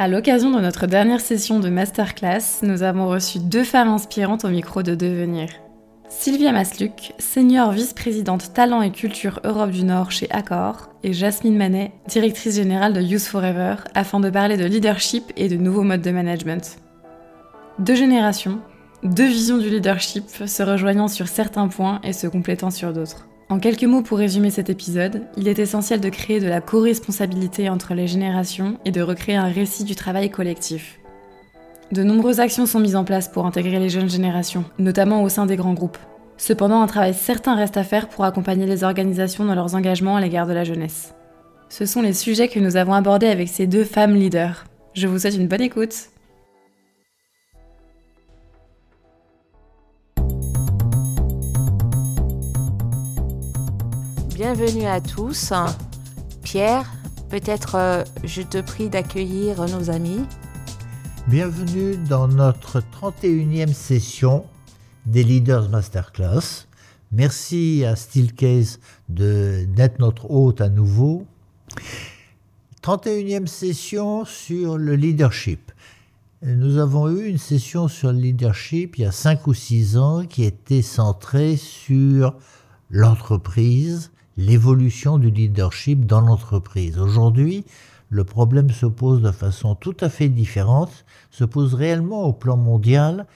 À 0.00 0.06
l'occasion 0.06 0.52
de 0.52 0.60
notre 0.60 0.86
dernière 0.86 1.20
session 1.20 1.58
de 1.58 1.68
masterclass, 1.68 2.62
nous 2.62 2.84
avons 2.84 3.08
reçu 3.08 3.40
deux 3.40 3.64
femmes 3.64 3.88
inspirantes 3.88 4.44
au 4.44 4.48
micro 4.48 4.84
de 4.84 4.94
Devenir. 4.94 5.48
Sylvia 6.08 6.52
Masluc, 6.52 7.14
senior 7.18 7.72
vice-présidente 7.72 8.54
talent 8.54 8.80
et 8.80 8.92
culture 8.92 9.40
Europe 9.42 9.72
du 9.72 9.82
Nord 9.82 10.12
chez 10.12 10.30
Accor, 10.30 10.90
et 11.02 11.12
Jasmine 11.12 11.56
Manet, 11.56 11.90
directrice 12.06 12.54
générale 12.54 12.92
de 12.92 13.00
Youth 13.00 13.22
Forever, 13.22 13.74
afin 13.96 14.20
de 14.20 14.30
parler 14.30 14.56
de 14.56 14.66
leadership 14.66 15.32
et 15.36 15.48
de 15.48 15.56
nouveaux 15.56 15.82
modes 15.82 16.02
de 16.02 16.12
management. 16.12 16.78
Deux 17.80 17.96
générations, 17.96 18.60
deux 19.02 19.26
visions 19.26 19.58
du 19.58 19.68
leadership 19.68 20.28
se 20.28 20.62
rejoignant 20.62 21.08
sur 21.08 21.26
certains 21.26 21.66
points 21.66 22.00
et 22.04 22.12
se 22.12 22.28
complétant 22.28 22.70
sur 22.70 22.92
d'autres. 22.92 23.27
En 23.50 23.60
quelques 23.60 23.84
mots 23.84 24.02
pour 24.02 24.18
résumer 24.18 24.50
cet 24.50 24.68
épisode, 24.68 25.22
il 25.38 25.48
est 25.48 25.58
essentiel 25.58 26.00
de 26.00 26.10
créer 26.10 26.38
de 26.38 26.48
la 26.48 26.60
co-responsabilité 26.60 27.70
entre 27.70 27.94
les 27.94 28.06
générations 28.06 28.78
et 28.84 28.90
de 28.90 29.00
recréer 29.00 29.36
un 29.36 29.48
récit 29.48 29.84
du 29.84 29.94
travail 29.94 30.28
collectif. 30.28 31.00
De 31.90 32.02
nombreuses 32.02 32.40
actions 32.40 32.66
sont 32.66 32.78
mises 32.78 32.94
en 32.94 33.04
place 33.04 33.28
pour 33.28 33.46
intégrer 33.46 33.78
les 33.78 33.88
jeunes 33.88 34.10
générations, 34.10 34.66
notamment 34.78 35.22
au 35.22 35.30
sein 35.30 35.46
des 35.46 35.56
grands 35.56 35.72
groupes. 35.72 35.96
Cependant, 36.36 36.82
un 36.82 36.86
travail 36.86 37.14
certain 37.14 37.54
reste 37.54 37.78
à 37.78 37.84
faire 37.84 38.10
pour 38.10 38.24
accompagner 38.24 38.66
les 38.66 38.84
organisations 38.84 39.46
dans 39.46 39.54
leurs 39.54 39.74
engagements 39.74 40.16
à 40.16 40.20
l'égard 40.20 40.46
de 40.46 40.52
la 40.52 40.64
jeunesse. 40.64 41.14
Ce 41.70 41.86
sont 41.86 42.02
les 42.02 42.12
sujets 42.12 42.48
que 42.48 42.60
nous 42.60 42.76
avons 42.76 42.92
abordés 42.92 43.28
avec 43.28 43.48
ces 43.48 43.66
deux 43.66 43.84
femmes 43.84 44.14
leaders. 44.14 44.66
Je 44.92 45.06
vous 45.06 45.20
souhaite 45.20 45.36
une 45.36 45.48
bonne 45.48 45.62
écoute. 45.62 46.10
Bienvenue 54.38 54.86
à 54.86 55.00
tous. 55.00 55.52
Pierre, 56.44 56.88
peut-être 57.28 57.74
euh, 57.74 58.04
je 58.22 58.40
te 58.40 58.60
prie 58.60 58.88
d'accueillir 58.88 59.66
nos 59.66 59.90
amis. 59.90 60.20
Bienvenue 61.26 61.96
dans 61.96 62.28
notre 62.28 62.78
31e 62.78 63.72
session 63.72 64.44
des 65.06 65.24
Leaders 65.24 65.68
Masterclass. 65.70 66.68
Merci 67.10 67.84
à 67.84 67.96
Steelcase 67.96 68.78
d'être 69.08 69.98
notre 69.98 70.30
hôte 70.30 70.60
à 70.60 70.68
nouveau. 70.68 71.26
31e 72.84 73.48
session 73.48 74.24
sur 74.24 74.78
le 74.78 74.94
leadership. 74.94 75.72
Nous 76.42 76.78
avons 76.78 77.08
eu 77.08 77.26
une 77.26 77.38
session 77.38 77.88
sur 77.88 78.12
le 78.12 78.20
leadership 78.20 78.98
il 78.98 79.02
y 79.02 79.04
a 79.04 79.10
5 79.10 79.48
ou 79.48 79.54
6 79.54 79.96
ans 79.96 80.24
qui 80.26 80.44
était 80.44 80.82
centrée 80.82 81.56
sur 81.56 82.36
l'entreprise, 82.88 84.12
l'évolution 84.38 85.18
du 85.18 85.30
leadership 85.30 86.06
dans 86.06 86.20
l'entreprise. 86.20 86.96
Aujourd'hui, 86.98 87.64
le 88.08 88.22
problème 88.22 88.70
se 88.70 88.86
pose 88.86 89.20
de 89.20 89.32
façon 89.32 89.74
tout 89.74 89.96
à 90.00 90.08
fait 90.08 90.28
différente, 90.28 91.04
se 91.30 91.44
pose 91.44 91.74
réellement 91.74 92.22
au 92.22 92.32
plan 92.32 92.56
mondial, 92.56 93.26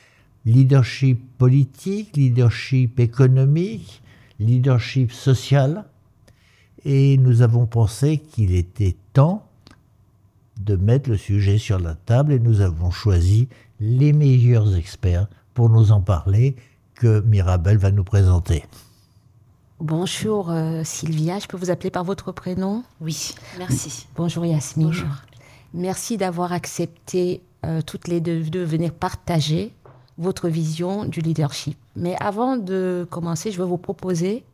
leadership 0.47 1.21
politique, 1.39 2.17
leadership 2.17 3.01
économique, 3.01 4.01
leadership 4.39 5.13
social, 5.13 5.85
et 6.85 7.19
nous 7.19 7.43
avons 7.43 7.67
pensé 7.67 8.19
qu'il 8.19 8.55
était 8.55 8.97
temps 9.13 9.47
de 10.61 10.77
mettre 10.77 11.11
le 11.11 11.17
sujet 11.17 11.59
sur 11.59 11.81
la 11.81 11.95
table 11.95 12.33
et 12.33 12.39
nous 12.39 12.61
avons 12.61 12.93
choisi 12.93 13.49
les 13.81 14.13
meilleurs 14.13 14.77
experts 14.77 15.27
pour 15.53 15.69
nous 15.69 15.91
en 15.91 16.01
parler 16.01 16.55
que 16.95 17.21
Mirabel 17.23 17.79
va 17.79 17.91
nous 17.91 18.05
présenter. 18.05 18.65
Bonjour 19.83 20.53
euh, 20.53 20.83
Sylvia, 20.85 21.41
je 21.41 21.49
peux 21.49 21.57
vous 21.57 21.73
appeler 21.73 21.91
par 21.91 22.05
votre 22.05 22.31
prénom? 22.31 22.85
Oui, 23.01 23.35
merci. 23.59 24.07
Bonjour 24.15 24.47
Yasmine. 24.47 24.87
Bonjour. 24.87 25.09
Merci 25.75 26.17
d'avoir 26.17 26.53
accepté 26.53 27.43
euh, 27.67 27.83
toutes 27.83 28.07
les 28.07 28.21
deux 28.21 28.45
de 28.45 28.61
venir 28.61 28.93
partager 28.93 29.75
votre 30.19 30.49
vision 30.49 31.05
du 31.05 31.21
leadership. 31.21 31.77
Mais 31.97 32.15
avant 32.21 32.57
de 32.57 33.09
commencer, 33.11 33.51
je 33.51 33.61
vais 33.61 33.67
vous 33.67 33.77
proposer 33.77 34.45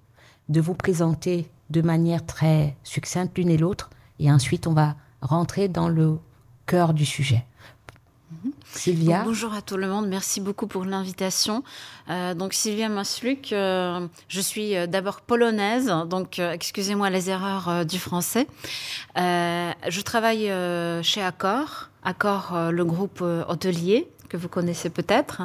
de 0.49 0.63
vous 0.63 0.73
présenter 0.73 1.51
de 1.69 1.83
manière 1.83 2.25
très 2.25 2.75
succincte 2.83 3.37
l'une 3.37 3.51
et 3.51 3.59
l'autre, 3.59 3.91
et 4.19 4.33
ensuite 4.33 4.67
on 4.67 4.73
va 4.73 4.97
rentrer 5.21 5.69
dans 5.69 5.91
le 5.91 6.17
cœur 6.65 6.95
du 6.95 7.05
sujet. 7.05 7.45
Sylvia. 8.73 9.23
bonjour 9.25 9.55
à 9.55 9.63
tout 9.63 9.77
le 9.77 9.89
monde, 9.89 10.09
merci 10.09 10.41
beaucoup 10.41 10.67
pour 10.67 10.85
l'invitation. 10.85 11.63
Euh, 12.11 12.35
donc 12.35 12.53
Sylvia 12.53 12.89
Masluk, 12.89 13.53
euh, 13.53 14.07
je 14.29 14.41
suis 14.41 14.77
euh, 14.77 14.87
d'abord 14.87 15.21
polonaise, 15.21 15.93
donc 16.07 16.39
excusez-moi 16.39 17.11
les 17.11 17.31
erreurs 17.31 17.85
du 17.85 17.99
français. 17.99 18.47
je 19.17 20.01
travaille 20.03 20.53
chez 21.03 21.23
Accor, 21.23 21.89
Accor 22.05 22.71
le 22.71 22.85
groupe 22.85 23.23
hôtelier 23.23 24.09
que 24.29 24.37
vous 24.37 24.49
connaissez 24.49 24.91
peut-être, 24.91 25.43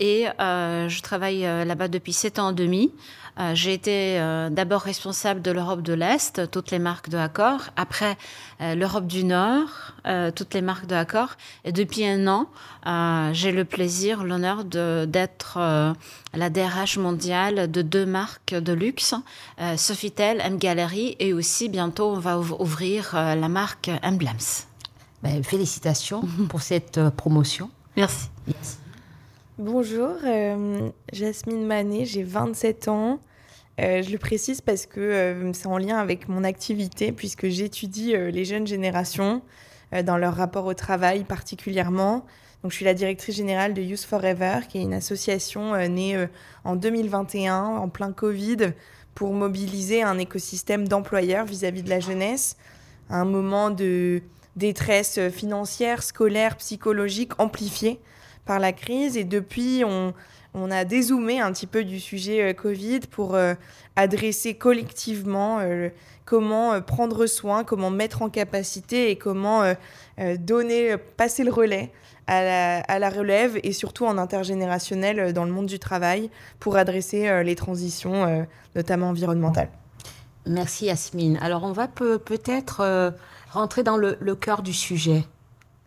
et 0.00 0.26
je 0.38 1.02
travaille 1.02 1.42
là-bas 1.42 1.88
depuis 1.88 2.12
sept 2.12 2.38
ans 2.38 2.50
et 2.50 2.54
demi. 2.54 2.92
Euh, 3.38 3.54
j'ai 3.54 3.72
été 3.72 4.18
euh, 4.18 4.50
d'abord 4.50 4.82
responsable 4.82 5.42
de 5.42 5.52
l'Europe 5.52 5.82
de 5.82 5.92
l'Est, 5.92 6.50
toutes 6.50 6.70
les 6.72 6.80
marques 6.80 7.08
de 7.08 7.16
Accor. 7.16 7.60
Après, 7.76 8.16
euh, 8.60 8.74
l'Europe 8.74 9.06
du 9.06 9.24
Nord, 9.24 9.68
toutes 10.34 10.54
les 10.54 10.62
marques 10.62 10.86
de 10.86 10.94
Accor. 10.94 11.34
Et 11.64 11.72
depuis 11.72 12.06
un 12.06 12.26
an, 12.28 12.46
j'ai 13.34 13.52
le 13.52 13.64
plaisir, 13.66 14.24
l'honneur 14.24 14.64
d'être 14.64 15.58
la 16.34 16.50
DRH 16.50 16.96
mondiale 16.96 17.70
de 17.70 17.82
deux 17.82 18.06
marques 18.06 18.54
de 18.54 18.72
luxe, 18.72 19.14
Sofitel, 19.76 20.40
M 20.40 20.56
Gallery, 20.56 21.14
et 21.18 21.34
aussi 21.34 21.68
bientôt 21.68 22.10
on 22.10 22.20
va 22.20 22.38
ouvrir 22.38 23.10
la 23.12 23.48
marque 23.48 23.90
Emblems. 24.02 24.64
Ben, 25.22 25.44
félicitations 25.44 26.22
pour 26.48 26.62
cette 26.62 27.00
promotion. 27.10 27.70
Merci. 27.98 28.28
Bonjour, 29.58 30.10
Jasmine 31.12 31.66
Manet, 31.66 32.04
j'ai 32.04 32.22
27 32.22 32.86
ans. 32.86 33.18
Euh, 33.80 34.02
je 34.02 34.12
le 34.12 34.18
précise 34.18 34.60
parce 34.60 34.86
que 34.86 35.00
euh, 35.00 35.52
c'est 35.52 35.66
en 35.66 35.78
lien 35.78 35.98
avec 35.98 36.28
mon 36.28 36.44
activité, 36.44 37.10
puisque 37.10 37.48
j'étudie 37.48 38.14
euh, 38.14 38.30
les 38.30 38.44
jeunes 38.44 38.68
générations 38.68 39.42
dans 40.04 40.16
leur 40.16 40.36
rapport 40.36 40.66
au 40.66 40.74
travail 40.74 41.24
particulièrement. 41.24 42.24
Donc, 42.62 42.70
je 42.70 42.76
suis 42.76 42.84
la 42.84 42.94
directrice 42.94 43.34
générale 43.34 43.74
de 43.74 43.82
Youth 43.82 44.04
Forever, 44.04 44.60
qui 44.68 44.78
est 44.78 44.82
une 44.82 44.94
association 44.94 45.74
née 45.88 46.24
en 46.62 46.76
2021, 46.76 47.64
en 47.64 47.88
plein 47.88 48.12
Covid, 48.12 48.74
pour 49.16 49.32
mobiliser 49.32 50.04
un 50.04 50.18
écosystème 50.18 50.86
d'employeurs 50.86 51.46
vis-à-vis 51.46 51.82
de 51.82 51.90
la 51.90 51.98
jeunesse, 51.98 52.56
à 53.10 53.16
un 53.16 53.24
moment 53.24 53.70
de 53.70 54.22
détresse 54.58 55.18
financière, 55.30 56.02
scolaire, 56.02 56.56
psychologique 56.56 57.32
amplifiée 57.38 58.00
par 58.44 58.58
la 58.58 58.72
crise. 58.72 59.16
Et 59.16 59.24
depuis, 59.24 59.84
on, 59.86 60.12
on 60.54 60.70
a 60.70 60.84
dézoomé 60.84 61.40
un 61.40 61.52
petit 61.52 61.66
peu 61.66 61.84
du 61.84 62.00
sujet 62.00 62.50
euh, 62.50 62.52
Covid 62.52 63.00
pour 63.10 63.34
euh, 63.34 63.54
adresser 63.96 64.54
collectivement 64.54 65.58
euh, 65.60 65.90
comment 66.24 66.80
prendre 66.80 67.26
soin, 67.26 67.64
comment 67.64 67.90
mettre 67.90 68.22
en 68.22 68.28
capacité 68.28 69.10
et 69.10 69.16
comment 69.16 69.62
donner, 70.40 70.96
passer 71.16 71.42
le 71.42 71.50
relais 71.50 71.90
à 72.26 72.98
la, 72.98 73.08
relève 73.08 73.58
et 73.62 73.72
surtout 73.72 74.04
en 74.04 74.18
intergénérationnel 74.18 75.32
dans 75.32 75.46
le 75.46 75.52
monde 75.52 75.64
du 75.64 75.78
travail 75.78 76.28
pour 76.60 76.76
adresser 76.76 77.42
les 77.42 77.54
transitions, 77.54 78.46
notamment 78.76 79.08
environnementales. 79.08 79.70
Merci 80.44 80.84
Yasmine. 80.84 81.38
Alors 81.40 81.64
on 81.64 81.72
va 81.72 81.88
peut-être 81.88 83.14
rentrer 83.52 83.82
dans 83.82 83.96
le, 83.96 84.34
cœur 84.34 84.62
du 84.62 84.72
sujet, 84.72 85.24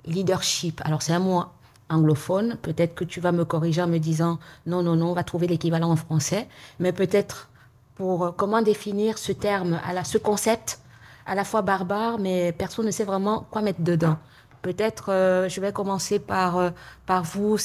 leadership. 0.06 0.82
Alors 0.84 1.02
c'est 1.02 1.14
un 1.14 1.20
mot 1.20 1.44
anglophone. 1.90 2.58
Peut-être 2.62 2.96
que 2.96 3.04
tu 3.04 3.20
vas 3.20 3.32
me 3.32 3.46
corriger 3.46 3.82
en 3.82 3.88
me 3.88 3.98
disant 3.98 4.40
non, 4.66 4.82
non, 4.82 4.96
non, 4.96 5.12
on 5.12 5.14
va 5.14 5.24
trouver 5.24 5.48
l'équivalent 5.48 5.92
en 5.92 5.96
français. 5.96 6.48
Mais 6.80 6.92
peut-être 6.92 7.50
pour 7.96 8.26
euh, 8.26 8.32
comment 8.32 8.62
définir 8.62 9.18
ce 9.18 9.32
terme, 9.32 9.80
à 9.86 10.04
ce 10.04 10.18
concept 10.18 10.80
à 11.28 11.36
la 11.36 11.44
fois 11.44 11.62
barbare, 11.62 12.18
mais 12.18 12.52
personne 12.52 12.88
ne 12.88 12.92
sait 12.92 13.04
vraiment 13.04 13.46
quoi 13.52 13.62
mettre 13.62 13.82
dedans. 13.82 14.18
Peut-être 14.64 15.12
euh, 15.12 15.50
je 15.50 15.62
vais 15.62 15.72
commencer 15.72 16.20
par, 16.20 16.58
euh, 16.58 16.70
par 17.06 17.24
vous, 17.24 17.58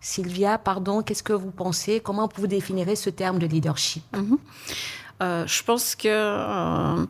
Sylvia. 0.00 0.58
Pardon, 0.58 1.02
qu'est-ce 1.02 1.22
que 1.22 1.32
vous 1.32 1.50
pensez? 1.50 2.00
Comment 2.00 2.28
vous 2.36 2.46
définirez 2.46 2.96
ce 2.96 3.10
terme 3.10 3.38
de 3.38 3.46
leadership? 3.46 4.04
Mhm. 4.14 4.38
Je 5.20 5.62
pense 5.64 5.96
que 5.96 7.06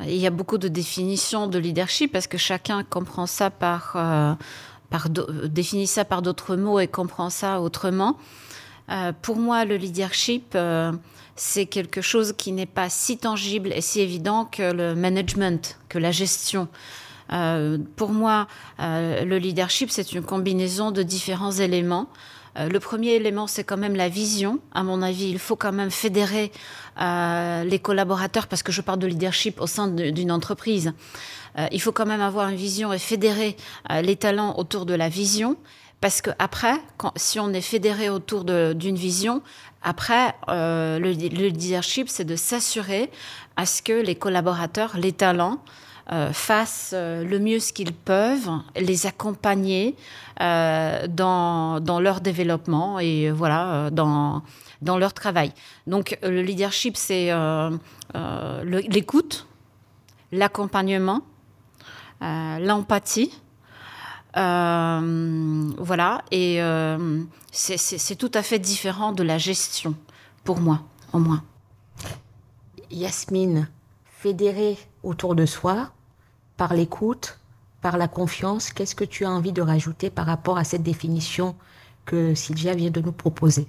il 0.00 0.16
y 0.16 0.26
a 0.26 0.30
beaucoup 0.30 0.58
de 0.58 0.68
définitions 0.68 1.46
de 1.46 1.58
leadership 1.58 2.12
parce 2.12 2.26
que 2.26 2.38
chacun 2.38 2.82
comprend 2.82 3.26
ça 3.26 3.50
par 3.50 3.96
par 4.90 5.08
définit 5.08 5.86
ça 5.86 6.04
par 6.04 6.20
d'autres 6.22 6.56
mots 6.56 6.80
et 6.80 6.88
comprend 6.88 7.30
ça 7.30 7.60
autrement. 7.60 8.16
pour 9.22 9.36
moi, 9.36 9.64
le 9.64 9.76
leadership, 9.76 10.56
c'est 11.36 11.66
quelque 11.66 12.00
chose 12.00 12.32
qui 12.36 12.52
n'est 12.52 12.66
pas 12.66 12.88
si 12.90 13.18
tangible 13.18 13.72
et 13.72 13.80
si 13.80 14.00
évident 14.00 14.44
que 14.44 14.72
le 14.72 14.94
management, 14.94 15.78
que 15.88 15.98
la 15.98 16.10
gestion. 16.10 16.68
Euh, 17.32 17.78
pour 17.96 18.10
moi, 18.10 18.46
euh, 18.80 19.24
le 19.24 19.38
leadership, 19.38 19.90
c'est 19.90 20.12
une 20.12 20.22
combinaison 20.22 20.90
de 20.90 21.02
différents 21.02 21.52
éléments. 21.52 22.08
Euh, 22.56 22.68
le 22.68 22.80
premier 22.80 23.12
élément, 23.12 23.46
c'est 23.46 23.64
quand 23.64 23.76
même 23.76 23.96
la 23.96 24.08
vision. 24.08 24.60
À 24.72 24.82
mon 24.82 25.02
avis, 25.02 25.28
il 25.28 25.38
faut 25.38 25.56
quand 25.56 25.72
même 25.72 25.90
fédérer 25.90 26.52
les 26.96 27.78
collaborateurs, 27.82 28.46
parce 28.46 28.62
que 28.62 28.70
je 28.70 28.80
parle 28.80 29.00
de 29.00 29.08
leadership 29.08 29.60
au 29.60 29.66
sein 29.66 29.88
d'une 29.88 30.30
entreprise. 30.30 30.92
il 31.72 31.80
faut 31.80 31.90
quand 31.90 32.06
même 32.06 32.20
avoir 32.20 32.48
une 32.48 32.56
vision 32.56 32.92
et 32.92 32.98
fédérer 32.98 33.56
les 34.02 34.14
talents 34.14 34.54
autour 34.58 34.86
de 34.86 34.94
la 34.94 35.08
vision. 35.08 35.56
Parce 36.00 36.20
que 36.20 36.30
après, 36.38 36.76
si 37.16 37.40
on 37.40 37.52
est 37.52 37.60
fédéré 37.60 38.10
autour 38.10 38.44
d'une 38.44 38.94
vision, 38.94 39.42
après, 39.82 40.36
le 40.46 41.10
leadership, 41.10 42.08
c'est 42.08 42.24
de 42.24 42.36
s'assurer 42.36 43.10
à 43.56 43.66
ce 43.66 43.82
que 43.82 43.92
les 43.92 44.14
collaborateurs, 44.14 44.96
les 44.96 45.12
talents, 45.12 45.58
euh, 46.12 46.34
fassent 46.34 46.92
euh, 46.92 47.24
le 47.24 47.38
mieux 47.38 47.58
ce 47.58 47.72
qu'ils 47.72 47.94
peuvent, 47.94 48.50
les 48.76 49.06
accompagner 49.06 49.96
euh, 50.42 51.06
dans, 51.08 51.80
leur 51.98 52.20
développement 52.20 52.98
et 52.98 53.30
voilà, 53.30 53.88
dans, 53.90 54.42
dans 54.82 54.98
leur 54.98 55.14
travail. 55.14 55.54
Donc 55.86 56.18
le 56.22 56.42
leadership, 56.42 56.98
c'est 56.98 57.32
l'écoute, 58.64 59.46
l'accompagnement, 60.30 61.22
l'empathie. 62.20 63.40
voilà, 64.34 66.22
et 66.30 66.60
c'est 67.50 68.16
tout 68.16 68.32
à 68.34 68.42
fait 68.42 68.58
différent 68.58 69.12
de 69.12 69.22
la 69.22 69.38
gestion, 69.38 69.94
pour 70.44 70.60
moi, 70.60 70.82
au 71.14 71.18
moins. 71.18 71.42
Yasmine, 72.90 73.68
fédérer 74.04 74.76
autour 75.04 75.34
de 75.34 75.46
soi, 75.46 75.90
par 76.56 76.74
l'écoute, 76.74 77.38
par 77.82 77.98
la 77.98 78.08
confiance. 78.08 78.72
Qu'est-ce 78.72 78.94
que 78.94 79.04
tu 79.04 79.24
as 79.24 79.30
envie 79.30 79.52
de 79.52 79.62
rajouter 79.62 80.10
par 80.10 80.26
rapport 80.26 80.58
à 80.58 80.64
cette 80.64 80.82
définition 80.82 81.54
que 82.06 82.34
Sylvia 82.34 82.74
vient 82.74 82.90
de 82.90 83.00
nous 83.00 83.12
proposer? 83.12 83.66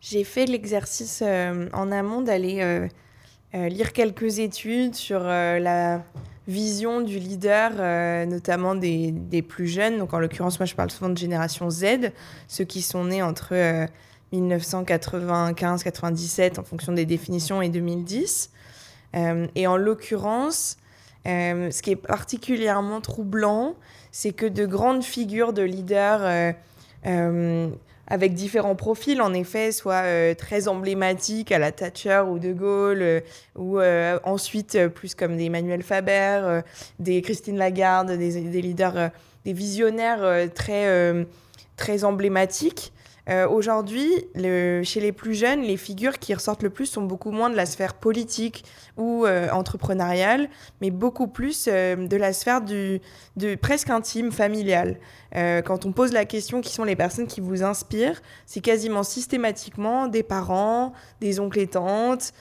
J'ai 0.00 0.24
fait 0.24 0.46
l'exercice 0.46 1.22
euh, 1.24 1.68
en 1.72 1.92
amont 1.92 2.22
d'aller 2.22 2.62
euh, 2.62 2.88
euh, 3.54 3.68
lire 3.68 3.92
quelques 3.92 4.38
études 4.38 4.94
sur 4.94 5.20
la 5.20 6.02
vision 6.48 7.02
du 7.02 7.18
leader, 7.18 8.26
notamment 8.26 8.74
des, 8.74 9.44
plus 9.46 9.68
jeunes. 9.68 9.98
Donc 9.98 10.14
en 10.14 10.18
l'occurrence, 10.18 10.58
moi 10.58 10.64
je 10.66 10.74
parle 10.74 10.90
souvent 10.90 11.10
de 11.10 11.18
génération 11.18 11.70
Z, 11.70 12.10
ceux 12.48 12.64
qui 12.64 12.82
sont 12.82 13.04
nés 13.04 13.22
entre 13.22 13.86
1995-97 14.32 16.58
en 16.58 16.64
fonction 16.64 16.92
des 16.92 17.06
définitions 17.06 17.62
et 17.62 17.68
2010. 17.68 18.50
Euh, 19.16 19.46
et 19.54 19.66
en 19.66 19.76
l'occurrence, 19.76 20.76
euh, 21.26 21.70
ce 21.70 21.82
qui 21.82 21.92
est 21.92 21.96
particulièrement 21.96 23.00
troublant, 23.00 23.74
c'est 24.12 24.32
que 24.32 24.46
de 24.46 24.66
grandes 24.66 25.04
figures 25.04 25.52
de 25.52 25.62
leaders 25.62 26.54
euh, 27.06 27.68
avec 28.06 28.34
différents 28.34 28.74
profils, 28.74 29.20
en 29.22 29.32
effet, 29.34 29.70
soit 29.70 30.34
très 30.34 30.66
emblématiques 30.66 31.52
à 31.52 31.60
la 31.60 31.70
Thatcher 31.70 32.24
ou 32.28 32.40
De 32.40 32.52
Gaulle, 32.52 33.22
ou 33.56 33.80
ensuite 34.24 34.88
plus 34.88 35.14
comme 35.14 35.36
des 35.36 35.44
Emmanuel 35.44 35.84
Faber, 35.84 36.62
des 36.98 37.22
Christine 37.22 37.56
Lagarde, 37.56 38.10
des, 38.10 38.40
des 38.40 38.62
leaders, 38.62 39.10
des 39.44 39.52
visionnaires 39.52 40.50
très, 40.52 41.24
très 41.76 42.02
emblématiques. 42.02 42.92
Euh, 43.28 43.48
aujourd'hui, 43.48 44.10
chez 44.34 45.00
les 45.00 45.12
plus 45.12 45.34
jeunes, 45.34 45.62
les 45.62 45.76
figures 45.76 46.18
qui 46.18 46.34
ressortent 46.34 46.62
le 46.62 46.70
plus 46.70 46.86
sont 46.86 47.02
beaucoup 47.02 47.30
moins 47.30 47.50
de 47.50 47.56
la 47.56 47.66
sphère 47.66 47.94
politique 47.94 48.64
ou 48.96 49.26
euh, 49.26 49.48
entrepreneuriale, 49.50 50.48
mais 50.80 50.90
beaucoup 50.90 51.26
plus 51.26 51.68
euh, 51.68 51.96
de 51.96 52.16
la 52.16 52.32
sphère 52.32 52.62
du, 52.62 53.00
presque 53.60 53.90
intime, 53.90 54.32
familiale. 54.32 54.98
quand 55.32 55.86
on 55.86 55.92
pose 55.92 56.12
la 56.12 56.24
question 56.24 56.60
qui 56.60 56.72
sont 56.72 56.84
les 56.84 56.96
personnes 56.96 57.26
qui 57.26 57.40
vous 57.40 57.62
inspirent, 57.62 58.20
c'est 58.46 58.60
quasiment 58.60 59.02
systématiquement 59.02 60.08
des 60.08 60.22
parents, 60.22 60.92
des 61.20 61.40
oncles 61.40 61.60
et 61.60 61.66
tantes, 61.68 62.32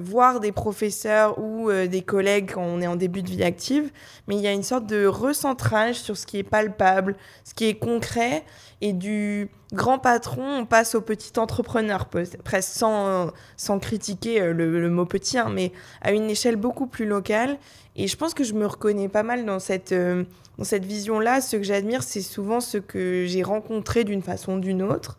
voire 0.00 0.40
des 0.40 0.52
professeurs 0.52 1.38
ou 1.38 1.70
des 1.70 2.02
collègues 2.02 2.52
quand 2.54 2.62
on 2.62 2.80
est 2.80 2.86
en 2.86 2.96
début 2.96 3.22
de 3.22 3.30
vie 3.30 3.44
active. 3.44 3.90
Mais 4.26 4.36
il 4.36 4.42
y 4.42 4.48
a 4.48 4.52
une 4.52 4.62
sorte 4.62 4.86
de 4.86 5.06
recentrage 5.06 5.96
sur 5.96 6.16
ce 6.16 6.26
qui 6.26 6.38
est 6.38 6.42
palpable, 6.42 7.16
ce 7.44 7.54
qui 7.54 7.66
est 7.66 7.74
concret 7.74 8.44
et 8.82 8.92
du 8.92 9.48
grand 9.72 10.00
patron, 10.00 10.42
on 10.42 10.66
passe 10.66 10.96
au 10.96 11.00
petit 11.00 11.38
entrepreneur, 11.38 12.06
presque 12.06 12.36
sans, 12.60 13.30
sans 13.56 13.78
critiquer 13.78 14.42
euh, 14.42 14.52
le, 14.52 14.90
mot 14.90 15.06
petit, 15.06 15.38
hein, 15.38 15.50
mais 15.54 15.72
à 16.02 16.10
une 16.10 16.28
échelle 16.28 16.56
beaucoup 16.56 16.88
plus 16.88 17.06
locale. 17.06 17.58
Et 17.94 18.08
je 18.08 18.16
pense 18.16 18.34
que 18.34 18.42
je 18.42 18.54
me 18.54 18.66
reconnais 18.66 19.08
pas 19.08 19.22
mal 19.22 19.46
dans 19.46 19.60
cette, 19.60 19.92
euh, 19.92 20.24
dans 20.58 20.64
cette 20.64 20.84
vision-là. 20.84 21.40
Ce 21.40 21.56
que 21.56 21.62
j'admire, 21.62 22.02
c'est 22.02 22.22
souvent 22.22 22.58
ce 22.58 22.76
que 22.76 23.24
j'ai 23.24 23.44
rencontré 23.44 24.02
d'une 24.02 24.20
façon 24.20 24.54
ou 24.54 24.60
d'une 24.60 24.82
autre. 24.82 25.16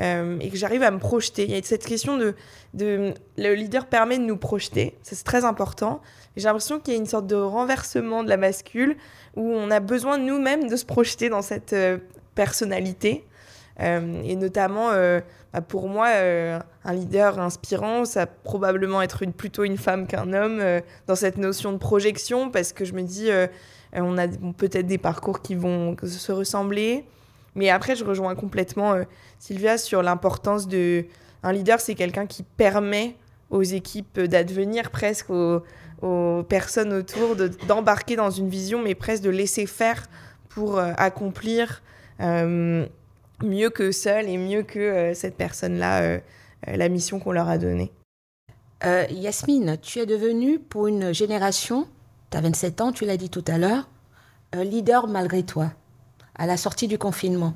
Euh, 0.00 0.36
et 0.40 0.50
que 0.50 0.56
j'arrive 0.56 0.82
à 0.82 0.90
me 0.90 0.98
projeter. 0.98 1.44
Il 1.44 1.52
y 1.52 1.54
a 1.56 1.62
cette 1.62 1.86
question 1.86 2.16
de, 2.16 2.34
de 2.74 3.14
le 3.38 3.54
leader 3.54 3.86
permet 3.86 4.18
de 4.18 4.24
nous 4.24 4.36
projeter, 4.36 4.98
c'est 5.04 5.22
très 5.22 5.44
important. 5.44 6.02
J'ai 6.36 6.46
l'impression 6.46 6.80
qu'il 6.80 6.94
y 6.94 6.96
a 6.96 6.98
une 6.98 7.06
sorte 7.06 7.28
de 7.28 7.36
renversement 7.36 8.24
de 8.24 8.28
la 8.28 8.36
bascule 8.36 8.96
où 9.36 9.52
on 9.52 9.70
a 9.70 9.78
besoin 9.78 10.18
nous-mêmes 10.18 10.68
de 10.68 10.74
se 10.74 10.84
projeter 10.84 11.28
dans 11.28 11.42
cette 11.42 11.76
personnalité. 12.34 13.24
Euh, 13.80 14.22
et 14.24 14.36
notamment, 14.36 14.90
euh, 14.90 15.20
bah, 15.52 15.60
pour 15.60 15.88
moi, 15.88 16.08
euh, 16.08 16.58
un 16.84 16.92
leader 16.92 17.38
inspirant, 17.38 18.04
ça 18.04 18.26
probablement 18.26 19.02
être 19.02 19.22
une, 19.22 19.32
plutôt 19.32 19.64
une 19.64 19.78
femme 19.78 20.06
qu'un 20.06 20.32
homme 20.32 20.62
dans 21.06 21.16
cette 21.16 21.38
notion 21.38 21.72
de 21.72 21.78
projection, 21.78 22.50
parce 22.50 22.72
que 22.72 22.84
je 22.84 22.92
me 22.92 23.02
dis, 23.02 23.30
on 23.92 24.18
a 24.18 24.28
peut-être 24.56 24.86
des 24.86 24.98
parcours 24.98 25.42
qui 25.42 25.54
vont 25.54 25.96
se 26.02 26.32
ressembler. 26.32 27.04
Mais 27.56 27.70
après, 27.70 27.94
je 27.94 28.04
rejoins 28.04 28.34
complètement 28.34 28.96
Sylvia 29.38 29.78
sur 29.78 30.02
l'importance 30.02 30.66
de... 30.66 31.06
Un 31.44 31.52
leader, 31.52 31.78
c'est 31.78 31.94
quelqu'un 31.94 32.26
qui 32.26 32.42
permet 32.42 33.16
aux 33.50 33.62
équipes 33.62 34.18
d'advenir 34.18 34.90
presque, 34.90 35.30
aux, 35.30 35.62
personnes 36.48 36.92
autour, 36.92 37.36
d'embarquer 37.68 38.16
dans 38.16 38.30
une 38.30 38.48
vision, 38.48 38.82
mais 38.82 38.94
presque 38.94 39.22
de 39.22 39.30
laisser 39.30 39.66
faire 39.66 40.06
pour 40.48 40.78
accomplir 40.78 41.82
mieux 42.20 43.70
que 43.70 43.92
seul 43.92 44.28
et 44.28 44.36
mieux 44.36 44.62
que 44.62 44.78
euh, 44.78 45.14
cette 45.14 45.36
personne-là, 45.36 46.02
euh, 46.02 46.18
la 46.66 46.88
mission 46.88 47.18
qu'on 47.18 47.32
leur 47.32 47.48
a 47.48 47.58
donnée. 47.58 47.92
Yasmine, 49.10 49.78
tu 49.80 50.00
es 50.00 50.04
devenue 50.04 50.58
pour 50.58 50.88
une 50.88 51.14
génération, 51.14 51.88
tu 52.30 52.36
as 52.36 52.42
27 52.42 52.80
ans, 52.82 52.92
tu 52.92 53.06
l'as 53.06 53.16
dit 53.16 53.30
tout 53.30 53.44
à 53.46 53.56
l'heure, 53.56 53.88
leader 54.52 55.06
malgré 55.06 55.42
toi, 55.42 55.72
à 56.34 56.44
la 56.44 56.58
sortie 56.58 56.86
du 56.86 56.98
confinement. 56.98 57.54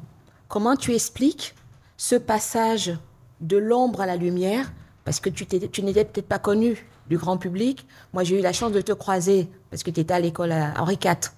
Comment 0.49 0.75
tu 0.75 0.95
expliques 0.95 1.55
ce 1.99 2.15
passage 2.15 2.97
de 3.43 3.59
l'ombre 3.59 4.01
à 4.01 4.07
la 4.07 4.17
lumière? 4.17 4.73
Parce 5.05 5.21
que 5.21 5.29
tu, 5.29 5.45
tu 5.47 5.83
n'étais 5.83 6.07
peut-être 6.07 6.29
pas 6.29 6.39
connu 6.39 6.87
du 7.11 7.19
grand 7.19 7.37
public. 7.37 7.87
Moi, 8.15 8.25
j'ai 8.25 8.39
eu 8.39 8.43
la 8.43 8.55
chance 8.55 8.73
de 8.73 8.81
te 8.81 8.93
croiser 8.93 9.51
parce 9.71 9.83
que 9.83 9.91
tu 9.91 10.01
étais 10.01 10.15
à 10.15 10.21
l'école 10.21 10.53
Henri 10.53 10.99
IV 11.05 11.33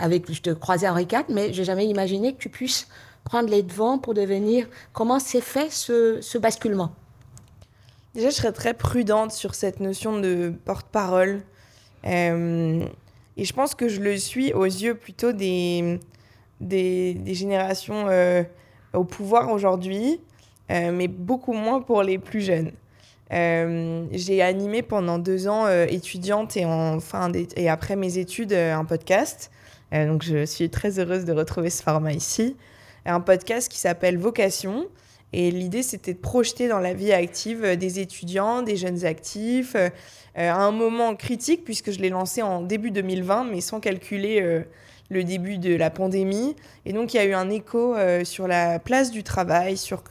avec, 0.00 0.32
je 0.32 0.40
te 0.40 0.50
croisais 0.50 0.88
Henri 0.88 1.06
IV, 1.10 1.24
mais 1.28 1.52
j'ai 1.52 1.64
jamais 1.64 1.86
imaginé 1.86 2.32
que 2.32 2.38
tu 2.38 2.48
puisses 2.48 2.88
prendre 3.24 3.48
les 3.48 3.62
devants 3.62 3.98
pour 3.98 4.14
devenir. 4.14 4.66
Comment 4.92 5.18
s'est 5.18 5.40
fait 5.40 5.70
ce, 5.70 6.38
basculement? 6.38 6.92
Déjà, 8.14 8.30
je 8.30 8.34
serais 8.34 8.52
très 8.52 8.74
prudente 8.74 9.30
sur 9.32 9.54
cette 9.54 9.80
notion 9.80 10.18
de 10.18 10.52
porte-parole. 10.64 11.42
Euh, 12.06 12.84
et 13.36 13.44
je 13.44 13.52
pense 13.52 13.74
que 13.74 13.88
je 13.88 14.00
le 14.00 14.16
suis 14.16 14.52
aux 14.52 14.64
yeux 14.64 14.94
plutôt 14.94 15.32
des, 15.32 16.00
des, 16.60 17.34
générations 17.34 18.06
euh, 18.08 18.42
au 18.94 19.04
pouvoir 19.04 19.52
aujourd'hui, 19.52 20.20
euh, 20.70 20.90
mais 20.92 21.08
beaucoup 21.08 21.52
moins 21.52 21.80
pour 21.80 22.02
les 22.02 22.18
plus 22.18 22.40
jeunes. 22.40 22.72
j'ai 23.30 24.42
animé 24.42 24.82
pendant 24.82 25.18
deux 25.18 25.46
ans 25.46 25.68
étudiante 25.68 26.56
et, 26.56 26.64
en 26.64 26.98
et 27.56 27.68
après 27.68 27.94
mes 27.94 28.18
études 28.18 28.52
un 28.52 28.84
podcast 28.84 29.52
donc 29.92 30.22
je 30.22 30.44
suis 30.46 30.70
très 30.70 30.98
heureuse 30.98 31.24
de 31.24 31.32
retrouver 31.32 31.70
ce 31.70 31.82
format 31.82 32.12
ici. 32.12 32.56
Un 33.06 33.20
podcast 33.20 33.70
qui 33.70 33.78
s'appelle 33.78 34.18
Vocation. 34.18 34.86
Et 35.32 35.50
l'idée, 35.50 35.82
c'était 35.82 36.12
de 36.12 36.18
projeter 36.18 36.68
dans 36.68 36.80
la 36.80 36.92
vie 36.92 37.12
active 37.12 37.64
euh, 37.64 37.76
des 37.76 38.00
étudiants, 38.00 38.62
des 38.62 38.76
jeunes 38.76 39.04
actifs, 39.04 39.76
euh, 39.76 39.88
à 40.34 40.56
un 40.56 40.72
moment 40.72 41.14
critique, 41.14 41.64
puisque 41.64 41.92
je 41.92 42.00
l'ai 42.00 42.08
lancé 42.08 42.42
en 42.42 42.62
début 42.62 42.90
2020, 42.90 43.44
mais 43.44 43.60
sans 43.60 43.80
calculer 43.80 44.64
le 45.10 45.24
début 45.24 45.58
de 45.58 45.74
la 45.74 45.90
pandémie. 45.90 46.54
Et 46.86 46.92
donc, 46.92 47.12
il 47.12 47.16
y 47.16 47.20
a 47.20 47.24
eu 47.24 47.34
un 47.34 47.50
écho 47.50 47.96
sur 48.22 48.46
la 48.46 48.78
place 48.78 49.10
du 49.10 49.24
travail, 49.24 49.76
sur 49.76 50.04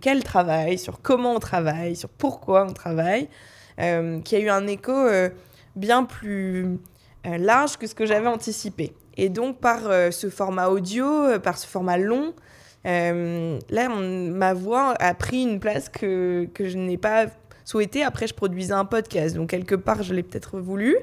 quel 0.00 0.24
travail, 0.24 0.78
sur 0.78 1.02
comment 1.02 1.34
on 1.34 1.40
travaille, 1.40 1.94
sur 1.94 2.08
pourquoi 2.08 2.66
on 2.68 2.72
travaille, 2.72 3.28
qui 3.76 4.36
a 4.36 4.38
eu 4.38 4.48
un 4.48 4.66
écho 4.66 4.94
bien 5.76 6.04
plus 6.04 6.78
large 7.24 7.76
que 7.76 7.86
ce 7.86 7.94
que 7.94 8.06
j'avais 8.06 8.28
anticipé. 8.28 8.92
Et 9.16 9.28
donc 9.28 9.58
par 9.58 9.80
ce 10.12 10.30
format 10.30 10.68
audio, 10.68 11.38
par 11.40 11.58
ce 11.58 11.66
format 11.66 11.98
long, 11.98 12.32
là, 12.84 13.88
ma 13.88 14.54
voix 14.54 14.94
a 14.98 15.14
pris 15.14 15.42
une 15.42 15.60
place 15.60 15.88
que, 15.88 16.48
que 16.54 16.68
je 16.68 16.78
n'ai 16.78 16.96
pas 16.96 17.26
souhaité. 17.64 18.02
Après, 18.02 18.26
je 18.26 18.34
produisais 18.34 18.72
un 18.72 18.86
podcast, 18.86 19.36
donc 19.36 19.50
quelque 19.50 19.74
part, 19.74 20.02
je 20.02 20.14
l'ai 20.14 20.22
peut-être 20.22 20.60
voulu. 20.60 20.96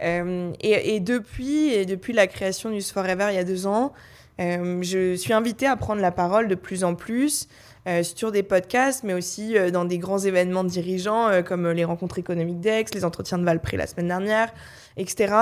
et, 0.00 1.00
depuis, 1.00 1.74
et 1.74 1.84
depuis 1.84 2.12
la 2.12 2.26
création 2.26 2.70
du 2.70 2.80
Forever 2.80 3.26
il 3.30 3.34
y 3.34 3.38
a 3.38 3.44
deux 3.44 3.66
ans, 3.66 3.92
je 4.38 5.14
suis 5.16 5.32
invitée 5.34 5.66
à 5.66 5.76
prendre 5.76 6.00
la 6.00 6.12
parole 6.12 6.48
de 6.48 6.54
plus 6.54 6.84
en 6.84 6.94
plus. 6.94 7.48
Euh, 7.88 8.04
sur 8.04 8.30
des 8.30 8.44
podcasts, 8.44 9.02
mais 9.02 9.12
aussi 9.12 9.58
euh, 9.58 9.72
dans 9.72 9.84
des 9.84 9.98
grands 9.98 10.20
événements 10.20 10.62
dirigeants 10.62 11.26
euh, 11.26 11.42
comme 11.42 11.68
les 11.68 11.84
rencontres 11.84 12.20
économiques 12.20 12.60
d'Aix, 12.60 12.84
les 12.94 13.04
entretiens 13.04 13.38
de 13.38 13.44
Valpré 13.44 13.76
la 13.76 13.88
semaine 13.88 14.06
dernière, 14.06 14.52
etc. 14.96 15.34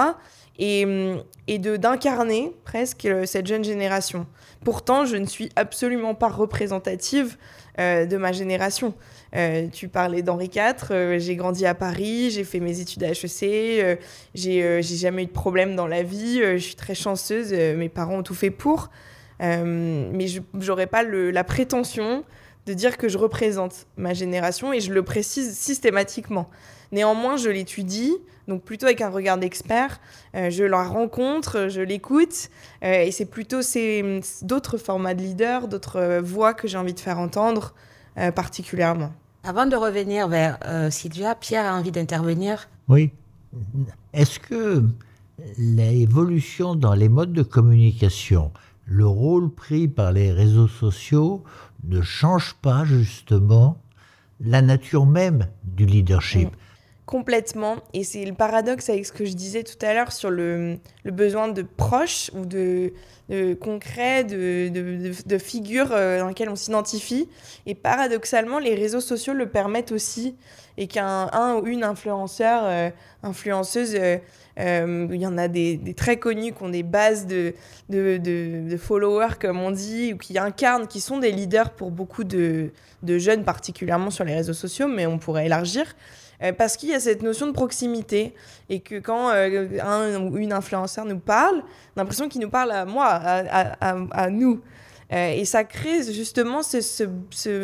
Et, 0.58 0.86
et 1.46 1.58
d'incarner 1.58 2.52
presque 2.64 3.08
cette 3.24 3.46
jeune 3.46 3.64
génération. 3.64 4.26
Pourtant, 4.62 5.06
je 5.06 5.16
ne 5.16 5.24
suis 5.24 5.48
absolument 5.56 6.14
pas 6.14 6.28
représentative 6.28 7.38
de 7.78 8.16
ma 8.18 8.32
génération. 8.32 8.92
tu 9.72 9.88
parlais 9.88 10.20
d'Henri 10.20 10.50
IV, 10.54 11.18
j'ai 11.18 11.36
grandi 11.36 11.64
à 11.64 11.74
Paris, 11.74 12.30
j'ai 12.30 12.44
fait 12.44 12.60
mes 12.60 12.80
études 12.80 13.04
à 13.04 13.12
HEC, 13.12 13.98
j'ai 14.34 14.82
jamais 14.82 15.22
eu 15.22 15.26
de 15.26 15.30
problème 15.30 15.76
dans 15.76 15.86
la 15.86 16.02
vie, 16.02 16.42
je 16.42 16.58
suis 16.58 16.74
très 16.74 16.94
chanceuse, 16.94 17.54
mes 17.54 17.88
parents 17.88 18.18
ont 18.18 18.22
tout 18.22 18.34
fait 18.34 18.50
pour. 18.50 18.90
Euh, 19.42 20.10
mais 20.12 20.26
je 20.26 20.40
n'aurais 20.54 20.86
pas 20.86 21.02
la 21.02 21.44
prétention 21.44 22.24
de 22.66 22.74
dire 22.74 22.98
que 22.98 23.08
je 23.08 23.18
représente 23.18 23.86
ma 23.96 24.12
génération 24.12 24.72
et 24.72 24.80
je 24.80 24.92
le 24.92 25.02
précise 25.02 25.56
systématiquement. 25.56 26.50
Néanmoins, 26.92 27.36
je 27.36 27.48
l'étudie, 27.50 28.16
donc 28.48 28.62
plutôt 28.62 28.86
avec 28.86 29.00
un 29.00 29.10
regard 29.10 29.38
d'expert. 29.38 30.00
Euh, 30.34 30.50
je 30.50 30.64
la 30.64 30.82
rencontre, 30.82 31.68
je 31.68 31.80
l'écoute, 31.80 32.50
euh, 32.82 33.02
et 33.02 33.10
c'est 33.12 33.26
plutôt 33.26 33.60
d'autres 34.42 34.78
formats 34.78 35.14
de 35.14 35.22
leader, 35.22 35.68
d'autres 35.68 36.20
voix 36.22 36.54
que 36.54 36.66
j'ai 36.68 36.78
envie 36.78 36.94
de 36.94 37.00
faire 37.00 37.18
entendre 37.18 37.74
particulièrement. 38.34 39.12
Avant 39.44 39.66
de 39.66 39.76
revenir 39.76 40.28
vers 40.28 40.58
Sylvia, 40.90 41.34
Pierre 41.34 41.64
a 41.64 41.78
envie 41.78 41.92
d'intervenir. 41.92 42.68
Oui. 42.88 43.12
Est-ce 44.12 44.38
que 44.40 44.84
l'évolution 45.56 46.74
dans 46.74 46.94
les 46.94 47.08
modes 47.08 47.32
de 47.32 47.42
communication, 47.42 48.50
le 48.84 49.06
rôle 49.06 49.50
pris 49.50 49.88
par 49.88 50.12
les 50.12 50.32
réseaux 50.32 50.68
sociaux 50.68 51.44
ne 51.84 52.02
change 52.02 52.54
pas 52.60 52.84
justement 52.84 53.78
la 54.40 54.60
nature 54.60 55.06
même 55.06 55.46
du 55.64 55.86
leadership? 55.86 56.50
Complètement. 57.10 57.78
Et 57.92 58.04
c'est 58.04 58.24
le 58.24 58.34
paradoxe 58.34 58.88
avec 58.88 59.04
ce 59.04 59.10
que 59.10 59.24
je 59.24 59.32
disais 59.32 59.64
tout 59.64 59.84
à 59.84 59.94
l'heure 59.94 60.12
sur 60.12 60.30
le, 60.30 60.78
besoin 61.04 61.48
de 61.48 61.62
proches 61.62 62.30
ou 62.34 62.46
de, 62.46 62.92
concrets, 63.54 64.22
de, 64.22 65.38
figures 65.38 65.90
euh, 65.90 66.20
dans 66.20 66.28
lesquelles 66.28 66.50
on 66.50 66.54
s'identifie. 66.54 67.28
Et 67.66 67.74
paradoxalement, 67.74 68.60
les 68.60 68.76
réseaux 68.76 69.00
sociaux 69.00 69.34
le 69.34 69.48
permettent 69.48 69.90
aussi. 69.90 70.36
Et 70.78 70.86
qu'un 70.86 71.56
ou 71.56 71.66
une 71.66 71.82
influenceur, 71.82 72.62
euh, 72.64 72.90
influenceuse 73.24 73.96
euh, 74.60 75.08
il 75.10 75.20
y 75.20 75.26
en 75.26 75.36
a 75.36 75.48
des, 75.48 75.80
très 75.96 76.18
connus 76.18 76.52
qui 76.52 76.62
ont 76.62 76.68
des 76.68 76.84
bases 76.84 77.26
de, 77.26 77.54
de, 77.88 78.76
followers, 78.76 79.34
comme 79.40 79.60
on 79.60 79.72
dit, 79.72 80.12
ou 80.14 80.16
qui 80.16 80.38
incarnent, 80.38 80.86
qui 80.86 81.00
sont 81.00 81.18
des 81.18 81.32
leaders 81.32 81.70
pour 81.70 81.90
beaucoup 81.90 82.22
de, 82.22 82.70
jeunes, 83.02 83.42
particulièrement 83.42 84.10
sur 84.10 84.24
les 84.24 84.34
réseaux 84.34 84.52
sociaux, 84.52 84.86
mais 84.86 85.06
on 85.06 85.18
pourrait 85.18 85.46
élargir. 85.46 85.96
Euh, 86.42 86.52
parce 86.52 86.76
qu'il 86.76 86.88
y 86.88 86.94
a 86.94 87.00
cette 87.00 87.22
notion 87.22 87.46
de 87.46 87.52
proximité 87.52 88.34
et 88.68 88.80
que 88.80 88.98
quand 88.98 89.30
euh, 89.30 89.78
un 89.82 90.20
ou 90.22 90.38
une 90.38 90.52
influenceur 90.52 91.04
nous 91.04 91.18
parle, 91.18 91.62
l'impression 91.96 92.28
qu'il 92.28 92.40
nous 92.40 92.50
parle 92.50 92.72
à 92.72 92.84
moi, 92.84 93.08
à, 93.08 94.30
nous. 94.30 94.60
et 95.10 95.44
ça 95.44 95.64
crée 95.64 96.02
justement 96.12 96.62
ce, 96.62 96.80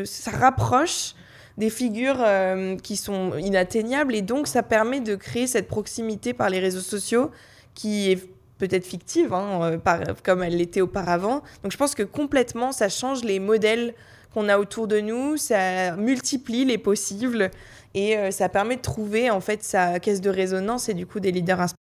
ça 0.04 0.30
rapproche 0.30 1.14
des 1.59 1.71
figures 1.71 2.18
euh, 2.21 2.76
qui 2.76 2.97
sont 2.97 3.37
inatteignables 3.37 4.14
et 4.14 4.23
donc 4.23 4.47
ça 4.47 4.62
permet 4.62 5.00
de 5.00 5.14
créer 5.14 5.47
cette 5.47 5.68
proximité 5.68 6.35
par 6.35 6.50
les 6.50 6.59
réseaux 6.59 6.80
sociaux 6.80 7.30
qui 7.75 8.11
est 8.12 8.28
peut-être 8.59 8.87
fictive, 8.87 9.33
hein, 9.33 9.78
euh, 9.87 10.14
comme 10.23 10.42
elle 10.42 10.56
l'était 10.56 10.80
auparavant. 10.80 11.42
Donc 11.62 11.73
je 11.73 11.76
pense 11.76 11.95
que 11.95 12.02
complètement, 12.02 12.73
ça 12.73 12.88
change 12.88 13.25
les 13.25 13.38
modèles 13.38 13.95
qu'on 14.33 14.49
a 14.49 14.59
autour 14.59 14.87
de 14.87 15.00
nous, 15.00 15.37
ça 15.37 15.97
multiplie 15.97 16.64
les 16.64 16.78
possibles 16.78 17.50
et 17.96 18.16
euh, 18.16 18.30
ça 18.30 18.48
permet 18.48 18.76
de 18.76 18.82
trouver 18.82 19.30
en 19.30 19.40
fait 19.40 19.64
sa 19.64 19.98
caisse 19.98 20.20
de 20.20 20.30
résonance 20.30 20.88
et 20.88 20.94
du 20.94 21.06
coup 21.06 21.18
des 21.18 21.32
leaders 21.32 21.60
inspirants. 21.60 21.76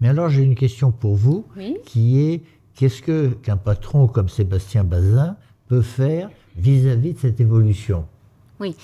Mais 0.00 0.08
alors 0.08 0.28
j'ai 0.28 0.42
une 0.42 0.54
question 0.54 0.92
pour 0.92 1.14
vous 1.14 1.46
qui 1.86 2.20
est 2.20 2.42
qu'est-ce 2.74 3.00
que 3.00 3.28
qu'un 3.28 3.56
patron 3.56 4.06
comme 4.06 4.28
Sébastien 4.28 4.84
Bazin 4.84 5.36
peut 5.68 5.82
faire 5.82 6.28
vis 6.56 6.88
à 6.88 6.96
-vis 6.96 7.14
de 7.14 7.18
cette 7.18 7.40
évolution? 7.40 8.04
Oui. 8.60 8.76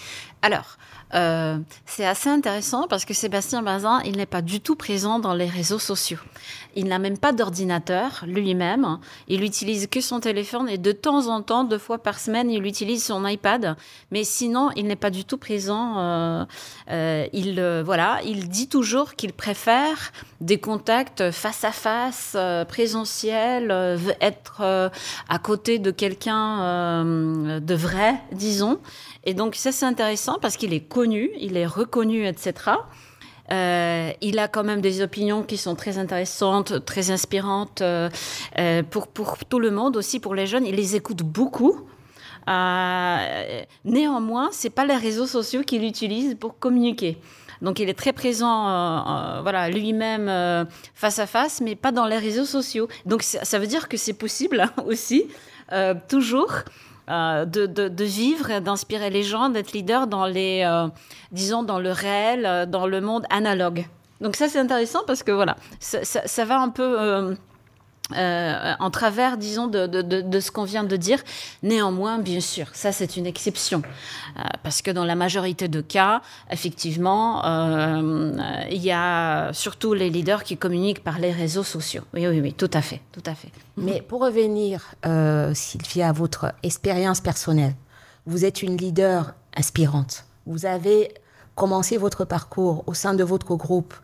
Alors, 0.42 0.76
euh, 1.14 1.58
c'est 1.86 2.04
assez 2.04 2.28
intéressant 2.28 2.86
parce 2.88 3.04
que 3.04 3.14
Sébastien 3.14 3.62
Bazin, 3.62 4.00
il 4.04 4.16
n'est 4.16 4.26
pas 4.26 4.42
du 4.42 4.60
tout 4.60 4.74
présent 4.74 5.18
dans 5.18 5.32
les 5.32 5.46
réseaux 5.46 5.78
sociaux. 5.78 6.18
Il 6.74 6.86
n'a 6.86 6.98
même 6.98 7.18
pas 7.18 7.32
d'ordinateur 7.32 8.24
lui-même. 8.26 8.98
Il 9.28 9.44
utilise 9.44 9.86
que 9.86 10.00
son 10.00 10.18
téléphone 10.18 10.68
et 10.68 10.76
de 10.76 10.92
temps 10.92 11.28
en 11.28 11.40
temps, 11.40 11.64
deux 11.64 11.78
fois 11.78 11.98
par 11.98 12.18
semaine, 12.18 12.50
il 12.50 12.66
utilise 12.66 13.04
son 13.04 13.26
iPad. 13.26 13.76
Mais 14.10 14.24
sinon, 14.24 14.70
il 14.74 14.86
n'est 14.86 14.96
pas 14.96 15.10
du 15.10 15.24
tout 15.24 15.38
présent. 15.38 15.98
Euh, 15.98 16.44
euh, 16.90 17.26
il 17.32 17.82
voilà, 17.84 18.20
il 18.24 18.48
dit 18.48 18.68
toujours 18.68 19.14
qu'il 19.14 19.32
préfère 19.32 20.12
des 20.40 20.58
contacts 20.58 21.30
face 21.30 21.64
à 21.64 21.72
face, 21.72 22.36
présentiels, 22.68 23.98
être 24.20 24.90
à 25.28 25.38
côté 25.38 25.78
de 25.78 25.90
quelqu'un 25.90 27.04
de 27.04 27.74
vrai, 27.74 28.16
disons. 28.32 28.80
Et 29.24 29.34
donc 29.34 29.54
ça 29.54 29.72
c'est 29.72 29.86
intéressant 29.86 30.38
parce 30.40 30.56
qu'il 30.56 30.72
est 30.72 30.86
connu, 30.86 31.30
il 31.38 31.56
est 31.56 31.66
reconnu, 31.66 32.26
etc. 32.26 32.72
Euh, 33.52 34.10
il 34.20 34.38
a 34.38 34.48
quand 34.48 34.64
même 34.64 34.80
des 34.80 35.02
opinions 35.02 35.42
qui 35.42 35.56
sont 35.56 35.74
très 35.74 35.98
intéressantes, 35.98 36.84
très 36.84 37.10
inspirantes 37.10 37.82
euh, 37.82 38.08
euh, 38.58 38.82
pour, 38.82 39.08
pour 39.08 39.44
tout 39.44 39.58
le 39.58 39.70
monde, 39.70 39.96
aussi 39.96 40.18
pour 40.20 40.34
les 40.34 40.46
jeunes. 40.46 40.66
Il 40.66 40.76
les 40.76 40.96
écoute 40.96 41.22
beaucoup. 41.22 41.86
néanmoins, 43.84 44.48
c'est 44.52 44.70
pas 44.70 44.86
les 44.86 44.96
réseaux 44.96 45.26
sociaux 45.26 45.62
qu'il 45.62 45.84
utilise 45.84 46.36
pour 46.36 46.58
communiquer. 46.58 47.18
Donc 47.62 47.78
il 47.78 47.88
est 47.88 47.98
très 47.98 48.12
présent, 48.12 49.40
voilà, 49.42 49.70
lui-même 49.70 50.66
face 50.94 51.18
à 51.18 51.26
face, 51.26 51.62
mais 51.62 51.76
pas 51.76 51.92
dans 51.92 52.06
les 52.06 52.18
réseaux 52.18 52.44
sociaux. 52.44 52.88
Donc 53.06 53.22
ça 53.22 53.58
veut 53.58 53.66
dire 53.66 53.88
que 53.88 53.96
c'est 53.96 54.12
possible 54.12 54.66
aussi, 54.86 55.26
toujours, 56.08 56.52
euh, 57.10 57.44
de, 57.44 58.04
vivre, 58.04 58.60
d'inspirer 58.60 59.10
les 59.10 59.22
gens, 59.22 59.50
d'être 59.50 59.72
leader 59.72 60.06
dans 60.06 60.24
les, 60.24 60.62
euh, 60.66 60.88
disons, 61.32 61.62
dans 61.62 61.78
le 61.78 61.92
réel, 61.92 62.46
euh, 62.46 62.64
dans 62.64 62.86
le 62.86 63.00
monde 63.02 63.24
analogue. 63.28 63.86
Donc 64.22 64.36
ça, 64.36 64.48
c'est 64.48 64.58
intéressant 64.58 65.00
parce 65.06 65.22
que 65.22 65.30
voilà, 65.30 65.56
ça, 65.80 66.44
va 66.44 66.60
un 66.60 66.70
peu 66.70 67.36
en 68.12 68.90
travers, 68.90 69.38
disons, 69.38 69.66
de, 69.66 69.86
de, 69.86 70.02
de 70.02 70.40
ce 70.40 70.50
qu'on 70.50 70.64
vient 70.64 70.84
de 70.84 70.96
dire. 70.96 71.18
Néanmoins, 71.62 72.18
bien 72.18 72.40
sûr, 72.40 72.66
ça, 72.72 72.92
c'est 72.92 73.16
une 73.16 73.26
exception. 73.26 73.82
parce 74.62 74.82
que 74.82 74.90
dans 74.90 75.04
la 75.04 75.14
majorité 75.14 75.68
de 75.68 75.80
cas, 75.80 76.20
effectivement, 76.50 77.42
il 78.70 78.82
y 78.82 78.92
a 78.92 79.52
surtout 79.52 79.94
les 79.94 80.10
leaders 80.10 80.44
qui 80.44 80.56
communiquent 80.56 81.02
par 81.02 81.18
les 81.18 81.32
réseaux 81.32 81.62
sociaux. 81.62 82.02
Oui, 82.12 82.26
oui, 82.26 82.40
oui, 82.40 82.52
tout 82.52 82.70
à 82.72 82.82
fait, 82.82 83.00
tout 83.12 83.22
à 83.26 83.34
fait. 83.34 83.50
Mais 83.76 84.02
pour 84.02 84.20
revenir, 84.20 84.94
euh, 85.06 85.52
Sylvia, 85.54 86.08
à 86.08 86.12
votre 86.12 86.52
expérience 86.62 87.20
personnelle, 87.20 87.74
vous 88.26 88.44
êtes 88.44 88.62
une 88.62 88.76
leader 88.76 89.34
inspirante. 89.56 90.24
Vous 90.46 90.66
avez 90.66 91.12
commencé 91.54 91.96
votre 91.96 92.24
parcours 92.24 92.84
au 92.86 92.94
sein 92.94 93.14
de 93.14 93.24
votre 93.24 93.54
groupe, 93.54 93.94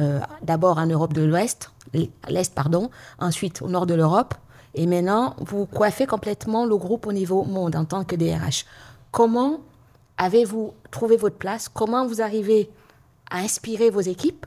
euh, 0.00 0.20
d'abord 0.42 0.78
en 0.78 0.86
Europe 0.86 1.12
de 1.12 1.22
l'Ouest, 1.22 1.70
l'Est, 2.28 2.54
pardon, 2.54 2.90
ensuite 3.18 3.62
au 3.62 3.68
nord 3.68 3.86
de 3.86 3.94
l'Europe, 3.94 4.34
et 4.74 4.86
maintenant 4.86 5.36
vous 5.38 5.66
coiffez 5.66 6.06
complètement 6.06 6.64
le 6.66 6.76
groupe 6.76 7.06
au 7.06 7.12
niveau 7.12 7.44
monde 7.44 7.76
en 7.76 7.84
tant 7.84 8.04
que 8.04 8.16
DRH. 8.16 8.64
Comment 9.10 9.60
avez-vous 10.16 10.72
trouvé 10.90 11.16
votre 11.16 11.36
place? 11.36 11.68
Comment 11.68 12.06
vous 12.06 12.20
arrivez 12.22 12.70
à 13.30 13.38
inspirer 13.38 13.90
vos 13.90 14.00
équipes? 14.00 14.46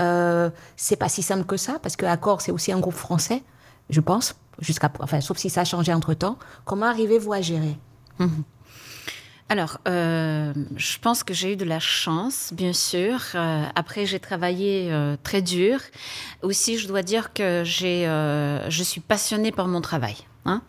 Euh, 0.00 0.50
C'est 0.76 0.96
pas 0.96 1.08
si 1.08 1.22
simple 1.22 1.44
que 1.44 1.56
ça, 1.56 1.78
parce 1.82 1.96
que 1.96 2.06
Accor, 2.06 2.40
c'est 2.40 2.52
aussi 2.52 2.72
un 2.72 2.80
groupe 2.80 2.94
français 2.94 3.42
je 3.90 4.00
pense, 4.00 4.34
enfin, 5.00 5.20
sauf 5.20 5.38
si 5.38 5.50
ça 5.50 5.62
a 5.62 5.64
changé 5.64 5.92
entre 5.92 6.14
temps. 6.14 6.38
Comment 6.64 6.86
arrivez-vous 6.86 7.32
à 7.32 7.40
gérer? 7.40 7.76
Mhm. 8.18 8.44
Alors, 9.50 9.78
euh, 9.86 10.54
je 10.76 10.98
pense 10.98 11.22
que 11.22 11.34
j'ai 11.34 11.52
eu 11.52 11.56
de 11.56 11.66
la 11.66 11.78
chance, 11.78 12.50
bien 12.54 12.72
sûr. 12.72 13.20
Euh, 13.34 13.64
après, 13.74 14.06
j'ai 14.06 14.18
travaillé 14.18 14.90
euh, 14.90 15.16
très 15.22 15.42
dur. 15.42 15.80
Aussi, 16.42 16.78
je 16.78 16.88
dois 16.88 17.02
dire 17.02 17.32
que 17.34 17.62
j'ai, 17.64 18.04
je 18.04 18.82
suis 18.82 19.00
passionnée 19.00 19.52
par 19.52 19.68
mon 19.68 19.80
travail. 19.80 20.16
Hein. 20.46 20.60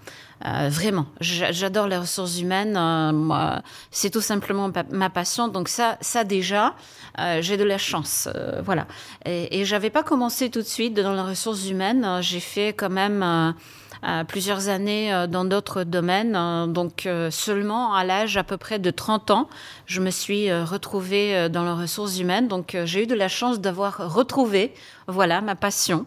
vraiment, 0.69 1.05
j'adore 1.19 1.87
les 1.87 1.97
ressources 1.97 2.39
humaines. 2.39 2.79
c'est 3.91 4.09
tout 4.09 4.21
simplement 4.21 4.69
ma 4.89 5.09
passion. 5.09 5.47
Donc 5.47 5.69
ça, 5.69 5.97
ça 6.01 6.23
déjà, 6.23 6.75
j'ai 7.39 7.57
de 7.57 7.63
la 7.63 7.77
chance, 7.77 8.29
voilà. 8.63 8.87
Et, 9.25 9.59
et 9.59 9.65
j'avais 9.65 9.89
pas 9.89 10.03
commencé 10.03 10.49
tout 10.49 10.61
de 10.61 10.67
suite 10.67 10.93
dans 10.93 11.13
les 11.13 11.29
ressources 11.29 11.67
humaines. 11.69 12.19
J'ai 12.21 12.39
fait 12.39 12.69
quand 12.69 12.89
même 12.89 13.53
plusieurs 14.27 14.69
années 14.69 15.13
euh, 15.13 15.27
dans 15.27 15.45
d'autres 15.45 15.83
domaines. 15.83 16.35
Euh, 16.35 16.67
donc 16.67 17.05
euh, 17.05 17.31
seulement 17.31 17.93
à 17.93 18.03
l'âge 18.03 18.37
à 18.37 18.43
peu 18.43 18.57
près 18.57 18.79
de 18.79 18.91
30 18.91 19.31
ans, 19.31 19.49
je 19.85 20.01
me 20.01 20.09
suis 20.09 20.51
retrouvée 20.51 21.49
dans 21.49 21.63
les 21.63 21.81
ressources 21.81 22.19
humaines. 22.19 22.47
Donc 22.47 22.77
j'ai 22.85 23.03
eu 23.03 23.07
de 23.07 23.15
la 23.15 23.27
chance 23.27 23.59
d'avoir 23.59 24.13
retrouvé, 24.13 24.73
voilà, 25.07 25.41
ma 25.41 25.55
passion. 25.55 26.05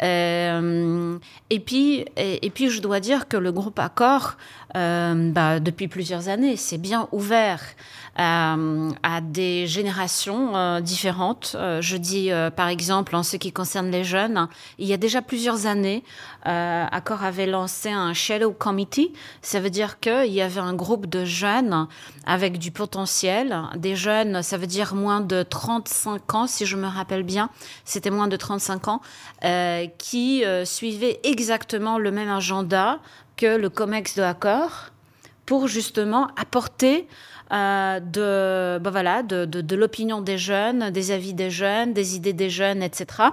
et 0.00 1.60
puis, 1.64 2.04
et, 2.16 2.50
puis, 2.50 2.70
je 2.70 2.80
dois 2.80 3.00
dire 3.00 3.26
que 3.26 3.36
le 3.36 3.50
groupe 3.50 3.78
Accord, 3.78 4.36
bah, 4.74 5.60
depuis 5.60 5.88
plusieurs 5.88 6.28
années, 6.28 6.56
s'est 6.56 6.78
bien 6.78 7.08
ouvert 7.10 7.60
euh, 8.20 8.90
à 9.04 9.20
des 9.20 9.68
générations 9.68 10.56
euh, 10.56 10.80
différentes. 10.80 11.54
Euh, 11.54 11.80
je 11.80 11.96
dis 11.96 12.30
par 12.56 12.66
exemple 12.66 13.14
en 13.14 13.22
ce 13.22 13.36
qui 13.36 13.52
concerne 13.52 13.90
les 13.90 14.02
jeunes, 14.02 14.48
il 14.78 14.88
y 14.88 14.92
a 14.92 14.96
déjà 14.96 15.22
plusieurs 15.22 15.66
années, 15.66 16.02
Accor 16.44 17.22
avait 17.22 17.46
lancé 17.46 17.90
un 17.90 18.14
Shadow 18.14 18.50
Committee. 18.50 19.12
Ça 19.42 19.60
veut 19.60 19.70
dire 19.70 20.00
qu'il 20.00 20.32
y 20.32 20.40
avait 20.40 20.60
un 20.60 20.74
groupe 20.74 21.06
de 21.06 21.24
jeunes 21.24 21.86
avec 22.26 22.58
du 22.58 22.70
potentiel. 22.70 23.62
Des 23.76 23.94
jeunes, 23.94 24.42
ça 24.42 24.56
veut 24.56 24.66
dire 24.66 24.94
moins 24.94 25.20
de 25.20 25.42
35 25.42 26.34
ans, 26.34 26.46
si 26.46 26.64
je 26.64 26.76
me 26.76 26.86
rappelle 26.86 27.22
bien. 27.22 27.50
C'était 27.84 28.10
moins 28.10 28.28
de 28.28 28.36
35 28.36 28.88
ans, 28.88 29.00
qui 29.98 30.42
suivaient 30.64 31.20
exactement 31.22 31.98
le 31.98 32.10
même 32.10 32.30
agenda 32.30 33.00
que 33.36 33.56
le 33.56 33.68
COMEX 33.68 34.16
de 34.16 34.22
Accor 34.22 34.90
pour 35.48 35.66
justement 35.66 36.28
apporter 36.36 37.08
euh, 37.52 38.00
de, 38.00 38.78
ben 38.78 38.90
voilà, 38.90 39.22
de, 39.22 39.44
de 39.44 39.76
l'opinion 39.76 40.20
des 40.20 40.38
jeunes, 40.38 40.90
des 40.90 41.10
avis 41.10 41.34
des 41.34 41.50
jeunes, 41.50 41.92
des 41.92 42.16
idées 42.16 42.32
des 42.32 42.50
jeunes, 42.50 42.82
etc. 42.82 43.30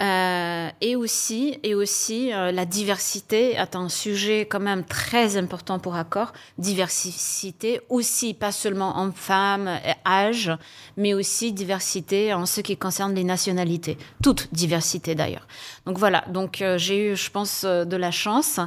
Euh, 0.00 0.70
et 0.80 0.96
aussi, 0.96 1.58
et 1.62 1.74
aussi 1.74 2.32
euh, 2.32 2.52
la 2.52 2.64
diversité 2.64 3.52
est 3.52 3.76
un 3.76 3.90
sujet 3.90 4.46
quand 4.46 4.60
même 4.60 4.82
très 4.82 5.36
important 5.36 5.78
pour 5.78 5.94
Accor. 5.94 6.32
Diversité 6.56 7.82
aussi, 7.90 8.32
pas 8.32 8.50
seulement 8.50 8.96
en 8.96 9.12
femmes 9.12 9.68
et 9.68 9.92
âge, 10.08 10.50
mais 10.96 11.12
aussi 11.12 11.52
diversité 11.52 12.32
en 12.32 12.46
ce 12.46 12.62
qui 12.62 12.78
concerne 12.78 13.14
les 13.14 13.24
nationalités. 13.24 13.98
Toute 14.22 14.48
diversité 14.52 15.14
d'ailleurs. 15.14 15.46
Donc 15.84 15.98
voilà, 15.98 16.24
donc 16.28 16.62
euh, 16.62 16.78
j'ai 16.78 17.10
eu, 17.12 17.16
je 17.16 17.30
pense, 17.30 17.64
de 17.64 17.96
la 17.96 18.10
chance. 18.10 18.58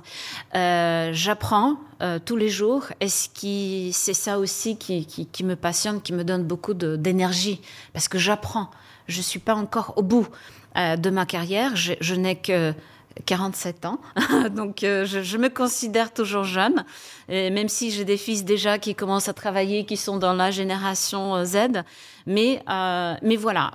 J'apprends 0.53 1.77
tous 2.25 2.35
les 2.35 2.49
jours 2.49 2.87
et 2.99 3.07
ce 3.07 3.29
qui, 3.29 3.91
c'est 3.93 4.13
ça 4.13 4.37
aussi 4.37 4.77
qui, 4.77 5.05
qui, 5.05 5.25
qui, 5.25 5.43
me 5.43 5.55
passionne, 5.55 6.01
qui 6.01 6.13
me 6.13 6.23
donne 6.23 6.43
beaucoup 6.43 6.73
d'énergie 6.73 7.61
parce 7.93 8.07
que 8.07 8.17
j'apprends. 8.17 8.69
Je 9.07 9.21
suis 9.21 9.39
pas 9.39 9.55
encore 9.55 9.93
au 9.97 10.01
bout. 10.01 10.27
Euh, 10.75 10.95
de 10.95 11.11
ma 11.11 11.27
carrière. 11.27 11.75
Je, 11.75 12.15
n'ai 12.15 12.35
que 12.35 12.73
47 13.27 13.85
ans, 13.85 13.99
donc 14.55 14.83
euh, 14.83 15.05
je, 15.05 15.37
me 15.37 15.47
considère 15.49 16.11
toujours 16.11 16.45
jeune, 16.45 16.83
et 17.29 17.51
même 17.51 17.69
si 17.69 17.91
j'ai 17.91 18.05
des 18.05 18.17
fils 18.17 18.43
déjà 18.43 18.79
qui 18.79 18.95
commencent 18.95 19.29
à 19.29 19.33
travailler, 19.33 19.85
qui 19.85 19.97
sont 19.97 20.17
dans 20.17 20.33
la 20.33 20.49
génération 20.49 21.35
euh, 21.35 21.45
Z. 21.45 21.83
Mais, 22.25 22.63
mais 23.21 23.35
voilà, 23.35 23.73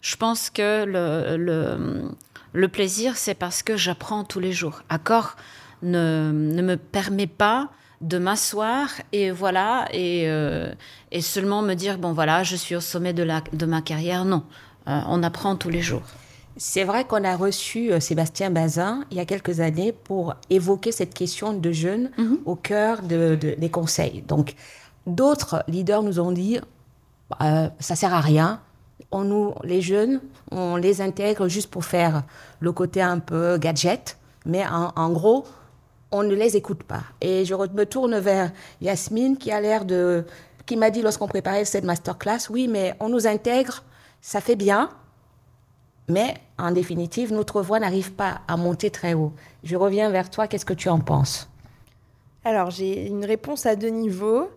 je 0.00 0.16
pense 0.16 0.48
que 0.48 0.84
le, 0.86 2.16
le, 2.54 2.68
plaisir, 2.68 3.16
c'est 3.16 3.34
parce 3.34 3.62
que 3.62 3.76
j'apprends 3.76 4.24
tous 4.24 4.40
les 4.40 4.52
jours. 4.52 4.82
Accord 4.88 5.36
ne, 5.82 6.30
ne 6.32 6.62
me 6.62 6.76
permet 6.76 7.26
pas 7.26 7.68
de 8.00 8.16
m'asseoir 8.16 8.88
et 9.12 9.30
voilà 9.30 9.88
et, 9.92 10.26
et 11.10 11.20
seulement 11.20 11.62
me 11.62 11.74
dire 11.74 11.98
bon 11.98 12.12
voilà 12.12 12.42
je 12.42 12.54
suis 12.54 12.76
au 12.76 12.80
sommet 12.80 13.12
de, 13.12 13.22
la, 13.22 13.42
de 13.52 13.66
ma 13.66 13.82
carrière 13.82 14.24
non 14.24 14.44
euh, 14.88 15.00
on 15.08 15.22
apprend 15.22 15.56
tous 15.56 15.70
les 15.70 15.82
jours. 15.82 16.02
C'est 16.56 16.84
vrai 16.84 17.04
qu'on 17.04 17.24
a 17.24 17.36
reçu 17.36 17.92
euh, 17.92 18.00
Sébastien 18.00 18.50
Bazin 18.50 19.04
il 19.10 19.16
y 19.16 19.20
a 19.20 19.24
quelques 19.24 19.60
années 19.60 19.92
pour 19.92 20.34
évoquer 20.50 20.92
cette 20.92 21.14
question 21.14 21.52
de 21.52 21.72
jeunes 21.72 22.10
mhm. 22.16 22.38
au 22.44 22.54
cœur 22.54 23.02
des 23.02 23.70
conseils. 23.70 24.22
Donc, 24.22 24.54
d'autres 25.06 25.64
leaders 25.68 26.02
nous 26.02 26.20
ont 26.20 26.32
dit 26.32 26.60
euh, 27.40 27.68
ça 27.80 27.96
sert 27.96 28.14
à 28.14 28.20
rien. 28.20 28.60
On 29.10 29.22
nous, 29.24 29.54
les 29.64 29.80
jeunes, 29.80 30.20
on 30.50 30.76
les 30.76 31.00
intègre 31.00 31.48
juste 31.48 31.70
pour 31.70 31.84
faire 31.84 32.22
le 32.60 32.72
côté 32.72 33.02
un 33.02 33.18
peu 33.18 33.58
gadget, 33.58 34.16
mais 34.46 34.64
en, 34.66 35.10
gros, 35.10 35.44
on 36.12 36.22
ne 36.22 36.34
les 36.34 36.56
écoute 36.56 36.82
pas. 36.82 37.02
Et 37.20 37.44
je 37.44 37.54
me 37.54 37.84
tourne 37.84 38.18
vers 38.18 38.52
Yasmine 38.80 39.36
qui 39.36 39.50
a 39.50 39.60
l'air 39.60 39.84
de, 39.84 40.24
qui 40.66 40.76
m'a 40.76 40.90
dit 40.90 41.02
lorsqu'on 41.02 41.28
préparait 41.28 41.64
cette 41.64 41.84
masterclass, 41.84 42.50
oui, 42.50 42.68
mais 42.68 42.94
on 43.00 43.08
nous 43.08 43.26
intègre 43.26 43.82
ça 44.24 44.40
fait 44.40 44.56
bien, 44.56 44.88
mais 46.08 46.32
en 46.56 46.70
définitive, 46.70 47.30
notre 47.30 47.60
voix 47.60 47.78
n'arrive 47.78 48.14
pas 48.14 48.40
à 48.48 48.56
monter 48.56 48.88
très 48.88 49.12
haut. 49.12 49.34
Je 49.64 49.76
reviens 49.76 50.08
vers 50.08 50.30
toi, 50.30 50.48
qu'est-ce 50.48 50.64
que 50.64 50.72
tu 50.72 50.88
en 50.88 50.98
penses? 50.98 51.50
Alors, 52.42 52.70
j'ai 52.70 53.06
une 53.06 53.26
réponse 53.26 53.66
à 53.66 53.76
deux 53.76 53.90
niveaux. 53.90 54.48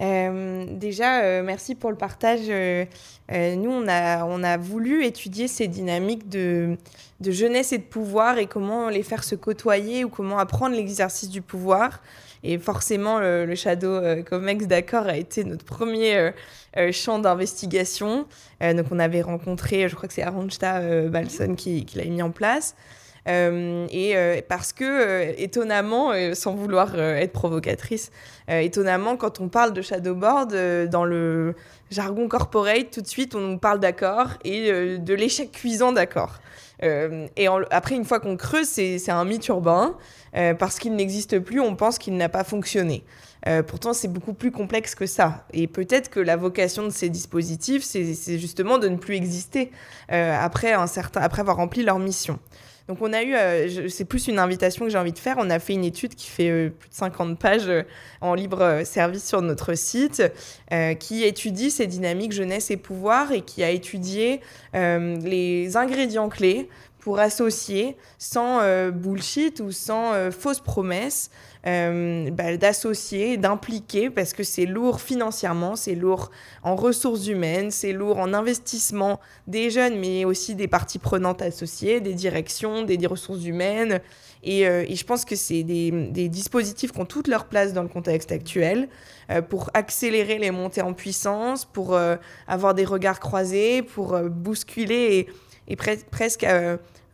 Euh, 0.00 0.64
déjà, 0.66 1.24
euh, 1.24 1.42
merci 1.42 1.74
pour 1.74 1.90
le 1.90 1.96
partage. 1.96 2.46
Euh, 2.48 2.86
nous, 3.28 3.70
on 3.70 3.86
a, 3.86 4.24
on 4.24 4.42
a 4.42 4.56
voulu 4.56 5.04
étudier 5.04 5.46
ces 5.46 5.68
dynamiques 5.68 6.30
de, 6.30 6.78
de 7.20 7.30
jeunesse 7.30 7.74
et 7.74 7.78
de 7.78 7.84
pouvoir 7.84 8.38
et 8.38 8.46
comment 8.46 8.88
les 8.88 9.02
faire 9.02 9.24
se 9.24 9.34
côtoyer 9.34 10.06
ou 10.06 10.08
comment 10.08 10.38
apprendre 10.38 10.74
l'exercice 10.74 11.28
du 11.28 11.42
pouvoir. 11.42 12.00
Et 12.42 12.58
forcément, 12.58 13.20
le, 13.20 13.54
Shadow 13.54 14.00
Comex 14.24 14.66
d'accord 14.66 15.06
a 15.06 15.16
été 15.16 15.44
notre 15.44 15.64
premier 15.64 16.32
champ 16.90 17.18
d'investigation. 17.18 18.26
donc, 18.60 18.86
on 18.90 18.98
avait 18.98 19.22
rencontré, 19.22 19.88
je 19.88 19.94
crois 19.94 20.08
que 20.08 20.14
c'est 20.14 20.24
Aronchta 20.24 21.08
Balson 21.08 21.54
qui, 21.54 21.86
l'a 21.94 22.04
mis 22.04 22.20
en 22.20 22.30
place. 22.30 22.74
Euh, 23.28 23.86
et 23.90 24.16
euh, 24.16 24.40
parce 24.48 24.72
que, 24.72 24.84
euh, 24.84 25.32
étonnamment, 25.36 26.12
sans 26.34 26.54
vouloir 26.54 26.98
être 26.98 27.32
provocatrice, 27.32 28.10
étonnamment, 28.48 29.16
quand 29.16 29.40
on 29.40 29.48
parle 29.48 29.72
de 29.72 29.82
shadowboard, 29.82 30.54
dans 30.88 31.04
le 31.04 31.54
jargon 31.90 32.28
corporate, 32.28 32.90
tout 32.90 33.00
de 33.00 33.06
suite, 33.06 33.34
on 33.34 33.40
nous 33.40 33.58
parle 33.58 33.80
d'accord 33.80 34.28
et 34.44 34.98
de 34.98 35.14
l'échec 35.14 35.52
cuisant 35.52 35.92
d'accord. 35.92 36.40
Et 36.82 37.46
après, 37.70 37.94
une 37.94 38.04
fois 38.04 38.20
qu'on 38.20 38.36
creuse, 38.36 38.66
c'est 38.68 39.10
un 39.10 39.24
mythe 39.24 39.46
urbain. 39.48 39.96
parce 40.58 40.78
qu'il 40.78 40.94
n'existe 40.94 41.38
plus, 41.38 41.60
on 41.60 41.76
pense 41.76 41.98
qu'il 41.98 42.16
n'a 42.16 42.28
pas 42.28 42.44
fonctionné. 42.44 43.04
pourtant, 43.66 43.92
c'est 43.92 44.08
beaucoup 44.08 44.34
plus 44.34 44.50
complexe 44.50 44.94
que 44.94 45.06
ça. 45.06 45.46
Et 45.52 45.66
peut-être 45.66 46.10
que 46.10 46.20
la 46.20 46.36
vocation 46.36 46.82
de 46.84 46.90
ces 46.90 47.08
dispositifs, 47.08 47.84
c'est 47.84 48.38
justement 48.38 48.78
de 48.78 48.88
ne 48.88 48.96
plus 48.96 49.14
exister 49.14 49.70
après, 50.08 50.72
après 50.72 51.40
avoir 51.40 51.56
rempli 51.56 51.82
leur 51.82 51.98
mission. 51.98 52.38
Donc 52.88 52.98
on 53.00 53.12
a 53.12 53.22
eu, 53.22 53.34
euh, 53.34 53.88
c'est 53.88 54.04
plus 54.04 54.28
une 54.28 54.38
invitation 54.38 54.84
que 54.84 54.90
j'ai 54.90 54.98
envie 54.98 55.12
de 55.12 55.18
faire. 55.18 55.36
On 55.38 55.50
a 55.50 55.58
fait 55.58 55.74
une 55.74 55.84
étude 55.84 56.14
qui 56.14 56.28
fait 56.28 56.50
euh, 56.50 56.70
plus 56.70 56.88
de 56.88 56.94
50 56.94 57.38
pages 57.38 57.68
euh, 57.68 57.82
en 58.20 58.34
libre 58.34 58.82
service 58.84 59.26
sur 59.26 59.42
notre 59.42 59.74
site, 59.74 60.22
qui 60.98 61.24
étudie 61.24 61.70
ces 61.70 61.86
dynamiques 61.86 62.32
jeunesse 62.32 62.70
et 62.70 62.76
pouvoir 62.76 63.32
et 63.32 63.42
qui 63.42 63.62
a 63.62 63.70
étudié 63.70 64.40
les 64.74 65.76
ingrédients 65.76 66.28
clés 66.28 66.68
pour 67.00 67.18
associer 67.18 67.96
sans 68.18 68.60
bullshit 68.90 69.60
ou 69.60 69.72
sans 69.72 70.30
fausses 70.30 70.60
promesses 70.60 71.30
euh, 71.64 72.28
bah, 72.30 72.56
d'associer, 72.56 73.36
d'impliquer, 73.36 74.10
parce 74.10 74.32
que 74.32 74.42
c'est 74.42 74.66
lourd 74.66 75.00
financièrement, 75.00 75.76
c'est 75.76 75.94
lourd 75.94 76.32
en 76.64 76.74
ressources 76.74 77.28
humaines, 77.28 77.70
c'est 77.70 77.92
lourd 77.92 78.18
en 78.18 78.34
investissement 78.34 79.20
des 79.46 79.70
jeunes, 79.70 79.96
mais 80.00 80.24
aussi 80.24 80.56
des 80.56 80.66
parties 80.66 80.98
prenantes 80.98 81.40
associées, 81.40 82.00
des 82.00 82.14
directions, 82.14 82.82
des, 82.82 83.06
ressources 83.06 83.44
humaines. 83.44 84.00
Euh, 84.44 84.84
et, 84.88 84.96
je 84.96 85.04
pense 85.04 85.24
que 85.24 85.36
c'est 85.36 85.62
des, 85.62 86.28
dispositifs 86.28 86.90
qui 86.90 87.00
ont 87.00 87.06
toute 87.06 87.28
leur 87.28 87.44
place 87.46 87.72
dans 87.72 87.82
le 87.82 87.88
contexte 87.88 88.32
actuel 88.32 88.88
euh, 89.30 89.40
pour 89.40 89.70
accélérer 89.72 90.38
les 90.38 90.50
montées 90.50 90.82
en 90.82 90.94
puissance, 90.94 91.64
pour 91.64 91.96
avoir 92.48 92.74
des 92.74 92.84
regards 92.84 93.20
croisés, 93.20 93.82
pour 93.82 94.18
bousculer 94.18 95.28
et, 95.68 95.72
et 95.72 95.76
presque 95.76 96.44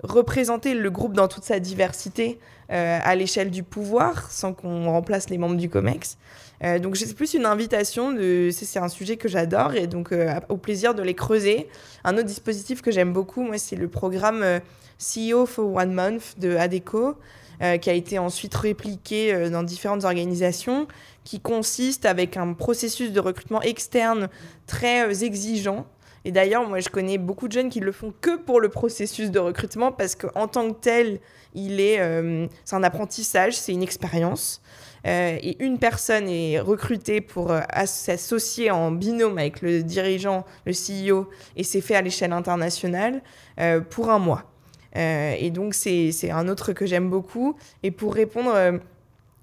représenter 0.03 0.75
le 0.75 0.91
groupe 0.91 1.13
dans 1.13 1.29
toute 1.29 1.45
sa 1.45 1.61
diversité 1.61 2.39
euh, 2.71 2.99
à 3.03 3.15
l'échelle 3.15 3.51
du 3.51 3.63
pouvoir, 3.63 4.31
sans 4.31 4.53
qu'on 4.53 4.91
remplace 4.91 5.31
les 5.31 5.39
membres 5.39 5.57
du 5.57 5.69
COMEX. 5.69 6.19
Euh, 6.65 6.79
donc 6.79 6.97
c'est 6.97 7.15
plus 7.15 7.35
une 7.35 7.47
invitation, 7.47 8.13
de... 8.13 8.51
c'est 8.53 8.79
un 8.79 8.89
sujet 8.89 9.17
que 9.17 9.29
j'adore 9.29 9.75
et 9.75 9.87
donc 9.87 10.13
euh, 10.13 10.39
au 10.49 10.57
plaisir 10.57 10.95
de 10.95 11.03
les 11.03 11.15
creuser. 11.15 11.69
Un 12.05 12.15
autre 12.15 12.27
dispositif 12.27 12.83
que 12.83 12.91
j'aime 12.91 13.13
beaucoup, 13.13 13.43
moi, 13.43 13.59
c'est 13.59 13.77
le 13.77 13.89
programme 13.89 14.45
CEO 14.99 15.47
for 15.47 15.75
One 15.75 15.93
Month 15.93 16.39
de 16.39 16.57
ADECO, 16.57 17.17
qui 17.81 17.91
a 17.91 17.93
été 17.93 18.21
ensuite 18.21 18.55
répliqué 18.55 19.51
dans 19.51 19.65
différentes 19.65 20.05
organisations, 20.05 20.87
qui 21.25 21.41
consiste 21.41 22.07
avec 22.07 22.37
un 22.37 22.53
processus 22.53 23.13
de 23.13 23.19
recrutement 23.19 23.61
externe 23.63 24.29
très 24.67 25.25
exigeant 25.25 25.85
Et 26.25 26.33
d'ailleurs, 26.33 26.69
moi, 26.69 26.81
je 26.81 26.89
connais 26.89 27.19
beaucoup 27.19 27.49
de 27.49 27.53
jeunes 27.53 27.71
qui 27.71 27.81
le 27.81 27.93
font 27.93 28.13
que 28.21 28.37
pour 28.37 28.61
le 28.61 28.69
processus 28.69 29.31
de 29.31 29.39
recrutement 29.39 29.93
parce 29.93 30.15
qu'en 30.15 30.49
tant 30.49 30.71
que 30.73 30.79
tel, 30.81 31.21
il 31.55 31.81
est, 31.81 32.01
c'est 32.65 32.77
un 32.77 32.83
apprentissage, 32.83 33.55
c'est 33.55 33.73
une 33.73 33.83
expérience. 33.83 34.61
et 35.05 35.57
une 35.65 35.79
personne 35.79 36.29
est 36.29 36.61
recrutée 36.61 37.21
pour 37.21 37.53
s'associer 37.87 38.71
en 38.71 38.91
binôme 38.91 39.39
avec 39.39 39.63
le 39.63 39.83
dirigeant, 39.83 40.45
le 40.67 40.73
CEO, 40.73 41.31
et 41.57 41.65
c'est 41.65 41.81
fait 41.81 41.95
à 41.95 42.03
l'échelle 42.03 42.33
internationale 42.33 43.23
pour 43.91 44.11
un 44.11 44.19
mois. 44.19 44.45
et 44.95 45.51
donc, 45.51 45.75
c'est 45.75 46.31
un 46.31 46.49
autre 46.49 46.73
que 46.73 46.85
j'aime 46.85 47.09
beaucoup. 47.09 47.57
Et 47.83 47.91
pour 47.91 48.15
répondre 48.15 48.55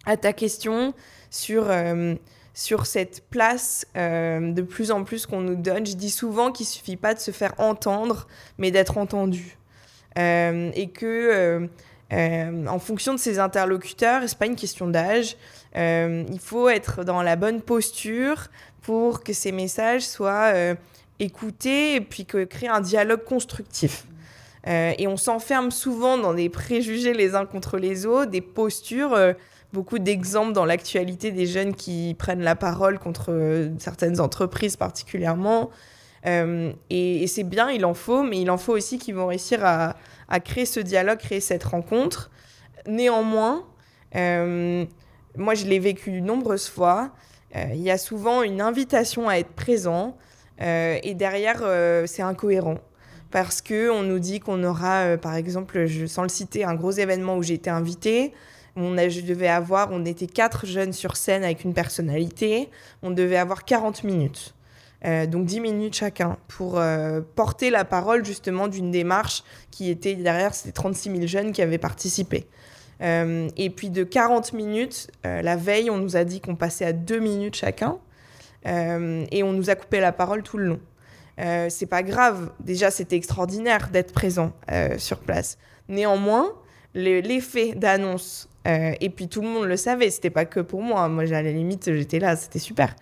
à 0.05 0.17
ta 0.17 0.33
question 0.33 0.93
sur, 1.29 1.69
euh, 1.69 2.15
sur 2.55 2.85
cette 2.85 3.21
place 3.29 3.85
euh, 3.97 4.53
de 4.53 4.61
plus 4.61 4.89
en 4.89 5.03
plus 5.03 5.25
qu'on 5.25 5.41
nous 5.41 5.57
donne. 5.57 5.85
Je 5.85 5.95
dis 5.95 6.09
souvent 6.09 6.53
qu'il 6.53 6.65
suffit 6.65 6.95
pas 6.95 7.13
de 7.13 7.19
se 7.19 7.31
faire 7.31 7.53
entendre, 7.57 8.27
mais 8.57 8.71
d'être 8.71 8.97
entendu. 8.97 9.57
Euh, 10.17 10.71
et 10.73 10.87
que, 10.87 11.67
en 12.11 12.79
fonction 12.79 13.13
de 13.13 13.19
ses 13.19 13.39
interlocuteurs, 13.39 14.21
c'est 14.25 14.37
pas 14.37 14.45
une 14.45 14.55
question 14.55 14.87
d'âge, 14.87 15.35
il 15.75 16.39
faut 16.39 16.69
être 16.69 17.03
dans 17.03 17.21
la 17.21 17.35
bonne 17.35 17.61
posture 17.61 18.47
pour 18.81 19.21
que 19.21 19.33
ces 19.33 19.51
messages 19.51 20.07
soient 20.07 20.53
écoutés 21.19 21.95
et 21.95 22.01
puis 22.01 22.25
que 22.25 22.45
créer 22.45 22.69
un 22.69 22.79
dialogue 22.79 23.25
constructif. 23.25 24.05
et 24.65 25.05
on 25.07 25.17
s'enferme 25.17 25.71
souvent 25.71 26.17
dans 26.17 26.33
des 26.33 26.47
préjugés 26.47 27.13
les 27.13 27.35
uns 27.35 27.45
contre 27.45 27.77
les 27.77 28.05
autres, 28.05 28.31
des 28.31 28.39
postures 28.39 29.35
beaucoup 29.75 29.99
d'exemples 29.99 30.53
dans 30.53 30.63
l'actualité 30.63 31.31
des 31.31 31.45
jeunes 31.45 31.75
qui 31.75 32.15
prennent 32.17 32.41
la 32.41 32.55
parole 32.55 32.97
contre 32.97 33.33
euh, 33.33 33.69
certaines 33.77 34.21
entreprises 34.21 34.77
particulièrement. 34.77 35.69
Euh, 36.25 36.71
et, 36.89 37.27
c'est 37.27 37.43
bien, 37.43 37.69
il 37.69 37.83
en 37.85 37.93
faut, 37.93 38.23
mais 38.23 38.39
il 38.39 38.49
en 38.49 38.57
faut 38.57 38.71
aussi 38.73 38.97
qu'ils 38.97 39.15
vont 39.15 39.27
réussir 39.27 39.59
à, 39.63 39.95
créer 40.39 40.65
ce 40.65 40.79
dialogue, 40.79 41.19
créer 41.19 41.41
cette 41.41 41.65
rencontre. 41.65 42.31
Néanmoins, 42.87 43.65
euh, 44.15 44.85
moi 45.37 45.53
je 45.55 45.65
l'ai 45.65 45.79
vécu 45.79 46.21
nombreuses 46.21 46.69
fois, 46.69 47.11
il 47.53 47.81
y 47.81 47.91
a 47.91 47.97
souvent 47.97 48.43
une 48.43 48.59
invitation 48.59 49.29
à 49.29 49.35
être 49.35 49.53
présent 49.53 50.17
et 50.59 51.13
derrière 51.15 51.63
c'est 52.05 52.21
incohérent 52.21 52.79
parce 53.31 53.61
que 53.61 53.89
on 53.89 54.03
nous 54.03 54.19
dit 54.19 54.41
qu'on 54.41 54.61
aura, 54.63 55.15
par 55.17 55.35
exemple, 55.35 55.87
sans 56.07 56.23
le 56.23 56.29
citer, 56.29 56.65
un 56.65 56.75
gros 56.75 56.91
événement 56.91 57.37
où 57.37 57.43
j'ai 57.43 57.53
été 57.53 57.69
invitée. 57.69 58.33
On 58.75 58.97
on 58.97 60.05
était 60.05 60.27
quatre 60.27 60.65
jeunes 60.65 60.93
sur 60.93 61.15
scène 61.15 61.43
avec 61.43 61.63
une 61.63 61.73
personnalité. 61.73 62.69
On 63.03 63.11
devait 63.11 63.37
avoir 63.37 63.63
40 63.63 64.03
minutes. 64.03 64.55
Euh, 65.05 65.27
donc 65.27 65.45
10 65.45 65.59
minutes 65.59 65.95
chacun 65.95 66.37
pour 66.47 66.79
euh, 66.79 67.21
porter 67.35 67.69
la 67.69 67.85
parole 67.85 68.25
justement 68.25 68.67
d'une 68.67 68.91
démarche 68.91 69.43
qui 69.69 69.89
était 69.89 70.15
derrière, 70.15 70.55
c'était 70.55 70.71
36 70.71 71.11
000 71.11 71.27
jeunes 71.27 71.51
qui 71.51 71.61
avaient 71.61 71.77
participé. 71.77 72.47
Euh, 73.01 73.49
et 73.57 73.69
puis 73.69 73.89
de 73.89 74.03
40 74.03 74.53
minutes, 74.53 75.11
la 75.23 75.55
veille, 75.57 75.89
on 75.89 75.97
nous 75.97 76.15
a 76.15 76.23
dit 76.23 76.39
qu'on 76.39 76.55
passait 76.55 76.85
à 76.85 76.93
2 76.93 77.19
minutes 77.19 77.55
chacun 77.55 77.97
et 78.65 79.43
on 79.43 79.53
nous 79.53 79.69
a 79.69 79.75
coupé 79.75 79.99
la 79.99 80.11
parole 80.11 80.41
tout 80.41 80.57
le 80.57 80.65
long. 80.65 80.79
c'est 81.69 81.85
pas 81.85 82.01
grave, 82.01 82.51
déjà 82.59 82.89
c'était 82.89 83.15
extraordinaire 83.15 83.89
d'être 83.89 84.11
présent 84.11 84.53
sur 84.97 85.19
place. 85.19 85.59
Néanmoins, 85.87 86.47
l'effet 86.95 87.73
d'annonce 87.75 88.49
euh, 88.67 88.93
et 88.99 89.09
puis 89.09 89.27
tout 89.27 89.41
le 89.41 89.47
monde 89.47 89.65
le 89.65 89.77
savait, 89.77 90.09
c'était 90.09 90.29
pas 90.29 90.45
que 90.45 90.59
pour 90.59 90.81
moi. 90.81 91.07
Moi, 91.07 91.23
à 91.23 91.41
la 91.41 91.51
limite, 91.51 91.93
j'étais 91.93 92.19
là, 92.19 92.35
c'était 92.35 92.59
super. 92.59 92.95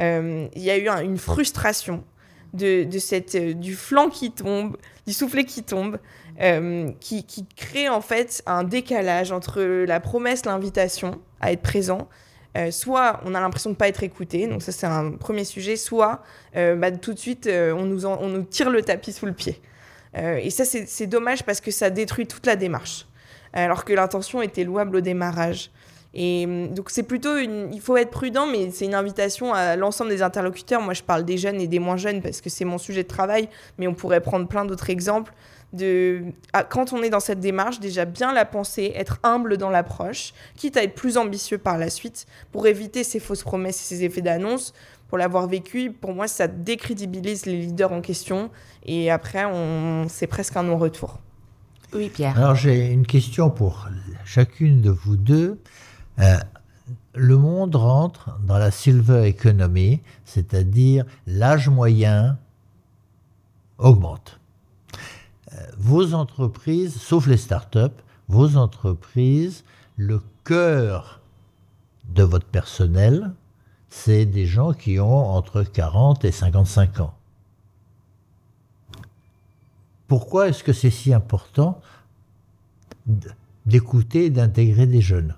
Euh, 0.00 0.48
il 0.54 0.62
y 0.62 0.70
a 0.70 0.76
eu 0.76 0.88
une 1.04 1.18
frustration 1.18 2.04
de, 2.52 2.84
de 2.84 2.98
cette, 2.98 3.34
euh, 3.34 3.54
du 3.54 3.74
flanc 3.74 4.08
qui 4.10 4.30
tombe, 4.30 4.76
du 5.06 5.12
soufflet 5.12 5.44
qui 5.44 5.62
tombe, 5.62 5.98
qui, 7.00 7.24
qui, 7.24 7.46
crée 7.56 7.88
en 7.88 8.02
fait 8.02 8.42
un 8.44 8.62
décalage 8.62 9.32
entre 9.32 9.62
la 9.62 10.00
promesse, 10.00 10.44
l'invitation 10.44 11.18
à 11.40 11.50
être 11.52 11.62
présent. 11.62 12.08
soit 12.70 13.22
on 13.24 13.34
a 13.34 13.40
l'impression 13.40 13.70
de 13.70 13.74
ne 13.74 13.78
pas 13.78 13.88
être 13.88 14.02
écouté, 14.02 14.46
donc 14.46 14.60
ça 14.60 14.70
c'est 14.70 14.86
un 14.86 15.12
premier 15.12 15.44
sujet, 15.44 15.76
soit 15.76 16.22
bah, 16.54 16.90
tout 16.90 17.14
de 17.14 17.18
suite 17.18 17.48
on, 17.50 17.86
nous 17.86 18.04
on 18.04 18.28
nous 18.28 18.42
tire 18.42 18.68
le 18.68 18.82
tapis 18.82 19.14
sous 19.14 19.24
le 19.24 19.32
pied. 19.32 19.62
et 20.14 20.50
ça 20.50 20.66
c'est 20.66 21.06
dommage 21.06 21.42
parce 21.42 21.62
que 21.62 21.70
ça 21.70 21.88
détruit 21.88 22.26
toute 22.26 22.44
la 22.44 22.56
démarche 22.56 23.06
alors 23.64 23.84
que 23.84 23.92
l'intention 23.92 24.42
était 24.42 24.64
louable 24.64 24.96
au 24.96 25.00
démarrage. 25.00 25.70
Et 26.14 26.44
hum, 26.46 26.72
donc 26.72 26.90
c'est 26.90 27.02
plutôt 27.02 27.36
une, 27.36 27.68
il 27.72 27.80
faut 27.80 27.96
être 27.96 28.10
prudent, 28.10 28.46
mais 28.46 28.70
c'est 28.70 28.86
une 28.86 28.94
invitation 28.94 29.52
à 29.52 29.76
l'ensemble 29.76 30.10
des 30.10 30.22
interlocuteurs. 30.22 30.80
Moi, 30.80 30.94
je 30.94 31.02
parle 31.02 31.24
des 31.24 31.36
jeunes 31.36 31.60
et 31.60 31.66
des 31.66 31.78
moins 31.78 31.96
jeunes 31.96 32.22
parce 32.22 32.40
que 32.40 32.48
c'est 32.48 32.64
mon 32.64 32.78
sujet 32.78 33.02
de 33.02 33.08
travail, 33.08 33.48
mais 33.78 33.86
on 33.86 33.94
pourrait 33.94 34.20
prendre 34.20 34.48
plein 34.48 34.64
d'autres 34.64 34.90
exemples. 34.90 35.32
De, 35.72 36.22
quand 36.70 36.92
on 36.92 37.02
est 37.02 37.10
dans 37.10 37.20
cette 37.20 37.40
démarche, 37.40 37.80
déjà 37.80 38.04
bien 38.04 38.32
la 38.32 38.44
penser, 38.46 38.92
être 38.94 39.18
humble 39.24 39.58
dans 39.58 39.68
l'approche, 39.68 40.32
quitte 40.56 40.76
à 40.76 40.82
être 40.84 40.94
plus 40.94 41.18
ambitieux 41.18 41.58
par 41.58 41.76
la 41.76 41.90
suite, 41.90 42.26
pour 42.52 42.66
éviter 42.66 43.04
ces 43.04 43.18
fausses 43.18 43.42
promesses 43.42 43.80
et 43.80 43.94
ces 43.94 44.04
effets 44.04 44.22
d'annonce. 44.22 44.72
Pour 45.08 45.18
l'avoir 45.18 45.48
vécu, 45.48 45.92
pour 45.92 46.14
moi, 46.14 46.28
ça 46.28 46.46
décrédibilise 46.46 47.46
les 47.46 47.58
leaders 47.58 47.92
en 47.92 48.00
question, 48.00 48.50
et 48.86 49.10
après, 49.10 49.44
c'est 50.08 50.26
presque 50.28 50.56
un 50.56 50.62
non-retour. 50.62 51.20
Oui, 51.92 52.10
Pierre. 52.10 52.36
Alors 52.36 52.54
j'ai 52.54 52.92
une 52.92 53.06
question 53.06 53.50
pour 53.50 53.88
chacune 54.24 54.80
de 54.80 54.90
vous 54.90 55.16
deux. 55.16 55.60
Euh, 56.18 56.36
le 57.14 57.36
monde 57.36 57.74
rentre 57.76 58.38
dans 58.46 58.58
la 58.58 58.70
silver 58.70 59.26
economy, 59.28 60.00
c'est-à-dire 60.24 61.04
l'âge 61.26 61.68
moyen 61.68 62.38
augmente. 63.78 64.38
Euh, 65.52 65.56
vos 65.78 66.14
entreprises, 66.14 66.96
sauf 66.96 67.26
les 67.26 67.36
startups, 67.36 68.02
vos 68.28 68.56
entreprises, 68.56 69.64
le 69.96 70.20
cœur 70.44 71.20
de 72.08 72.22
votre 72.22 72.46
personnel, 72.46 73.32
c'est 73.88 74.26
des 74.26 74.46
gens 74.46 74.72
qui 74.72 75.00
ont 75.00 75.30
entre 75.30 75.62
40 75.62 76.24
et 76.24 76.32
55 76.32 77.00
ans. 77.00 77.14
Pourquoi 80.08 80.48
est-ce 80.48 80.62
que 80.62 80.72
c'est 80.72 80.90
si 80.90 81.12
important 81.12 81.80
d'écouter 83.66 84.26
et 84.26 84.30
d'intégrer 84.30 84.86
des 84.86 85.00
jeunes? 85.00 85.34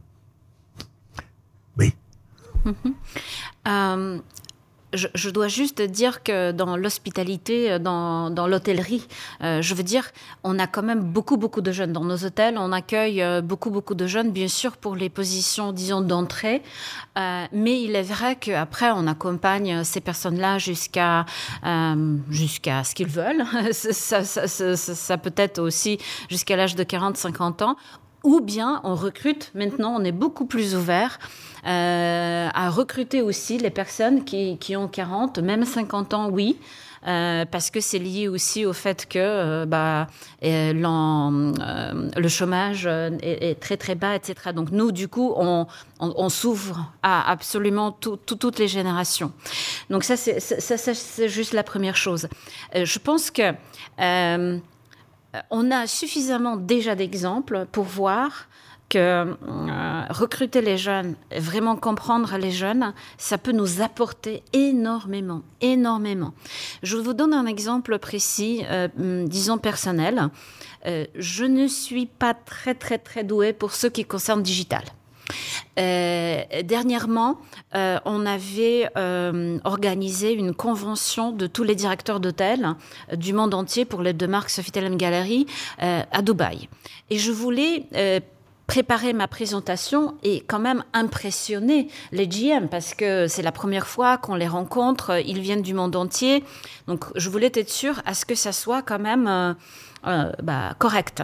Oui. 1.79 1.95
Euh, 3.67 4.21
je, 4.95 5.31
dois 5.31 5.49
juste 5.49 5.83
dire 5.83 6.23
que 6.23 6.53
dans 6.53 6.77
l'hospitalité, 6.77 7.79
dans, 7.79 8.31
dans 8.31 8.47
l'hôtellerie, 8.47 9.07
euh, 9.43 9.61
je 9.61 9.75
veux 9.75 9.83
dire, 9.83 10.11
on 10.45 10.59
a 10.59 10.67
quand 10.67 10.83
même 10.83 11.03
beaucoup, 11.03 11.37
beaucoup 11.37 11.61
de 11.61 11.73
jeunes 11.73 11.93
dans 11.93 12.05
nos 12.05 12.25
hôtels. 12.25 12.57
On 12.59 12.73
accueille 12.73 13.23
euh, 13.23 13.43
beaucoup, 13.43 13.71
beaucoup 13.71 13.95
de 13.95 14.07
jeunes, 14.07 14.31
bien 14.31 14.49
sûr, 14.49 14.77
pour 14.77 14.97
les 14.97 15.11
positions, 15.11 15.73
disons, 15.73 16.01
d'entrée. 16.01 16.63
Euh, 17.19 17.45
mais 17.53 17.83
il 17.83 17.95
est 17.97 18.03
vrai 18.03 18.37
qu'après, 18.37 18.91
on 18.95 19.07
accompagne 19.07 19.85
ces 19.85 20.01
personnes-là 20.01 20.59
jusqu'à 20.59 21.27
ce 21.63 22.95
qu'ils 22.95 23.09
veulent. 23.09 23.45
ça 23.73 25.19
peut 25.19 25.35
être 25.37 25.59
aussi 25.59 25.99
jusqu'à 26.31 26.57
l'âge 26.57 26.77
de 26.77 26.83
40, 26.83 27.17
50 27.17 27.63
ans. 27.63 27.77
Ou 28.25 28.41
bien 28.41 28.81
on 28.85 28.95
recrute, 28.95 29.53
maintenant 29.55 29.95
on 29.99 30.05
est 30.05 30.13
beaucoup 30.13 30.47
plus 30.47 30.75
ouvert 30.75 31.19
euh, 31.67 32.49
à 32.53 32.71
recruter 32.71 33.23
aussi 33.23 33.59
les 33.59 33.71
personnes 33.71 34.25
qui, 34.25 34.59
qui, 34.59 34.77
ont 34.77 34.89
40, 34.89 35.39
même 35.39 35.65
50 35.65 36.15
ans, 36.15 36.31
oui. 36.31 36.59
Euh, 37.07 37.45
parce 37.45 37.71
que 37.71 37.81
c'est 37.81 38.01
lié 38.01 38.27
aussi 38.27 38.67
au 38.67 38.73
fait 38.73 39.07
que 39.09 39.21
euh, 39.21 39.67
bah, 39.67 40.09
le 40.43 42.29
chômage 42.29 42.87
est, 42.87 43.61
très 43.61 43.77
très 43.77 43.95
bas, 43.95 44.17
etc. 44.17 44.53
Donc 44.53 44.73
nous, 44.73 44.91
du 44.91 45.07
coup, 45.07 45.33
on, 45.37 45.69
on, 46.01 46.29
s'ouvre 46.29 46.93
à 47.05 47.31
absolument 47.31 47.93
toutes 47.93 48.59
les 48.59 48.67
générations. 48.67 49.33
Donc 49.91 50.03
ça, 50.03 50.17
c'est 50.17 51.29
juste 51.29 51.53
la 51.53 51.63
première 51.63 51.97
chose. 51.97 52.29
je 52.75 52.99
pense 52.99 53.31
que 53.31 53.53
on 55.51 55.71
a 55.71 55.87
suffisamment 55.87 56.57
déjà 56.57 56.95
d'exemples 56.95 57.67
pour 57.71 57.85
voir 57.85 58.49
que 58.89 58.99
euh, 58.99 59.35
recruter 60.09 60.63
les 60.63 60.79
jeunes, 60.79 61.15
vraiment 61.37 61.77
comprendre 61.77 62.39
les 62.39 62.51
jeunes, 62.51 62.95
ça 63.19 63.37
peut 63.37 63.53
nous 63.53 63.83
apporter 63.83 64.43
énormément, 64.55 65.43
énormément. 65.61 66.33
Je 66.83 66.97
vous 66.97 67.13
donne 67.13 67.35
un 67.35 67.45
exemple 67.45 67.99
précis, 67.99 68.65
euh, 68.71 68.89
disons 69.27 69.59
personnel. 69.59 70.31
je 70.87 71.45
ne 71.45 71.67
suis 71.67 72.07
pas 72.07 72.33
très, 72.33 72.75
très, 72.75 72.97
très 72.97 73.25
douée 73.25 73.53
pour 73.53 73.73
ce 73.73 73.89
qui 73.89 74.07
concerne 74.07 74.43
digital. 74.43 74.85
Euh, 75.79 76.43
dernièrement, 76.65 77.39
euh, 77.75 77.99
on 78.05 78.27
avait 78.27 78.89
euh, 78.97 79.59
organisé 79.65 80.33
une 80.33 80.55
convention 80.55 81.31
de 81.33 81.47
tous 81.47 81.65
les 81.65 81.75
directeurs 81.75 82.21
d'hôtels 82.21 82.75
du 83.15 83.33
monde 83.33 83.55
entier 83.55 83.85
pour 83.85 84.03
les 84.03 84.13
deux 84.13 84.27
marques 84.27 84.51
Sofitel 84.51 84.97
Gallery 84.97 85.47
à 85.79 86.23
Dubaï. 86.23 86.69
Et 87.11 87.19
je 87.19 87.31
voulais 87.31 87.87
préparer 88.67 89.13
ma 89.13 89.29
présentation 89.29 90.17
et 90.23 90.41
quand 90.41 90.59
même 90.59 90.85
impressionner 90.93 91.89
les 92.13 92.27
GM 92.27 92.69
parce 92.69 92.95
que 92.95 93.27
c'est 93.27 93.43
la 93.43 93.53
première 93.53 93.87
fois 93.87 94.19
qu'on 94.19 94.35
les 94.35 94.49
rencontre, 94.49 95.21
ils 95.25 95.41
viennent 95.41 95.63
du 95.63 95.75
monde 95.75 95.97
entier. 95.97 96.45
Donc 96.87 97.05
je 97.15 97.31
voulais 97.31 97.51
être 97.55 97.71
sûre 97.71 98.03
à 98.05 98.15
ce 98.15 98.25
que 98.25 98.35
ça 98.35 98.53
soit 98.53 98.83
quand 98.83 98.99
même 98.99 99.57
bah, 100.05 100.75
correct. 100.79 101.23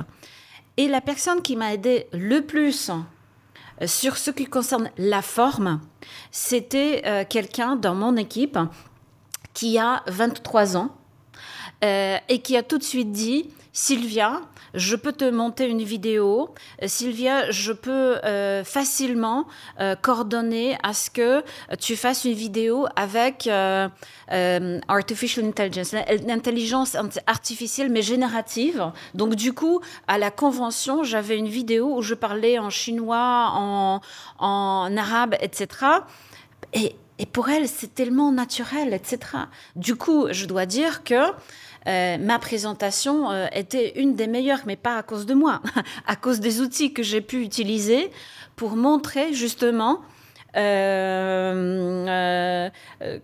Et 0.77 0.88
la 0.88 1.01
personne 1.01 1.43
qui 1.43 1.57
m'a 1.57 1.75
aidé 1.75 2.07
le 2.12 2.40
plus 2.40 2.90
sur 3.87 4.17
ce 4.17 4.31
qui 4.31 4.47
concerne 4.47 4.91
la 4.99 5.23
forme, 5.23 5.81
c'était 6.31 7.27
quelqu'un 7.29 7.77
dans 7.77 7.95
mon 7.95 8.17
équipe 8.17 8.59
qui 9.53 9.79
a 9.79 10.03
23 10.07 10.77
ans 10.77 10.97
et 11.83 12.41
qui 12.43 12.57
a 12.57 12.63
tout 12.63 12.79
de 12.79 12.83
suite 12.83 13.13
dit, 13.13 13.51
Sylvia, 13.73 14.41
je 14.75 14.97
peux 14.97 15.13
te 15.13 15.29
monter 15.29 15.69
une 15.69 15.83
vidéo. 15.83 16.55
Euh, 16.83 16.89
Sylvia, 16.89 17.51
je 17.51 17.73
peux 17.73 18.19
euh, 18.25 18.65
facilement 18.65 19.47
euh, 19.81 19.95
coordonner 19.95 20.77
à 20.83 20.93
ce 20.93 21.11
que 21.11 21.43
tu 21.81 21.97
fasses 21.97 22.25
une 22.25 22.35
vidéo 22.35 22.87
avec 22.97 23.49
artificial 24.89 25.47
intelligence, 25.47 25.95
l'intelligence 26.27 26.97
artificielle 27.27 27.91
mais 27.91 28.03
générative. 28.03 28.93
Donc 29.15 29.35
du 29.35 29.53
coup, 29.53 29.81
à 30.09 30.19
la 30.19 30.31
convention, 30.31 31.05
j'avais 31.05 31.39
une 31.39 31.49
vidéo 31.49 31.97
où 31.97 32.03
je 32.03 32.15
parlais 32.15 32.59
en 32.59 32.71
chinois, 32.71 33.51
en, 33.53 34.01
en 34.39 34.97
arabe, 34.97 35.37
etc. 35.41 35.69
Et, 36.75 36.97
pour 37.33 37.49
elle, 37.49 37.69
c'est 37.69 37.95
tellement 37.95 38.33
naturel, 38.33 38.93
etc. 38.93 39.19
Du 39.77 39.97
coup, 39.97 40.27
je 40.31 40.47
dois 40.47 40.67
dire 40.67 41.05
que 41.05 41.33
euh, 41.87 42.19
ma 42.19 42.39
présentation 42.39 43.31
euh, 43.31 43.47
était 43.53 44.01
une 44.01 44.15
des 44.15 44.27
meilleures, 44.27 44.63
mais 44.67 44.77
pas 44.77 44.97
à 44.97 45.03
cause 45.03 45.27
de 45.27 45.35
moi, 45.35 45.61
à 46.07 46.17
cause 46.17 46.41
des 46.41 46.61
outils 46.61 46.93
que 46.93 47.03
j'ai 47.03 47.21
pu 47.21 47.43
utiliser 47.43 48.11
pour 48.57 48.77
montrer 48.77 49.33
justement 49.33 50.01
euh, 50.57 52.71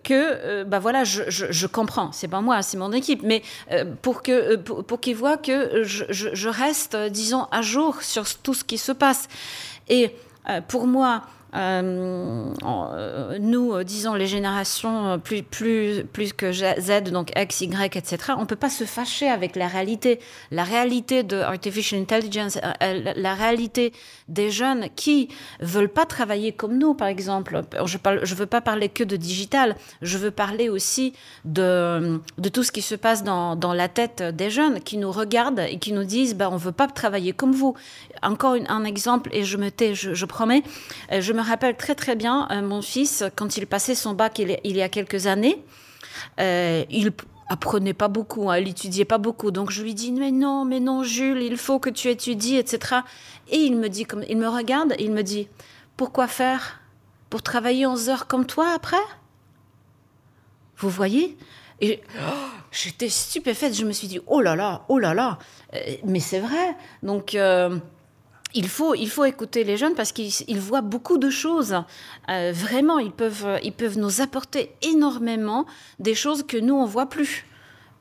que 0.03 0.63
bah 0.63 0.79
voilà 0.79 1.05
je, 1.05 1.23
je, 1.29 1.67
comprends. 1.67 2.11
C'est 2.11 2.27
pas 2.27 2.41
moi 2.41 2.61
c'est 2.61 2.77
mon 2.77 2.91
équipe. 2.91 3.21
Mais 3.23 3.41
pour 4.01 4.21
que 4.21 4.57
pour, 4.57 4.99
qu'ils 4.99 5.15
voient 5.15 5.37
que 5.37 5.83
je, 5.83 6.03
je, 6.09 6.49
reste 6.49 6.97
disons 6.97 7.47
à 7.51 7.61
jour 7.61 8.01
sur 8.01 8.25
tout 8.41 8.53
ce 8.53 8.65
qui 8.65 8.77
se 8.77 8.91
passe. 8.91 9.29
Et 9.87 10.13
pour 10.67 10.87
moi 10.87 11.21
euh, 11.53 12.53
euh, 12.63 13.37
nous, 13.39 13.73
euh, 13.73 13.83
disons 13.83 14.13
les 14.13 14.27
générations 14.27 15.19
plus, 15.19 15.43
plus, 15.43 16.03
plus 16.05 16.31
que 16.33 16.51
Z, 16.51 17.11
donc 17.11 17.31
X, 17.35 17.61
Y, 17.61 17.95
etc., 17.95 18.33
on 18.37 18.41
ne 18.41 18.45
peut 18.45 18.55
pas 18.55 18.69
se 18.69 18.85
fâcher 18.85 19.27
avec 19.27 19.55
la 19.55 19.67
réalité. 19.67 20.19
La 20.51 20.63
réalité 20.63 21.23
de 21.23 21.37
artificial 21.37 22.01
intelligence, 22.01 22.57
la 22.81 23.33
réalité 23.33 23.93
des 24.27 24.49
jeunes 24.49 24.87
qui 24.95 25.29
veulent 25.59 25.89
pas 25.89 26.05
travailler 26.05 26.53
comme 26.53 26.77
nous, 26.77 26.93
par 26.93 27.07
exemple. 27.07 27.61
Je 27.85 27.97
ne 27.97 28.35
veux 28.35 28.45
pas 28.45 28.61
parler 28.61 28.89
que 28.89 29.03
de 29.03 29.17
digital, 29.17 29.75
je 30.01 30.17
veux 30.17 30.31
parler 30.31 30.69
aussi 30.69 31.13
de, 31.43 32.21
de 32.37 32.49
tout 32.49 32.63
ce 32.63 32.71
qui 32.71 32.81
se 32.81 32.95
passe 32.95 33.23
dans, 33.23 33.55
dans 33.55 33.73
la 33.73 33.89
tête 33.89 34.23
des 34.23 34.49
jeunes 34.49 34.79
qui 34.79 34.97
nous 34.97 35.11
regardent 35.11 35.65
et 35.67 35.77
qui 35.79 35.91
nous 35.91 36.05
disent 36.05 36.35
bah, 36.35 36.49
on 36.49 36.55
ne 36.55 36.59
veut 36.59 36.71
pas 36.71 36.87
travailler 36.87 37.33
comme 37.33 37.51
vous. 37.51 37.75
Encore 38.23 38.55
un 38.67 38.83
exemple, 38.83 39.29
et 39.33 39.43
je 39.43 39.57
me 39.57 39.69
tais, 39.69 39.95
je, 39.95 40.13
je 40.13 40.25
promets, 40.25 40.63
je 41.11 41.33
me 41.33 41.40
me 41.41 41.47
rappelle 41.47 41.75
très 41.75 41.95
très 41.95 42.15
bien 42.15 42.47
euh, 42.51 42.61
mon 42.61 42.81
fils, 42.81 43.23
quand 43.35 43.57
il 43.57 43.67
passait 43.67 43.95
son 43.95 44.13
bac 44.13 44.39
il, 44.39 44.75
y 44.75 44.81
a 44.81 44.89
quelques 44.89 45.27
années, 45.27 45.63
euh, 46.39 46.83
il 46.89 47.11
apprenait 47.49 47.93
pas 47.93 48.07
beaucoup, 48.07 48.49
hein, 48.49 48.57
il 48.57 48.69
étudiait 48.69 49.05
pas 49.05 49.17
beaucoup. 49.17 49.51
Donc 49.51 49.71
je 49.71 49.81
lui 49.81 49.93
dis 49.93 50.11
mais 50.11 50.31
non, 50.31 50.65
mais 50.65 50.79
non 50.79 51.03
Jules, 51.03 51.41
il 51.41 51.57
faut 51.57 51.79
que 51.79 51.89
tu 51.89 52.09
étudies, 52.09 52.57
etc. 52.57 53.01
Et 53.49 53.57
il 53.57 53.77
me 53.77 53.89
dit 53.89 54.05
comme 54.05 54.23
il 54.27 54.37
me 54.37 54.47
regarde, 54.47 54.95
il 54.99 55.11
me 55.11 55.23
dit 55.23 55.47
pourquoi 55.97 56.27
faire? 56.27 56.79
Pour 57.29 57.41
travailler 57.41 57.85
11 57.85 58.09
heures 58.09 58.27
comme 58.27 58.45
toi 58.45 58.73
après? 58.75 58.97
Vous 60.77 60.89
voyez? 60.89 61.37
Et 61.79 62.01
oh, 62.19 62.49
j'étais 62.71 63.09
stupéfaite. 63.09 63.73
Je 63.73 63.85
me 63.85 63.91
suis 63.91 64.07
dit 64.07 64.19
oh 64.27 64.41
là 64.41 64.55
là, 64.55 64.85
oh 64.89 64.99
là 64.99 65.13
là. 65.13 65.39
Euh, 65.73 65.79
mais 66.05 66.19
c'est 66.19 66.39
vrai. 66.39 66.75
Donc 67.03 67.35
il 68.53 68.67
faut, 68.67 68.95
il 68.95 69.09
faut 69.09 69.25
écouter 69.25 69.63
les 69.63 69.77
jeunes 69.77 69.95
parce 69.95 70.11
qu'ils 70.11 70.59
voient 70.59 70.81
beaucoup 70.81 71.17
de 71.17 71.29
choses. 71.29 71.75
Euh, 72.29 72.51
vraiment, 72.53 72.99
ils 72.99 73.11
peuvent, 73.11 73.59
ils 73.63 73.73
peuvent 73.73 73.97
nous 73.97 74.21
apporter 74.21 74.71
énormément 74.81 75.65
des 75.99 76.15
choses 76.15 76.43
que 76.43 76.57
nous, 76.57 76.75
on 76.75 76.85
voit 76.85 77.07
plus. 77.07 77.45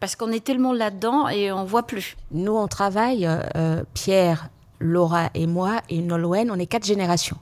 Parce 0.00 0.16
qu'on 0.16 0.32
est 0.32 0.44
tellement 0.44 0.72
là-dedans 0.72 1.28
et 1.28 1.52
on 1.52 1.64
voit 1.64 1.82
plus. 1.82 2.16
Nous, 2.30 2.52
on 2.52 2.68
travaille, 2.68 3.26
euh, 3.26 3.40
euh, 3.56 3.82
Pierre, 3.92 4.48
Laura 4.78 5.30
et 5.34 5.46
moi, 5.46 5.82
et 5.90 6.00
Nolwenn, 6.00 6.50
on 6.50 6.58
est 6.58 6.66
quatre 6.66 6.86
générations. 6.86 7.36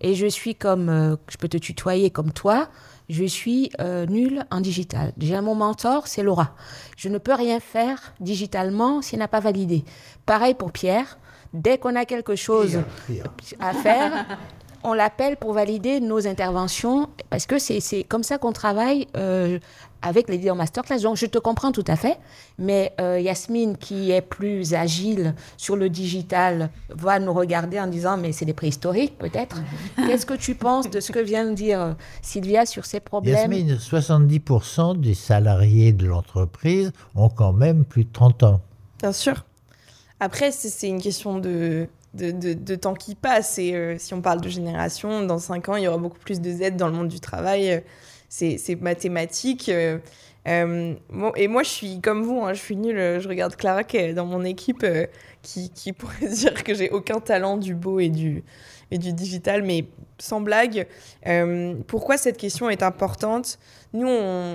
Et 0.00 0.14
je 0.14 0.26
suis 0.26 0.56
comme, 0.56 1.16
je 1.28 1.36
peux 1.36 1.46
te 1.48 1.56
tutoyer 1.56 2.10
comme 2.10 2.32
toi, 2.32 2.68
je 3.08 3.24
suis 3.24 3.70
nulle 4.08 4.44
en 4.50 4.60
digital. 4.60 5.12
J'ai 5.16 5.40
mon 5.40 5.54
mentor, 5.54 6.08
c'est 6.08 6.24
Laura. 6.24 6.56
Je 6.96 7.08
ne 7.08 7.18
peux 7.18 7.34
rien 7.34 7.60
faire 7.60 8.12
digitalement 8.18 9.00
s'il 9.00 9.20
n'a 9.20 9.28
pas 9.28 9.38
validé. 9.38 9.84
Pareil 10.26 10.54
pour 10.54 10.72
Pierre. 10.72 11.18
Dès 11.54 11.78
qu'on 11.78 11.96
a 11.96 12.04
quelque 12.04 12.34
chose 12.34 12.80
à 13.60 13.72
faire, 13.74 14.26
on 14.84 14.94
l'appelle 14.94 15.36
pour 15.36 15.52
valider 15.52 16.00
nos 16.00 16.26
interventions 16.26 17.08
parce 17.30 17.46
que 17.46 17.58
c'est 17.58 18.04
comme 18.04 18.22
ça 18.22 18.38
qu'on 18.38 18.52
travaille 18.52 19.06
euh, 19.16 19.58
avec 20.00 20.28
les 20.28 20.38
leaders 20.38 20.56
masterclass. 20.56 21.00
Donc 21.00 21.16
je 21.16 21.26
te 21.26 21.38
comprends 21.38 21.72
tout 21.72 21.84
à 21.86 21.96
fait, 21.96 22.18
mais 22.58 22.92
euh, 23.00 23.20
Yasmine 23.20 23.76
qui 23.76 24.10
est 24.10 24.22
plus 24.22 24.74
agile 24.74 25.34
sur 25.56 25.76
le 25.76 25.88
digital 25.88 26.70
va 26.90 27.18
nous 27.18 27.32
regarder 27.32 27.78
en 27.80 27.86
disant 27.86 28.16
mais 28.16 28.32
c'est 28.32 28.44
des 28.44 28.54
préhistoriques 28.54 29.18
peut-être. 29.18 29.56
Qu'est-ce 29.96 30.26
que 30.26 30.34
tu 30.34 30.54
penses 30.54 30.90
de 30.90 31.00
ce 31.00 31.12
que 31.12 31.20
vient 31.20 31.44
de 31.44 31.54
dire 31.54 31.80
euh, 31.80 31.92
Sylvia 32.20 32.66
sur 32.66 32.84
ces 32.84 33.00
problèmes? 33.00 33.52
Yasmine, 33.52 33.76
70% 33.76 34.98
des 35.00 35.14
salariés 35.14 35.92
de 35.92 36.06
l'entreprise 36.06 36.92
ont 37.14 37.28
quand 37.28 37.52
même 37.52 37.84
plus 37.84 38.04
de 38.04 38.12
30 38.12 38.42
ans. 38.42 38.60
Bien 39.00 39.12
sûr. 39.12 39.44
Après, 40.24 40.52
c'est 40.52 40.86
une 40.86 41.02
question 41.02 41.40
de, 41.40 41.88
de, 42.14 42.74
temps 42.76 42.94
qui 42.94 43.16
passe. 43.16 43.58
Et 43.58 43.74
euh, 43.74 43.96
si 43.98 44.14
on 44.14 44.20
parle 44.20 44.40
de 44.40 44.48
génération, 44.48 45.26
dans 45.26 45.38
5 45.38 45.68
ans, 45.68 45.74
il 45.74 45.82
y 45.82 45.88
aura 45.88 45.98
beaucoup 45.98 46.20
plus 46.20 46.40
de 46.40 46.48
Z 46.48 46.76
dans 46.76 46.86
le 46.86 46.92
monde 46.92 47.08
du 47.08 47.18
travail. 47.18 47.72
Euh, 47.72 47.80
c'est 48.28 48.80
mathématique. 48.80 49.68
Euh, 49.68 49.98
et 50.46 51.48
moi, 51.48 51.64
je 51.64 51.68
suis 51.68 52.00
comme 52.00 52.22
vous, 52.22 52.40
hein, 52.40 52.54
je 52.54 52.60
suis 52.60 52.76
nulle. 52.76 53.18
Je 53.18 53.28
regarde 53.28 53.56
Clara 53.56 53.82
qui 53.82 53.96
est 53.96 54.14
dans 54.14 54.26
mon 54.26 54.44
équipe 54.44 54.86
qui, 55.42 55.70
qui, 55.70 55.92
pourrait 55.92 56.28
dire 56.32 56.62
que 56.62 56.72
j'ai 56.72 56.90
aucun 56.90 57.18
talent 57.18 57.56
du 57.56 57.74
beau 57.74 57.98
et 57.98 58.08
du, 58.08 58.44
et 58.92 58.98
du 58.98 59.12
digital. 59.12 59.62
Mais 59.62 59.86
sans 60.18 60.40
blague, 60.40 60.86
pourquoi 61.88 62.16
cette 62.16 62.36
question 62.36 62.70
est 62.70 62.82
importante? 62.82 63.58
Nous, 63.92 64.08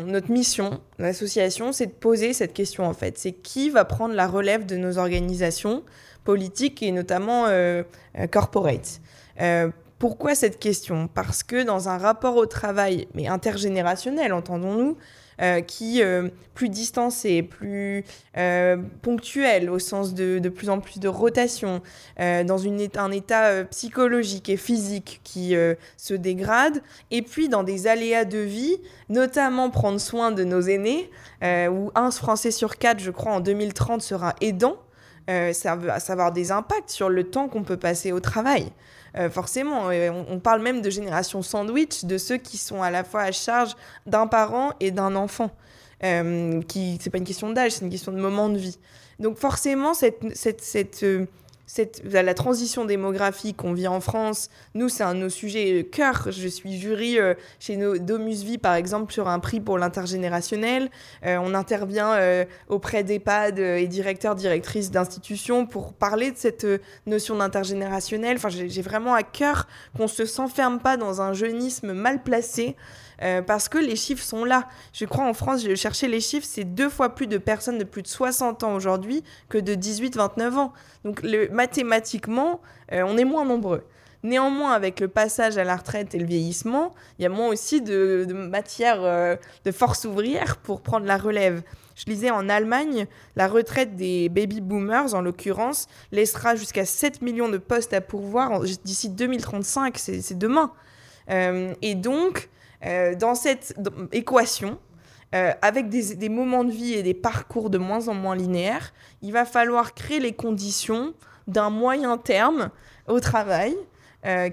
notre 0.06 0.32
mission, 0.32 0.82
l'association, 0.98 1.72
c'est 1.72 1.86
de 1.86 1.92
poser 1.92 2.34
cette 2.34 2.54
question 2.54 2.86
en 2.86 2.94
fait. 2.94 3.18
C'est 3.18 3.34
qui 3.34 3.70
va 3.70 3.86
prendre 3.86 4.16
la 4.16 4.28
relève 4.28 4.66
de 4.66 4.78
nos 4.78 4.98
organisations 4.98 5.84
politiques 6.24 6.82
et 6.82 6.92
notamment 6.92 7.46
euh, 7.46 7.84
euh, 8.18 8.28
corporate? 8.28 9.00
Euh, 9.40 9.70
pourquoi 10.00 10.34
cette 10.34 10.60
question? 10.60 11.08
Parce 11.08 11.44
que 11.44 11.64
dans 11.64 11.88
un 11.88 11.98
rapport 11.98 12.36
au 12.36 12.46
travail, 12.48 13.08
mais 13.14 13.28
intergénérationnel, 13.28 14.34
entendons-nous, 14.34 14.98
euh, 15.40 15.62
qui 15.62 16.02
euh, 16.02 16.30
plus 16.56 16.70
distancé, 16.70 17.44
plus 17.44 18.04
euh, 18.38 18.76
ponctuel 19.04 19.70
au 19.70 19.78
sens 19.78 20.16
de, 20.16 20.40
de 20.40 20.50
plus 20.50 20.68
en 20.72 20.80
plus 20.80 21.00
de 21.00 21.08
rotation, 21.08 21.84
dans 22.18 22.58
une, 22.58 22.88
un 22.96 23.12
état 23.12 23.64
psychologique 23.66 24.50
et 24.50 24.58
physique 24.58 25.22
qui 25.24 25.56
se 25.98 26.14
dégrade, 26.16 26.82
et 27.12 27.22
puis 27.22 27.48
dans 27.48 27.62
des 27.62 27.86
aléas 27.86 28.26
de 28.26 28.40
vie, 28.40 28.78
notamment 29.10 29.70
prendre 29.70 30.00
soin 30.00 30.32
de 30.32 30.44
nos 30.44 30.62
aînés, 30.62 31.12
où 31.44 31.92
un 31.94 32.10
Français 32.10 32.50
sur 32.50 32.78
quatre, 32.78 33.00
je 33.00 33.12
crois, 33.12 33.34
en 33.34 33.40
2030 33.40 34.02
sera 34.02 34.34
aidant. 34.42 34.78
ça 35.28 35.76
va 35.76 35.98
avoir 36.08 36.32
des 36.32 36.52
impacts 36.52 36.90
sur 36.90 37.10
le 37.10 37.26
temps 37.26 37.48
qu'on 37.48 37.64
peut 37.64 37.78
passer 37.78 38.12
au 38.12 38.20
travail. 38.20 38.72
Euh, 39.16 39.30
forcément. 39.30 39.90
On, 40.30 40.40
parle 40.40 40.62
même 40.62 40.82
de 40.82 40.90
génération 40.90 41.42
sandwich, 41.42 42.06
de 42.06 42.18
ceux 42.18 42.38
qui 42.38 42.58
sont 42.58 42.82
à 42.82 42.92
la 42.92 43.04
fois 43.04 43.22
à 43.22 43.32
charge 43.32 43.76
d'un 44.06 44.28
parent 44.28 44.74
et 44.80 44.92
d'un 44.92 45.16
enfant. 45.16 45.52
Euh, 46.04 46.62
qui 46.62 47.00
c'est 47.02 47.10
pas 47.10 47.18
une 47.18 47.24
question 47.24 47.52
d'âge, 47.52 47.72
c'est 47.72 47.86
une 47.86 47.90
question 47.90 48.12
de 48.12 48.20
moment 48.20 48.50
de 48.50 48.58
vie. 48.58 48.78
Donc 49.20 49.38
forcément, 49.38 49.94
cette, 49.96 50.24
cette, 50.36 51.04
euh, 51.04 51.26
cette, 51.68 52.02
la 52.06 52.34
transition 52.34 52.86
démographique 52.86 53.58
qu'on 53.58 53.74
vit 53.74 53.90
en 53.90 54.00
France, 54.00 54.50
nous, 54.74 54.88
c'est 54.88 55.04
un 55.04 55.14
de 55.14 55.20
nos 55.20 55.30
sujets 55.30 55.86
cœur. 55.92 56.30
Je 56.32 56.48
suis 56.48 56.80
jury 56.80 57.20
euh, 57.20 57.34
chez 57.60 57.76
nos 57.76 57.98
Domus 57.98 58.44
Vie, 58.44 58.58
par 58.58 58.74
exemple, 58.74 59.12
sur 59.12 59.28
un 59.28 59.40
prix 59.40 59.60
pour 59.60 59.78
l'intergénérationnel. 59.78 60.90
Euh, 61.26 61.38
on 61.42 61.54
intervient 61.54 62.14
euh, 62.14 62.46
auprès 62.70 63.04
d'EHPAD 63.04 63.60
et 63.60 63.88
directeurs, 63.88 64.36
directrices 64.36 64.92
d'institutions 64.92 65.66
pour 65.66 65.92
parler 65.92 66.32
de 66.32 66.38
cette 66.38 66.66
notion 67.06 67.36
d'intergénérationnel. 67.36 68.38
Enfin, 68.38 68.50
j'ai 68.50 68.82
vraiment 68.82 69.14
à 69.14 69.24
cœur 69.24 69.68
qu'on 69.98 70.04
ne 70.04 70.08
se 70.08 70.26
s'enferme 70.26 70.80
pas 70.80 70.96
dans 70.96 71.22
un 71.22 71.34
jeunisme 71.34 71.92
mal 71.92 72.24
placé. 72.24 72.78
Parce 73.46 73.70
que 73.70 73.78
les 73.78 73.96
chiffres 73.96 74.24
sont 74.24 74.46
là. 74.46 74.68
Je 74.94 75.06
crois 75.06 75.26
en 75.26 75.34
France, 75.34 75.62
j'ai 75.62 75.76
cherché 75.76 76.08
les 76.08 76.22
chiffres, 76.22 76.48
c'est 76.50 76.64
deux 76.64 76.90
fois 76.90 77.16
plus 77.16 77.28
de 77.28 77.38
personnes 77.38 77.78
de 77.78 77.84
plus 77.84 78.02
de 78.02 78.08
60 78.08 78.64
ans 78.64 78.76
aujourd'hui 78.76 79.24
que 79.50 79.58
de 79.58 79.74
18-29 79.74 80.54
ans. 80.56 80.74
Donc 81.04 81.24
mathématiquement, 81.52 82.62
on 82.92 83.18
est 83.18 83.26
moins 83.26 83.46
nombreux. 83.46 83.84
Néanmoins, 84.24 84.74
avec 84.74 85.00
le 85.00 85.08
passage 85.08 85.58
à 85.58 85.64
la 85.64 85.76
retraite 85.76 86.16
et 86.16 86.20
le 86.20 86.26
vieillissement, 86.26 86.94
il 87.18 87.24
y 87.24 87.26
a 87.26 87.30
moins 87.30 87.48
aussi 87.48 87.82
de, 87.82 88.28
matière 88.32 89.02
de 89.66 89.72
force 89.72 90.06
ouvrière 90.06 90.58
pour 90.58 90.82
prendre 90.82 91.06
la 91.06 91.18
relève. 91.18 91.62
Je 91.98 92.06
lisais 92.06 92.30
en 92.30 92.48
Allemagne, 92.48 93.08
la 93.36 93.48
retraite 93.48 93.96
des 93.96 94.30
baby 94.30 94.62
boomers, 94.62 95.16
en 95.16 95.22
l'occurrence, 95.22 95.88
laissera 96.12 96.56
jusqu'à 96.56 96.86
7 96.86 97.24
millions 97.24 97.50
de 97.50 97.58
postes 97.58 97.92
à 97.92 98.02
pourvoir 98.02 98.62
d'ici 98.62 99.10
2035, 99.10 99.98
c'est 99.98 100.38
demain. 100.38 100.72
Euh, 101.32 101.74
et 101.82 101.96
donc, 101.96 102.50
euh, 102.86 103.16
dans 103.16 103.36
cette 103.36 103.76
équation, 104.12 104.78
euh, 105.36 105.52
avec 105.62 105.90
des, 105.90 106.30
moments 106.30 106.64
de 106.64 106.72
vie 106.72 106.94
et 106.94 107.04
des 107.04 107.14
parcours 107.14 107.70
de 107.70 107.78
moins 107.78 108.08
en 108.08 108.14
moins 108.14 108.36
linéaires, 108.36 108.94
il 109.22 109.34
va 109.34 109.46
falloir 109.46 109.94
créer 109.94 110.20
les 110.20 110.34
conditions 110.34 111.14
d'un 111.48 111.70
moyen 111.70 112.18
terme 112.18 112.70
au 113.08 113.20
travail 113.20 113.76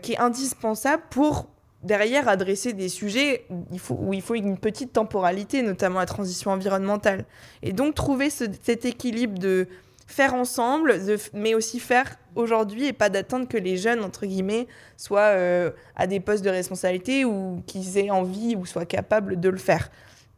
qui 0.03 0.13
est 0.13 0.19
indispensable 0.19 1.03
pour 1.11 1.49
derrière 1.85 2.29
adresser 2.29 2.73
des 2.73 2.89
sujets 2.89 3.45
où 3.91 4.15
il 4.15 4.23
faut 4.23 4.35
une 4.35 4.59
petite 4.59 4.93
temporalité, 4.93 5.63
notamment 5.63 6.01
la 6.01 6.07
transition 6.07 6.51
environnementale. 6.51 7.25
Et 7.63 7.73
donc 7.73 7.95
trouver 7.95 8.31
cet 8.31 8.85
équilibre 8.85 9.39
de 9.39 9.69
faire 10.07 10.35
ensemble, 10.35 11.01
mais 11.33 11.55
aussi 11.55 11.81
faire 11.81 12.17
aujourd'hui 12.35 12.87
et 12.87 12.93
pas 12.93 13.09
d'attendre 13.09 13.49
que 13.49 13.57
les 13.57 13.77
jeunes, 13.77 14.05
entre 14.05 14.27
guillemets, 14.27 14.67
soient 14.97 15.21
euh, 15.21 15.71
à 15.97 16.07
des 16.07 16.21
postes 16.21 16.45
de 16.45 16.51
responsabilité 16.51 17.25
ou 17.25 17.62
qu'ils 17.67 17.99
aient 17.99 18.11
envie 18.11 18.57
ou 18.57 18.67
soient 18.67 18.87
capables 18.87 19.40
de 19.40 19.49
le 19.49 19.59
faire. 19.59 19.90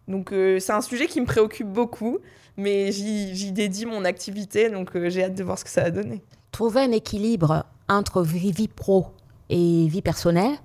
Donc 0.08 0.32
euh, 0.32 0.60
c'est 0.60 0.72
un 0.72 0.80
sujet 0.80 1.06
qui 1.06 1.20
me 1.20 1.26
préoccupe 1.26 1.68
beaucoup, 1.68 2.18
mais 2.56 2.92
j'y 2.92 3.52
dédie 3.52 3.86
mon 3.86 4.04
activité, 4.04 4.70
donc 4.70 4.94
euh, 4.94 5.10
j'ai 5.10 5.24
hâte 5.24 5.34
de 5.34 5.42
voir 5.42 5.58
ce 5.58 5.64
que 5.64 5.70
ça 5.70 5.82
va 5.82 5.90
donner. 5.90 6.22
Trouver 6.52 6.82
un 6.82 6.92
équilibre 6.92 7.66
entre 7.88 8.22
vie 8.22 8.68
pro 8.68 9.06
et 9.50 9.86
vie 9.88 10.02
personnelle, 10.02 10.56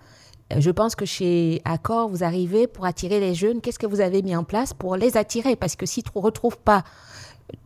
je 0.57 0.71
pense 0.71 0.95
que 0.95 1.05
chez 1.05 1.61
Accor, 1.65 2.09
vous 2.09 2.23
arrivez 2.23 2.67
pour 2.67 2.85
attirer 2.85 3.19
les 3.19 3.33
jeunes. 3.33 3.61
Qu'est-ce 3.61 3.79
que 3.79 3.85
vous 3.85 4.01
avez 4.01 4.21
mis 4.21 4.35
en 4.35 4.43
place 4.43 4.73
pour 4.73 4.95
les 4.95 5.17
attirer? 5.17 5.55
Parce 5.55 5.75
que 5.75 5.85
si 5.85 6.03
tu 6.03 6.11
ne 6.15 6.21
retrouves 6.21 6.57
pas, 6.57 6.83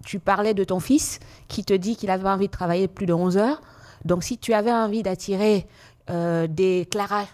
tu 0.05 0.19
parlais 0.19 0.53
de 0.53 0.63
ton 0.63 0.79
fils 0.79 1.19
qui 1.47 1.63
te 1.63 1.73
dit 1.73 1.95
qu'il 1.95 2.09
avait 2.09 2.29
envie 2.29 2.47
de 2.47 2.51
travailler 2.51 2.87
plus 2.87 3.05
de 3.05 3.13
11 3.13 3.37
heures. 3.37 3.61
Donc 4.03 4.23
si 4.23 4.37
tu 4.37 4.53
avais 4.53 4.71
envie 4.71 5.03
d'attirer 5.03 5.67
euh, 6.09 6.47
des 6.47 6.87
Clara 6.89 7.25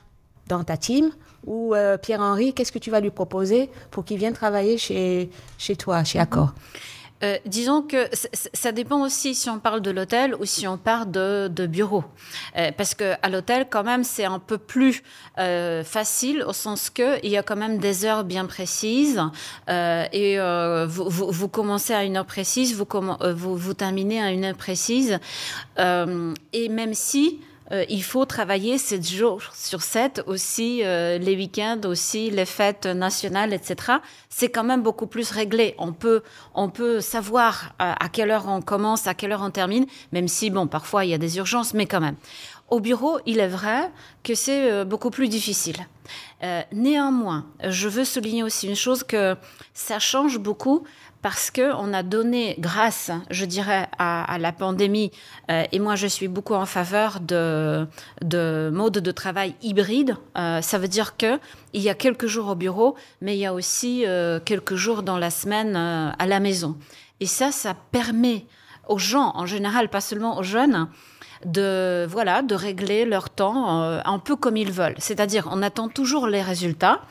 dans 0.48 0.64
ta 0.64 0.78
team 0.78 1.12
ou 1.46 1.76
euh, 1.76 1.98
Pierre-Henri, 1.98 2.54
qu'est-ce 2.54 2.72
que 2.72 2.80
tu 2.80 2.92
vas 2.92 3.00
lui 3.00 3.12
proposer 3.12 3.70
pour 3.90 4.06
qu'il 4.06 4.18
vienne 4.18 4.34
travailler 4.34 4.78
chez, 4.78 5.30
chez 5.58 5.76
toi, 5.76 6.04
chez 6.04 6.20
Accor? 6.20 6.54
Euh, 7.24 7.38
disons 7.46 7.82
que 7.82 8.10
ça 8.54 8.72
dépend 8.72 9.02
aussi 9.02 9.36
si 9.36 9.50
on 9.50 9.60
parle 9.60 9.82
de 9.82 9.92
l'hôtel 9.92 10.36
ou 10.36 10.46
si 10.46 10.68
on 10.68 10.78
parle 10.78 11.12
de, 11.12 11.68
bureau. 11.68 12.04
Euh, 12.58 12.72
parce 12.76 12.96
que 12.96 13.14
à 13.22 13.30
l'hôtel, 13.30 13.68
quand 13.70 13.84
même, 13.84 14.04
c'est 14.04 14.26
un 14.26 14.40
peu 14.40 14.58
plus 14.58 15.04
euh, 15.38 15.84
facile 15.84 16.44
au 16.44 16.54
sens 16.54 16.90
que 16.90 17.24
il 17.24 17.32
y 17.32 17.38
a 17.38 17.44
quand 17.44 17.56
même 17.56 17.78
des 17.78 18.06
heures 18.06 18.24
bien 18.24 18.46
précises 18.46 19.22
et 19.68 20.38
vous, 20.88 21.48
commencez 21.48 21.94
à 21.94 22.04
une 22.04 22.18
heure 22.18 22.26
précise, 22.26 22.76
vous, 22.76 23.58
vous 23.58 23.74
terminez 23.74 24.22
à 24.22 24.32
une 24.32 24.46
heure 24.46 24.56
précise. 24.56 25.20
et 25.78 26.70
même 26.70 26.94
si 26.94 27.40
euh, 27.72 27.86
il 27.90 28.04
faut 28.04 28.26
travailler 28.26 28.78
7 28.78 29.08
jours 29.08 29.42
sur 29.54 29.82
7 29.82 30.24
aussi, 30.28 30.84
euh, 30.84 31.18
les 31.18 31.36
week-ends 31.36 31.82
aussi, 31.86 32.30
les 32.30 32.46
fêtes 32.46 32.86
nationales, 32.86 33.54
etc. 33.54 34.00
C'est 34.30 34.50
quand 34.50 34.64
même 34.64 34.82
beaucoup 34.82 35.08
plus 35.08 35.32
réglé. 35.32 35.76
On 35.78 35.94
peut, 35.94 36.22
on 36.54 36.70
peut 36.70 37.00
savoir 37.00 37.74
euh, 37.82 37.94
à, 37.98 38.10
quelle 38.10 38.32
heure 38.32 38.48
on 38.48 38.62
commence, 38.62 39.08
à 39.08 39.14
quelle 39.14 39.32
heure 39.32 39.44
on 39.44 39.52
termine, 39.52 39.86
même 40.12 40.28
si, 40.28 40.50
bon, 40.50 40.68
parfois 40.68 41.06
il 41.06 41.12
y 41.12 41.14
a 41.14 41.18
des 41.18 41.38
urgences, 41.38 41.74
mais 41.74 41.86
quand 41.86 42.02
même. 42.02 42.16
Au 42.70 42.80
bureau, 42.80 43.20
il 43.26 43.40
est 43.40 43.50
vrai 43.50 43.92
que 44.24 44.34
c'est 44.34 44.86
beaucoup 44.86 45.10
plus 45.10 45.28
difficile. 45.28 45.76
néanmoins, 46.72 47.46
je 47.68 47.90
veux 47.90 48.06
souligner 48.06 48.44
aussi 48.44 48.70
une 48.70 48.78
chose 48.78 49.04
que 49.04 49.36
ça 49.74 50.00
change 50.00 50.40
beaucoup 50.40 50.86
parce 51.22 51.52
qu'on 51.52 51.94
a 51.94 52.04
donné, 52.04 52.56
grâce, 52.60 53.12
je 53.30 53.46
dirais, 53.46 53.88
à, 54.00 54.38
la 54.40 54.52
pandémie, 54.52 55.12
euh, 55.50 55.64
et 55.72 55.80
moi 55.80 55.96
je 55.96 56.08
suis 56.08 56.28
beaucoup 56.28 56.56
en 56.56 56.66
faveur 56.66 57.20
de, 57.20 57.88
de 58.24 58.72
mode 58.74 58.98
de 58.98 59.12
travail 59.12 59.56
hybride. 59.62 60.18
Euh, 60.38 60.62
ça 60.62 60.80
veut 60.80 60.88
dire 60.88 61.18
qu'il 61.18 61.40
y 61.74 61.90
a 61.90 61.94
quelques 61.94 62.26
jours 62.26 62.48
au 62.50 62.56
bureau, 62.56 62.96
mais 63.22 63.36
il 63.36 63.40
y 63.40 63.46
a 63.46 63.54
aussi 63.54 64.04
euh, 64.06 64.40
quelques 64.44 64.76
jours 64.76 65.04
dans 65.04 65.18
la 65.18 65.30
semaine 65.30 65.76
à 65.76 66.26
la 66.26 66.40
maison. 66.40 66.76
Et 67.20 67.28
ça, 67.28 67.52
ça 67.52 67.76
permet 67.92 68.46
aux 68.88 68.98
gens, 68.98 69.32
en 69.36 69.46
général, 69.46 69.90
pas 69.90 70.02
seulement 70.02 70.38
aux 70.40 70.44
jeunes, 70.44 70.88
de 71.46 72.06
voilà 72.10 72.44
de 72.44 72.54
régler 72.54 73.06
leur 73.06 73.30
temps 73.30 73.82
un 74.06 74.20
peu 74.20 74.36
comme 74.36 74.58
ils 74.58 74.72
veulent. 74.72 74.96
C'est-à-dire, 74.98 75.48
on 75.52 75.62
attend 75.62 75.88
toujours 75.88 76.28
les 76.28 76.42
résultats 76.42 77.02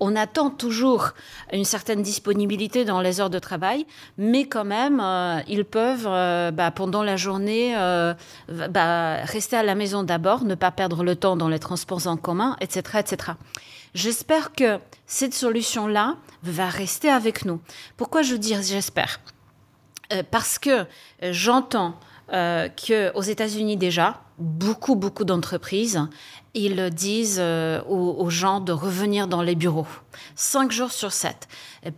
on 0.00 0.16
attend 0.16 0.50
toujours 0.50 1.10
une 1.52 1.66
certaine 1.66 2.02
disponibilité 2.02 2.84
dans 2.84 3.00
les 3.00 3.20
heures 3.20 3.30
de 3.30 3.38
travail, 3.38 3.86
mais 4.16 4.46
quand 4.46 4.64
même, 4.64 4.98
euh, 5.00 5.40
ils 5.46 5.66
peuvent, 5.66 6.06
euh, 6.06 6.50
bah, 6.50 6.70
pendant 6.70 7.02
la 7.02 7.16
journée, 7.16 7.76
euh, 7.76 8.14
bah, 8.48 9.16
rester 9.24 9.56
à 9.56 9.62
la 9.62 9.74
maison 9.74 10.02
d'abord, 10.02 10.44
ne 10.44 10.54
pas 10.54 10.70
perdre 10.70 11.04
le 11.04 11.14
temps 11.16 11.36
dans 11.36 11.48
les 11.48 11.58
transports 11.58 12.06
en 12.06 12.16
commun, 12.16 12.56
etc. 12.60 13.00
etc. 13.00 13.32
J'espère 13.94 14.52
que 14.52 14.78
cette 15.06 15.34
solution-là 15.34 16.16
va 16.42 16.68
rester 16.68 17.10
avec 17.10 17.44
nous. 17.44 17.60
Pourquoi 17.96 18.22
je 18.22 18.36
dis 18.36 18.54
j'espère? 18.62 19.20
Parce 20.30 20.58
que 20.58 20.86
j'entends 21.22 21.94
qu'aux 22.28 23.22
États-Unis 23.22 23.76
déjà, 23.76 24.22
beaucoup, 24.40 24.96
beaucoup 24.96 25.24
d'entreprises 25.24 26.00
ils 26.54 26.90
disent 26.90 27.38
euh, 27.40 27.80
aux, 27.84 28.28
gens 28.30 28.60
de 28.60 28.72
revenir 28.72 29.28
dans 29.28 29.42
les 29.42 29.54
bureaux. 29.54 29.86
Cinq 30.34 30.72
jours 30.72 30.90
sur 30.90 31.12
sept. 31.12 31.48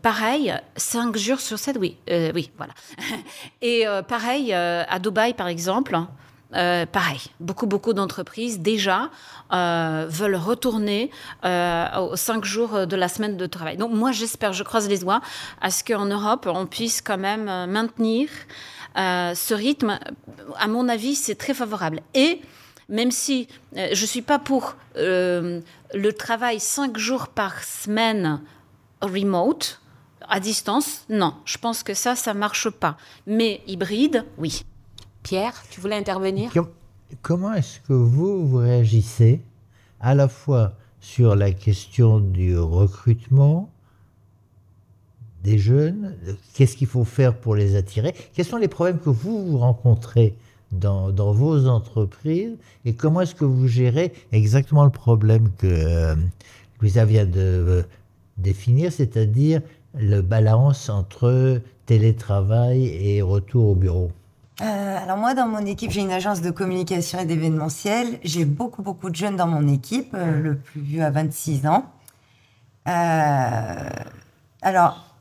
Pareil, 0.03 0.55
cinq 0.77 1.17
jours 1.17 1.41
sur 1.41 1.59
sept, 1.59 1.77
oui, 1.81 1.97
euh, 2.11 2.33
oui, 2.35 2.51
voilà. 2.57 2.75
Et 3.63 3.87
euh, 3.87 4.03
pareil, 4.03 4.53
à 4.53 4.99
Dubaï, 4.99 5.35
par 5.35 5.49
exemple, 5.49 5.99
pareil, 6.51 7.23
beaucoup, 7.41 7.67
beaucoup 7.67 7.95
d'entreprises 7.95 8.61
déjà 8.61 9.11
veulent 9.51 10.37
retourner 10.37 11.11
aux 11.45 12.17
cinq 12.17 12.45
jours 12.45 12.87
de 12.87 12.97
la 12.97 13.09
semaine 13.09 13.37
de 13.37 13.47
travail. 13.47 13.77
Donc 13.79 13.93
moi, 13.93 14.13
j'espère, 14.13 14.53
je 14.53 14.63
croise 14.63 14.89
les 14.89 14.99
doigts, 14.99 15.23
à 15.61 15.71
ce 15.71 15.83
qu'en 15.83 16.07
Europe, 16.07 16.47
on 16.51 16.67
puisse 16.67 17.01
quand 17.01 17.19
même 17.19 17.45
maintenir 17.71 18.29
ce 18.97 19.55
rythme. 19.55 19.99
À 20.59 20.69
mon 20.69 20.89
avis, 20.89 21.15
c'est 21.15 21.35
très 21.35 21.55
favorable. 21.55 22.01
Et 22.15 22.41
même 22.89 23.11
si 23.11 23.49
euh, 23.77 23.89
je 23.93 24.03
ne 24.03 24.07
suis 24.07 24.23
pas 24.23 24.39
pour 24.39 24.77
euh, 24.97 25.61
le 25.95 26.13
travail 26.13 26.61
cinq 26.61 26.99
jours 26.99 27.29
par 27.29 27.63
semaine 27.65 28.41
remote, 29.01 29.81
à 30.29 30.41
distance, 30.41 31.05
non. 31.09 31.35
Je 31.45 31.59
pense 31.59 31.83
que 31.83 31.95
ça, 31.95 32.15
ça 32.17 32.35
ne 32.35 32.39
marche 32.39 32.71
pas. 32.71 32.97
Mais 33.27 33.63
hybride, 33.67 34.25
oui. 34.39 34.65
Pierre, 35.23 35.63
tu 35.71 35.81
voulais 35.81 35.97
intervenir? 35.97 36.53
Comment 37.23 37.53
est-ce 37.53 37.81
que 37.81 37.93
vous, 37.93 38.47
vous 38.47 38.59
réagissez 38.59 39.41
à 40.01 40.15
la 40.15 40.29
fois 40.29 40.75
sur 41.01 41.35
la 41.35 41.53
question 41.53 42.21
du 42.21 42.59
recrutement 42.59 43.71
des 45.43 45.59
jeunes, 45.59 46.15
qu'est-ce 46.55 46.77
qu'il 46.77 46.87
faut 46.87 47.05
faire 47.05 47.35
pour 47.35 47.55
les 47.57 47.77
attirer 47.77 48.15
Quels 48.35 48.45
sont 48.45 48.59
les 48.59 48.69
problèmes 48.69 48.99
que 48.99 49.11
vous, 49.11 49.45
vous 49.45 49.59
rencontrez 49.59 50.37
dans, 50.73 51.33
vos 51.33 51.67
entreprises 51.67 52.57
et 52.85 52.95
comment 52.95 53.21
est-ce 53.21 53.35
que 53.35 53.45
vous 53.45 53.69
gérez 53.69 54.13
exactement 54.33 54.85
le 54.85 54.91
problème 54.91 55.51
que 55.59 55.67
euh, 55.67 56.15
Louisa 56.81 57.05
vient 57.05 57.27
de 57.27 57.33
euh, 57.39 57.83
définir, 58.39 58.93
c'est-à-dire 58.93 59.61
le 59.95 60.23
balance 60.23 60.89
entre 60.89 61.61
télétravail 61.87 62.87
et 62.87 63.21
retour 63.23 63.71
au 63.71 63.75
bureau? 63.75 64.11
Euh, 64.61 64.65
alors 65.03 65.17
moi, 65.17 65.35
dans 65.35 65.49
mon 65.49 65.65
équipe, 65.67 65.91
j'ai 65.91 66.01
une 66.01 66.13
agence 66.13 66.41
de 66.41 66.51
communication 66.51 67.19
et 67.19 67.27
d'événementiel. 67.27 68.19
J'ai 68.23 68.45
beaucoup, 68.45 68.83
beaucoup 68.83 69.11
de 69.11 69.17
jeunes 69.17 69.37
dans 69.37 69.47
mon 69.47 69.67
équipe. 69.69 70.15
le 70.15 70.57
plus 70.57 70.81
vieux 70.81 71.03
a 71.03 71.11
26 71.11 71.67
ans. 71.67 71.85
alors, 74.63 75.12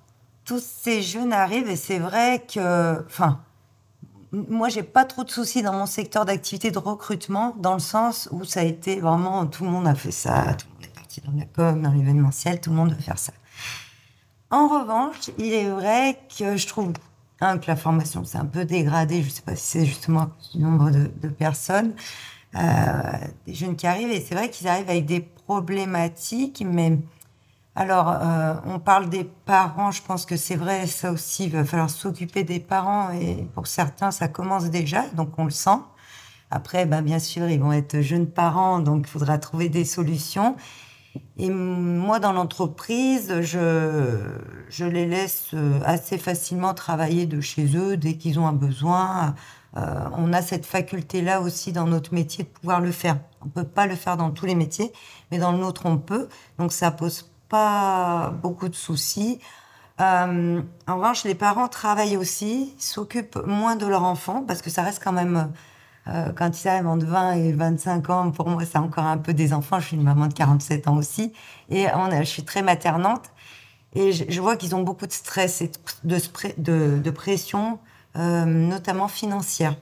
tous 0.45 0.62
ces 0.62 1.01
jeunes 1.01 1.34
arrivent 1.34 1.69
et 1.69 1.75
c'est 1.75 1.99
vrai 1.99 2.45
que... 2.45 3.04
Enfin, 3.06 3.41
moi, 4.32 4.69
j'ai 4.69 4.84
pas 4.84 5.04
trop 5.04 5.23
de 5.25 5.30
soucis 5.30 5.62
dans 5.62 5.73
mon 5.73 5.86
secteur 5.86 6.23
d'activité 6.23 6.71
de 6.71 6.77
recrutement, 6.77 7.54
dans 7.58 7.73
le 7.73 7.80
sens 7.80 8.30
où 8.32 8.45
ça 8.45 8.62
a 8.62 8.63
été 8.63 8.99
vraiment 9.01 9.45
tout 9.45 9.65
le 9.65 9.69
monde 9.69 9.88
a 9.88 9.95
fait 9.95 10.12
ça, 10.12 10.54
tout 10.54 10.67
le 10.67 10.73
monde 10.75 10.86
est 10.86 10.95
parti 10.95 11.21
dans 11.21 11.34
la 11.38 11.45
com, 11.45 11.82
dans 11.82 11.91
l'événementiel, 11.91 12.62
tout 12.62 12.69
le 12.69 12.77
monde 12.77 12.93
veut 12.93 13.01
faire 13.01 13.19
ça. 13.19 13.34
En 14.49 14.67
revanche, 14.67 15.32
il 15.38 15.54
est 15.54 15.69
vrai 15.69 16.17
que 16.38 16.56
je 16.56 16.67
trouve 16.67 16.93
que 17.39 17.67
la 17.67 17.75
formation 17.75 18.23
s'est 18.23 18.37
un 18.37 18.46
peu 18.46 18.65
dégradée. 18.65 19.23
Je 19.23 19.29
sais 19.29 19.42
pas 19.42 19.56
si 19.56 19.65
c'est 19.65 19.85
justement 19.85 20.29
du 20.54 20.60
nombre 20.60 20.92
de, 20.92 21.12
de 21.21 21.27
personnes, 21.27 21.94
euh, 22.56 22.60
des 23.48 23.54
jeunes 23.54 23.75
qui 23.75 23.87
arrivent, 23.87 24.12
et 24.12 24.21
c'est 24.21 24.35
vrai 24.35 24.50
qu'ils 24.50 24.67
arrivent 24.67 24.89
avec 24.89 25.06
des 25.06 25.21
problématiques, 25.21 26.63
mais 26.65 27.00
alors, 27.76 28.10
euh, 28.10 28.56
on 28.65 28.80
parle 28.80 29.10
des 29.10 29.24
parents, 29.24 29.92
je 29.92 30.02
pense 30.02 30.26
que 30.26 30.36
c'est 30.36 30.58
vrai, 30.58 30.88
ça 30.88 31.12
aussi, 31.12 31.46
il 31.46 31.52
va 31.52 31.63
falloir 31.63 31.90
s'occuper 31.90 32.44
des 32.44 32.60
parents, 32.60 33.12
et 33.12 33.48
pour 33.54 33.67
certains, 33.67 34.12
ça 34.12 34.28
commence 34.28 34.65
déjà, 34.65 35.08
donc 35.15 35.40
on 35.40 35.46
le 35.46 35.52
sent. 35.52 35.80
Après, 36.50 36.86
bah, 36.86 37.02
bien 37.02 37.19
sûr, 37.19 37.48
ils 37.50 37.62
vont 37.62 37.72
être 37.72 38.02
jeunes 38.02 38.28
parents, 38.28 38.80
donc 38.80 39.06
il 39.08 39.10
faudra 39.10 39.38
trouver 39.38 39.69
des 39.69 39.86
solutions. 39.86 40.58
Et 41.38 41.50
moi, 41.50 42.19
dans 42.19 42.34
l'entreprise, 42.34 43.42
je, 43.42 44.19
je 44.69 44.86
les 44.86 45.06
laisse 45.06 45.48
euh, 45.54 45.80
assez 45.86 46.17
facilement 46.17 46.74
travailler 46.74 47.26
de 47.26 47.40
chez 47.42 47.78
eux 47.78 47.98
dès 47.98 48.15
qu'ils 48.15 48.40
ont 48.40 48.48
un 48.48 48.54
besoin. 48.54 49.36
Euh, 49.78 50.10
on 50.17 50.34
a 50.34 50.42
cette 50.42 50.65
faculté-là 50.65 51.42
aussi 51.42 51.72
dans 51.72 51.88
notre 51.88 52.13
métier 52.13 52.44
de 52.44 52.50
pouvoir 52.50 52.82
le 52.82 52.92
faire. 52.92 53.17
On 53.42 53.50
peut 53.50 53.63
pas 53.63 53.88
le 53.88 53.96
faire 53.96 54.17
dans 54.17 54.32
tous 54.32 54.46
les 54.46 54.56
métiers, 54.56 54.92
mais 55.32 55.38
dans 55.38 55.54
le 55.54 55.58
nôtre, 55.58 55.86
on 55.86 55.98
peut. 55.98 56.28
Donc, 56.60 56.74
ça 56.74 56.92
pose 56.92 57.31
pas 57.52 58.33
beaucoup 58.41 58.69
de 58.69 58.75
soucis. 58.75 59.39
Euh, 59.99 60.62
en 60.87 60.95
revanche, 60.95 61.25
les 61.25 61.35
parents 61.35 61.67
travaillent 61.67 62.15
aussi, 62.15 62.73
s'occupent 62.79 63.39
moins 63.45 63.75
de 63.75 63.85
leurs 63.85 64.04
enfants, 64.04 64.43
parce 64.47 64.62
que 64.62 64.69
ça 64.69 64.83
reste 64.83 65.04
quand 65.04 65.12
même 65.12 65.52
euh, 66.08 66.31
quand 66.33 66.63
ils 66.63 66.67
arrivent 66.69 66.87
entre 66.87 67.06
20 67.06 67.33
et 67.33 67.52
25 67.52 68.10
ans, 68.10 68.31
pour 68.31 68.47
moi, 68.47 68.63
c'est 68.65 68.77
encore 68.77 69.06
un 69.06 69.17
peu 69.17 69.33
des 69.33 69.52
enfants. 69.54 69.79
Je 69.81 69.87
suis 69.87 69.97
une 69.97 70.04
maman 70.04 70.27
de 70.27 70.33
47 70.33 70.87
ans 70.87 70.95
aussi. 70.95 71.33
Et 71.69 71.85
je 71.85 72.23
suis 72.23 72.43
très 72.43 72.62
maternante. 72.62 73.29
Et 73.93 74.13
je, 74.13 74.41
vois 74.41 74.56
qu'ils 74.56 74.73
ont 74.73 74.83
beaucoup 74.83 75.06
de 75.06 75.12
stress 75.12 75.62
et 75.62 75.69
de 76.06 77.10
pression, 77.12 77.77
euh, 78.15 78.45
notamment 78.45 79.10
financière, 79.10 79.75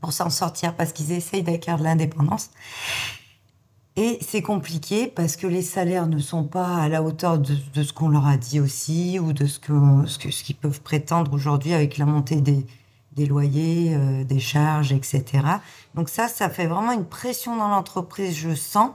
pour 0.00 0.14
s'en 0.14 0.30
sortir, 0.30 0.74
parce 0.74 0.92
qu'ils 0.94 1.12
essayent 1.12 1.42
d'acquérir 1.42 1.78
de 1.78 1.84
l'indépendance. 1.84 2.48
Et 3.96 4.18
c'est 4.20 4.42
compliqué 4.42 5.06
parce 5.06 5.36
que 5.36 5.46
les 5.46 5.62
salaires 5.62 6.08
ne 6.08 6.18
sont 6.18 6.42
pas 6.42 6.78
à 6.78 6.88
la 6.88 7.02
hauteur 7.02 7.38
de, 7.38 7.82
ce 7.82 7.92
qu'on 7.92 8.08
leur 8.08 8.26
a 8.26 8.36
dit 8.36 8.58
aussi, 8.58 9.20
ou 9.20 9.32
de 9.32 9.46
ce 9.46 9.60
qu'ils 9.60 10.18
que, 10.18 10.30
ce 10.32 10.42
qu'ils 10.42 10.56
peuvent 10.56 10.80
prétendre 10.80 11.32
aujourd'hui 11.32 11.74
avec 11.74 11.96
la 11.98 12.04
montée 12.04 12.40
des, 12.40 12.66
des 13.12 13.26
loyers, 13.26 13.94
euh, 13.94 14.24
des 14.24 14.40
charges, 14.40 14.92
etc. 14.92 15.24
Donc 15.94 16.08
ça, 16.08 16.26
ça 16.26 16.50
fait 16.50 16.66
vraiment 16.66 16.90
une 16.90 17.04
pression 17.04 17.56
dans 17.56 17.68
l'entreprise, 17.68 18.36
je 18.36 18.54
sens. 18.54 18.90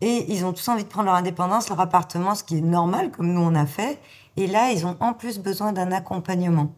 Et 0.00 0.32
ils 0.32 0.44
ont 0.44 0.52
tous 0.52 0.68
envie 0.68 0.84
de 0.84 0.88
prendre 0.88 1.06
leur 1.06 1.14
indépendance, 1.14 1.68
leur 1.68 1.80
appartement, 1.80 2.34
ce 2.34 2.44
qui 2.44 2.58
est 2.58 2.62
normal, 2.62 3.10
comme 3.10 3.32
nous 3.32 3.40
on 3.40 3.54
a 3.54 3.66
fait. 3.66 3.98
Et 4.36 4.46
là, 4.46 4.70
ils 4.70 4.86
ont 4.86 4.96
en 5.00 5.12
plus 5.12 5.38
besoin 5.38 5.72
d'un 5.72 5.92
accompagnement. 5.92 6.72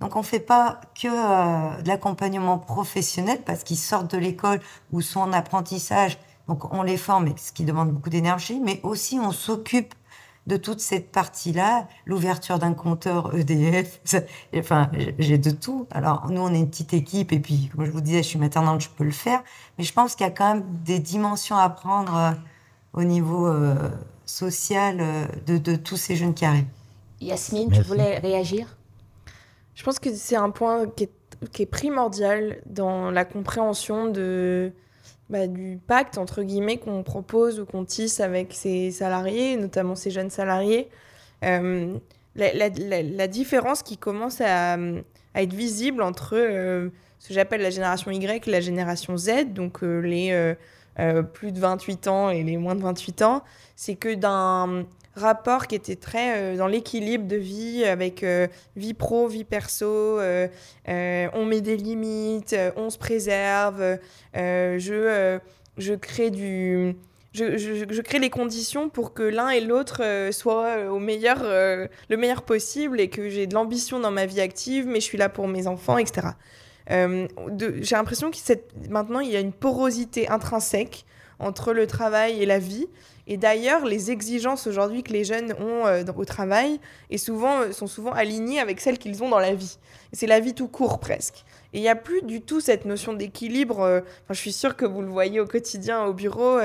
Donc 0.00 0.16
on 0.16 0.20
ne 0.20 0.24
fait 0.24 0.40
pas 0.40 0.80
que 1.00 1.06
euh, 1.06 1.82
de 1.82 1.88
l'accompagnement 1.88 2.58
professionnel 2.58 3.40
parce 3.46 3.62
qu'ils 3.62 3.78
sortent 3.78 4.10
de 4.10 4.18
l'école 4.18 4.60
ou 4.90 5.00
sont 5.00 5.20
en 5.20 5.32
apprentissage. 5.32 6.18
Donc 6.52 6.70
on 6.70 6.82
les 6.82 6.98
forme, 6.98 7.32
ce 7.38 7.50
qui 7.50 7.64
demande 7.64 7.92
beaucoup 7.92 8.10
d'énergie, 8.10 8.60
mais 8.60 8.78
aussi 8.82 9.18
on 9.18 9.32
s'occupe 9.32 9.94
de 10.46 10.58
toute 10.58 10.80
cette 10.80 11.10
partie-là, 11.10 11.88
l'ouverture 12.04 12.58
d'un 12.58 12.74
compteur 12.74 13.34
EDF, 13.34 14.00
enfin, 14.54 14.90
j'ai 15.18 15.38
de 15.38 15.50
tout. 15.50 15.86
Alors, 15.90 16.28
nous, 16.28 16.42
on 16.42 16.52
est 16.52 16.58
une 16.58 16.68
petite 16.68 16.92
équipe, 16.92 17.32
et 17.32 17.38
puis, 17.38 17.70
comme 17.74 17.86
je 17.86 17.90
vous 17.90 18.02
disais, 18.02 18.22
je 18.22 18.28
suis 18.28 18.38
maternante, 18.38 18.82
je 18.82 18.90
peux 18.90 19.04
le 19.04 19.12
faire, 19.12 19.42
mais 19.78 19.84
je 19.84 19.94
pense 19.94 20.14
qu'il 20.14 20.26
y 20.26 20.28
a 20.28 20.32
quand 20.32 20.52
même 20.52 20.64
des 20.84 20.98
dimensions 20.98 21.56
à 21.56 21.70
prendre 21.70 22.14
euh, 22.14 22.32
au 22.92 23.04
niveau 23.04 23.46
euh, 23.46 23.88
social 24.26 24.98
euh, 25.00 25.26
de, 25.46 25.74
tous 25.76 25.96
ces 25.96 26.16
jeunes 26.16 26.34
qui 26.34 26.44
arrivent. 26.44 26.66
Yasmine, 27.22 27.70
tu 27.70 27.80
voulais 27.80 28.18
réagir? 28.18 28.76
Je 29.74 29.82
pense 29.84 29.98
que 29.98 30.14
c'est 30.14 30.36
un 30.36 30.50
point 30.50 30.84
qui 30.86 31.62
est 31.62 31.66
primordial 31.66 32.60
dans 32.66 33.10
la 33.10 33.24
compréhension 33.24 34.10
de 34.10 34.74
bah, 35.32 35.46
du 35.46 35.78
pacte, 35.86 36.18
entre 36.18 36.42
guillemets, 36.42 36.76
qu'on 36.76 37.02
propose 37.02 37.58
ou 37.58 37.64
qu'on 37.64 37.86
tisse 37.86 38.20
avec 38.20 38.52
ses 38.52 38.90
salariés, 38.90 39.56
notamment 39.56 39.94
ses 39.94 40.10
jeunes 40.10 40.28
salariés. 40.28 40.90
Euh, 41.42 41.96
la, 42.36 43.28
différence 43.28 43.82
qui 43.82 43.96
commence 43.96 44.42
à, 44.42 44.76
être 45.34 45.54
visible 45.54 46.02
entre 46.02 46.34
euh, 46.34 46.90
ce 47.18 47.28
que 47.28 47.34
j'appelle 47.34 47.62
la 47.62 47.70
génération 47.70 48.10
Y 48.10 48.46
et 48.46 48.50
la 48.50 48.60
génération 48.60 49.16
Z, 49.16 49.54
donc 49.54 49.82
euh, 49.82 50.00
les 50.00 50.54
plus 51.32 51.52
de 51.52 51.58
28 51.58 52.08
ans 52.08 52.28
et 52.28 52.42
les 52.42 52.58
moins 52.58 52.74
de 52.74 52.82
28 52.82 53.22
ans, 53.22 53.42
c'est 53.74 53.94
que 53.94 54.14
d'un 54.14 54.84
rapport 55.14 55.66
qui 55.66 55.74
était 55.74 55.96
très 55.96 56.36
euh, 56.36 56.56
dans 56.56 56.66
l'équilibre 56.66 57.26
de 57.26 57.36
vie 57.36 57.84
avec 57.84 58.22
euh, 58.22 58.46
vie 58.76 58.94
pro, 58.94 59.28
vie 59.28 59.44
perso. 59.44 60.18
Euh, 60.18 60.48
on 60.86 61.44
met 61.44 61.60
des 61.60 61.76
limites, 61.76 62.56
on 62.76 62.90
se 62.90 62.98
préserve. 62.98 63.98
je, 64.34 65.38
je 65.78 65.94
crée 65.94 66.30
du. 66.30 66.96
Je, 67.34 67.56
je, 67.56 68.00
crée 68.02 68.18
les 68.18 68.28
conditions 68.28 68.90
pour 68.90 69.14
que 69.14 69.22
l'un 69.22 69.48
et 69.48 69.62
l'autre 69.62 70.02
soient 70.32 70.90
au 70.90 70.98
meilleur, 70.98 71.44
le 71.44 72.16
meilleur 72.18 72.42
possible 72.42 73.00
et 73.00 73.08
que 73.08 73.30
j'ai 73.30 73.46
de 73.46 73.54
l'ambition 73.54 73.98
dans 74.00 74.10
ma 74.10 74.26
vie 74.26 74.42
active, 74.42 74.86
mais 74.86 74.96
je 74.96 75.06
suis 75.06 75.16
là 75.16 75.30
pour 75.30 75.48
mes 75.48 75.66
enfants, 75.66 75.96
etc. 75.96 76.28
j'ai 76.90 77.96
l'impression 77.96 78.30
que 78.30 78.36
maintenant, 78.90 79.20
il 79.20 79.30
y 79.30 79.36
a 79.36 79.40
une 79.40 79.54
porosité 79.54 80.28
intrinsèque 80.28 81.06
entre 81.42 81.72
le 81.72 81.86
travail 81.86 82.42
et 82.42 82.46
la 82.46 82.58
vie 82.58 82.88
et 83.26 83.36
d'ailleurs, 83.36 83.84
les 83.84 84.10
exigences 84.10 84.66
aujourd'hui 84.66 85.02
que 85.02 85.12
les 85.12 85.24
jeunes 85.24 85.54
ont 85.60 85.86
euh, 85.86 86.02
au 86.16 86.24
travail 86.24 86.80
et 87.08 87.18
souvent, 87.18 87.60
euh, 87.60 87.72
sont 87.72 87.86
souvent 87.86 88.12
alignées 88.12 88.58
avec 88.58 88.80
celles 88.80 88.98
qu'ils 88.98 89.22
ont 89.22 89.28
dans 89.28 89.38
la 89.38 89.54
vie. 89.54 89.78
C'est 90.12 90.26
la 90.26 90.40
vie 90.40 90.54
tout 90.54 90.66
court 90.66 90.98
presque. 90.98 91.44
Et 91.72 91.78
il 91.78 91.82
n'y 91.82 91.88
a 91.88 91.96
plus 91.96 92.22
du 92.22 92.40
tout 92.40 92.60
cette 92.60 92.84
notion 92.84 93.12
d'équilibre. 93.12 93.80
Euh, 93.80 94.00
je 94.28 94.34
suis 94.34 94.52
sûre 94.52 94.76
que 94.76 94.84
vous 94.84 95.02
le 95.02 95.06
voyez 95.06 95.38
au 95.38 95.46
quotidien 95.46 96.04
au 96.04 96.12
bureau. 96.12 96.58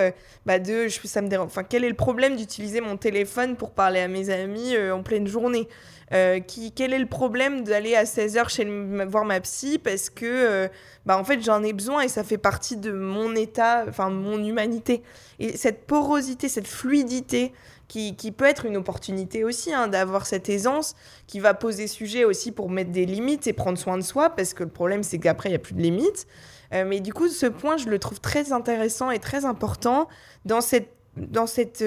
bah 0.46 0.58
de, 0.58 0.88
je, 0.88 1.00
ça 1.06 1.22
me 1.22 1.28
dérange. 1.28 1.48
Enfin, 1.48 1.64
quel 1.64 1.84
est 1.84 1.90
le 1.90 1.96
problème 1.96 2.36
d'utiliser 2.36 2.82
mon 2.82 2.98
téléphone 2.98 3.56
pour 3.56 3.72
parler 3.72 4.00
à 4.00 4.08
mes 4.08 4.30
amis 4.32 4.76
en 4.92 5.04
pleine 5.04 5.28
journée? 5.28 5.68
Euh, 6.14 6.40
qui, 6.40 6.72
quel 6.72 6.94
est 6.94 7.00
le 7.00 7.06
problème 7.06 7.64
d'aller 7.66 7.94
à 7.94 8.06
16h 8.06 8.48
chez 8.48 8.66
voir 9.08 9.26
ma 9.26 9.42
psy 9.42 9.78
parce 9.78 10.10
que 10.10 10.26
euh, 10.26 10.68
bah, 11.06 11.18
en 11.18 11.26
fait 11.26 11.42
j'en 11.42 11.62
ai 11.64 11.74
besoin 11.74 12.02
et 12.02 12.08
ça 12.08 12.24
fait 12.24 12.38
partie 12.38 12.78
de 12.78 12.94
mon 12.94 13.36
état, 13.36 13.84
enfin 13.90 14.10
mon 14.10 14.42
humanité. 14.42 15.04
Et 15.40 15.58
cette 15.58 15.86
porosité, 15.86 16.48
cette 16.48 16.68
fluidité 16.68 17.52
qui, 17.90 18.16
qui 18.16 18.32
peut 18.32 18.46
être 18.46 18.66
une 18.66 18.78
opportunité 18.78 19.44
aussi 19.44 19.74
hein, 19.74 19.90
d'avoir 19.90 20.28
cette 20.28 20.48
aisance 20.48 20.96
qui 21.26 21.42
va 21.42 21.54
poser 21.54 21.88
sujet 21.88 22.24
aussi 22.24 22.54
pour 22.54 22.70
mettre 22.70 22.92
des 22.92 23.06
limites 23.06 23.46
et 23.48 23.54
prendre 23.54 23.78
soin 23.78 23.98
de 23.98 24.04
soi 24.04 24.30
parce 24.30 24.54
que 24.54 24.64
le 24.64 24.70
problème 24.70 25.04
c'est 25.04 25.20
qu'après 25.20 25.50
il 25.50 25.52
n'y 25.54 25.58
a 25.58 25.60
plus 25.60 25.76
de 25.76 25.82
limites. 25.82 26.26
Euh, 26.74 26.86
mais 26.88 27.02
du 27.02 27.14
coup 27.14 27.28
ce 27.28 27.48
point 27.48 27.76
je 27.76 27.90
le 27.90 28.00
trouve 28.00 28.22
très 28.22 28.54
intéressant 28.54 29.12
et 29.12 29.20
très 29.20 29.44
important 29.44 30.08
dans 30.46 30.62
cette, 30.62 30.90
dans 31.18 31.48
cette 31.48 31.84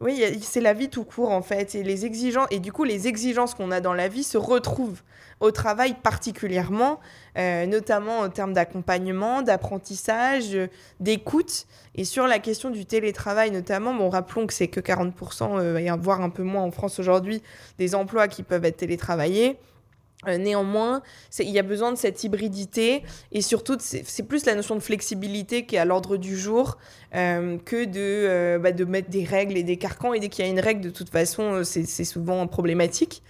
oui, 0.00 0.24
c'est 0.40 0.62
la 0.62 0.72
vie 0.72 0.88
tout 0.88 1.04
court 1.04 1.30
en 1.30 1.42
fait. 1.42 1.74
Et, 1.74 1.82
les 1.82 2.06
exigences, 2.06 2.48
et 2.50 2.58
du 2.58 2.72
coup, 2.72 2.84
les 2.84 3.06
exigences 3.06 3.54
qu'on 3.54 3.70
a 3.70 3.80
dans 3.80 3.92
la 3.92 4.08
vie 4.08 4.24
se 4.24 4.38
retrouvent 4.38 5.02
au 5.40 5.50
travail 5.50 5.94
particulièrement, 5.94 7.00
euh, 7.36 7.66
notamment 7.66 8.20
en 8.20 8.30
termes 8.30 8.52
d'accompagnement, 8.52 9.42
d'apprentissage, 9.42 10.56
d'écoute. 11.00 11.66
Et 11.94 12.04
sur 12.04 12.26
la 12.26 12.38
question 12.38 12.70
du 12.70 12.86
télétravail 12.86 13.50
notamment, 13.50 13.94
bon, 13.94 14.08
rappelons 14.08 14.46
que 14.46 14.54
c'est 14.54 14.68
que 14.68 14.80
40%, 14.80 15.58
euh, 15.58 15.96
voire 16.00 16.22
un 16.22 16.30
peu 16.30 16.42
moins 16.42 16.62
en 16.62 16.70
France 16.70 16.98
aujourd'hui, 16.98 17.42
des 17.78 17.94
emplois 17.94 18.28
qui 18.28 18.42
peuvent 18.42 18.64
être 18.64 18.78
télétravaillés. 18.78 19.58
Euh, 20.28 20.36
néanmoins, 20.36 21.02
il 21.38 21.48
y 21.48 21.58
a 21.58 21.62
besoin 21.62 21.92
de 21.92 21.96
cette 21.96 22.22
hybridité 22.24 23.02
et 23.32 23.40
surtout, 23.40 23.76
c'est 23.80 24.22
plus 24.24 24.44
la 24.44 24.54
notion 24.54 24.74
de 24.74 24.80
flexibilité 24.80 25.64
qui 25.64 25.76
est 25.76 25.78
à 25.78 25.86
l'ordre 25.86 26.18
du 26.18 26.36
jour 26.36 26.76
euh, 27.14 27.56
que 27.64 27.86
de, 27.86 27.98
euh, 27.98 28.58
bah, 28.58 28.72
de 28.72 28.84
mettre 28.84 29.08
des 29.08 29.24
règles 29.24 29.56
et 29.56 29.62
des 29.62 29.78
carcans. 29.78 30.12
Et 30.12 30.20
dès 30.20 30.28
qu'il 30.28 30.44
y 30.44 30.48
a 30.48 30.50
une 30.50 30.60
règle, 30.60 30.82
de 30.82 30.90
toute 30.90 31.08
façon, 31.08 31.62
c'est 31.64 32.04
souvent 32.04 32.46
problématique. 32.46 33.22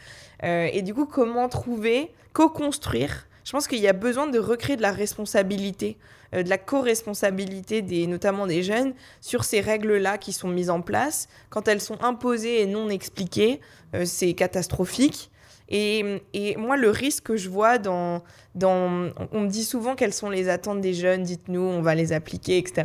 et 0.43 0.83
du 0.83 0.95
coup, 0.95 1.07
comment 1.07 1.49
trouver, 1.49 2.13
co-construire? 2.33 3.27
Je 3.45 3.53
pense 3.53 3.69
qu'il 3.69 3.79
y 3.79 3.89
a 3.89 3.93
besoin 3.93 4.27
de 4.27 4.39
recréer 4.39 4.77
de 4.77 4.83
la 4.83 4.93
responsabilité, 4.93 5.97
de 6.33 6.49
la 6.49 6.59
co-responsabilité, 6.59 7.83
des, 7.83 8.07
notamment 8.07 8.47
des 8.47 8.63
jeunes, 8.63 8.95
sur 9.21 9.45
ces 9.45 9.61
règles-là 9.61 10.19
qui 10.19 10.33
sont 10.33 10.49
mises 10.49 10.71
en 10.71 10.83
place. 10.83 11.29
Quand 11.51 11.69
elles 11.69 11.81
sont 11.81 12.03
imposées 12.03 12.63
et 12.63 12.67
non 12.67 12.89
expliquées, 12.91 13.61
c'est 14.05 14.35
catastrophique. 14.35 15.30
Et, 15.71 16.57
moi, 16.59 16.77
le 16.77 16.91
risque 16.91 17.25
que 17.25 17.37
je 17.37 17.49
vois 17.49 17.79
dans. 17.79 18.23
On 18.63 19.41
me 19.41 19.49
dit 19.49 19.65
souvent 19.65 19.95
quelles 19.95 20.13
sont 20.13 20.31
les 20.31 20.49
attentes 20.49 20.81
des 20.81 20.95
jeunes, 20.95 21.23
dites-nous, 21.23 21.63
on 21.63 21.83
va 21.83 21.95
les 21.95 22.13
appliquer, 22.13 22.59
etc. 22.59 22.85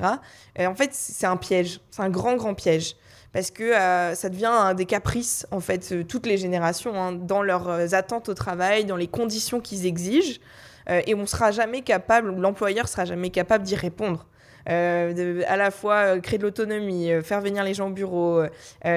Et 0.55 0.67
en 0.67 0.75
fait, 0.75 0.91
c'est 0.93 1.25
un 1.25 1.37
piège, 1.37 1.79
c'est 1.89 2.03
un 2.03 2.09
grand, 2.09 2.35
grand 2.35 2.53
piège. 2.53 2.95
Parce 3.35 3.51
que 3.51 3.63
euh, 3.63 4.15
ça 4.15 4.29
devient 4.29 4.45
un 4.45 4.73
des 4.73 4.85
caprices, 4.85 5.45
en 5.51 5.59
fait, 5.59 5.91
euh, 5.91 6.03
toutes 6.05 6.25
les 6.25 6.37
générations, 6.37 6.95
hein, 6.95 7.11
dans 7.11 7.41
leurs 7.41 7.67
euh, 7.67 7.87
attentes 7.91 8.29
au 8.29 8.33
travail, 8.33 8.85
dans 8.85 8.95
les 8.95 9.07
conditions 9.07 9.59
qu'ils 9.59 9.85
exigent. 9.85 10.39
et 10.87 11.15
on 11.15 11.25
sera 11.25 11.51
jamais 11.51 11.81
capable, 11.81 12.33
l'employeur 12.39 12.87
sera 12.87 13.03
jamais 13.03 13.31
capable 13.31 13.65
d'y 13.65 13.75
répondre. 13.75 14.25
Euh, 14.67 15.43
à 15.47 15.57
la 15.57 15.69
fois 15.69 15.95
euh, 15.95 16.19
créer 16.19 16.39
de 16.39 16.43
l'autonomie, 16.43 17.11
euh, 17.11 17.21
faire 17.21 17.39
venir 17.39 17.63
les 17.63 17.75
gens 17.75 17.89
au 17.89 17.93
bureau, 17.93 18.43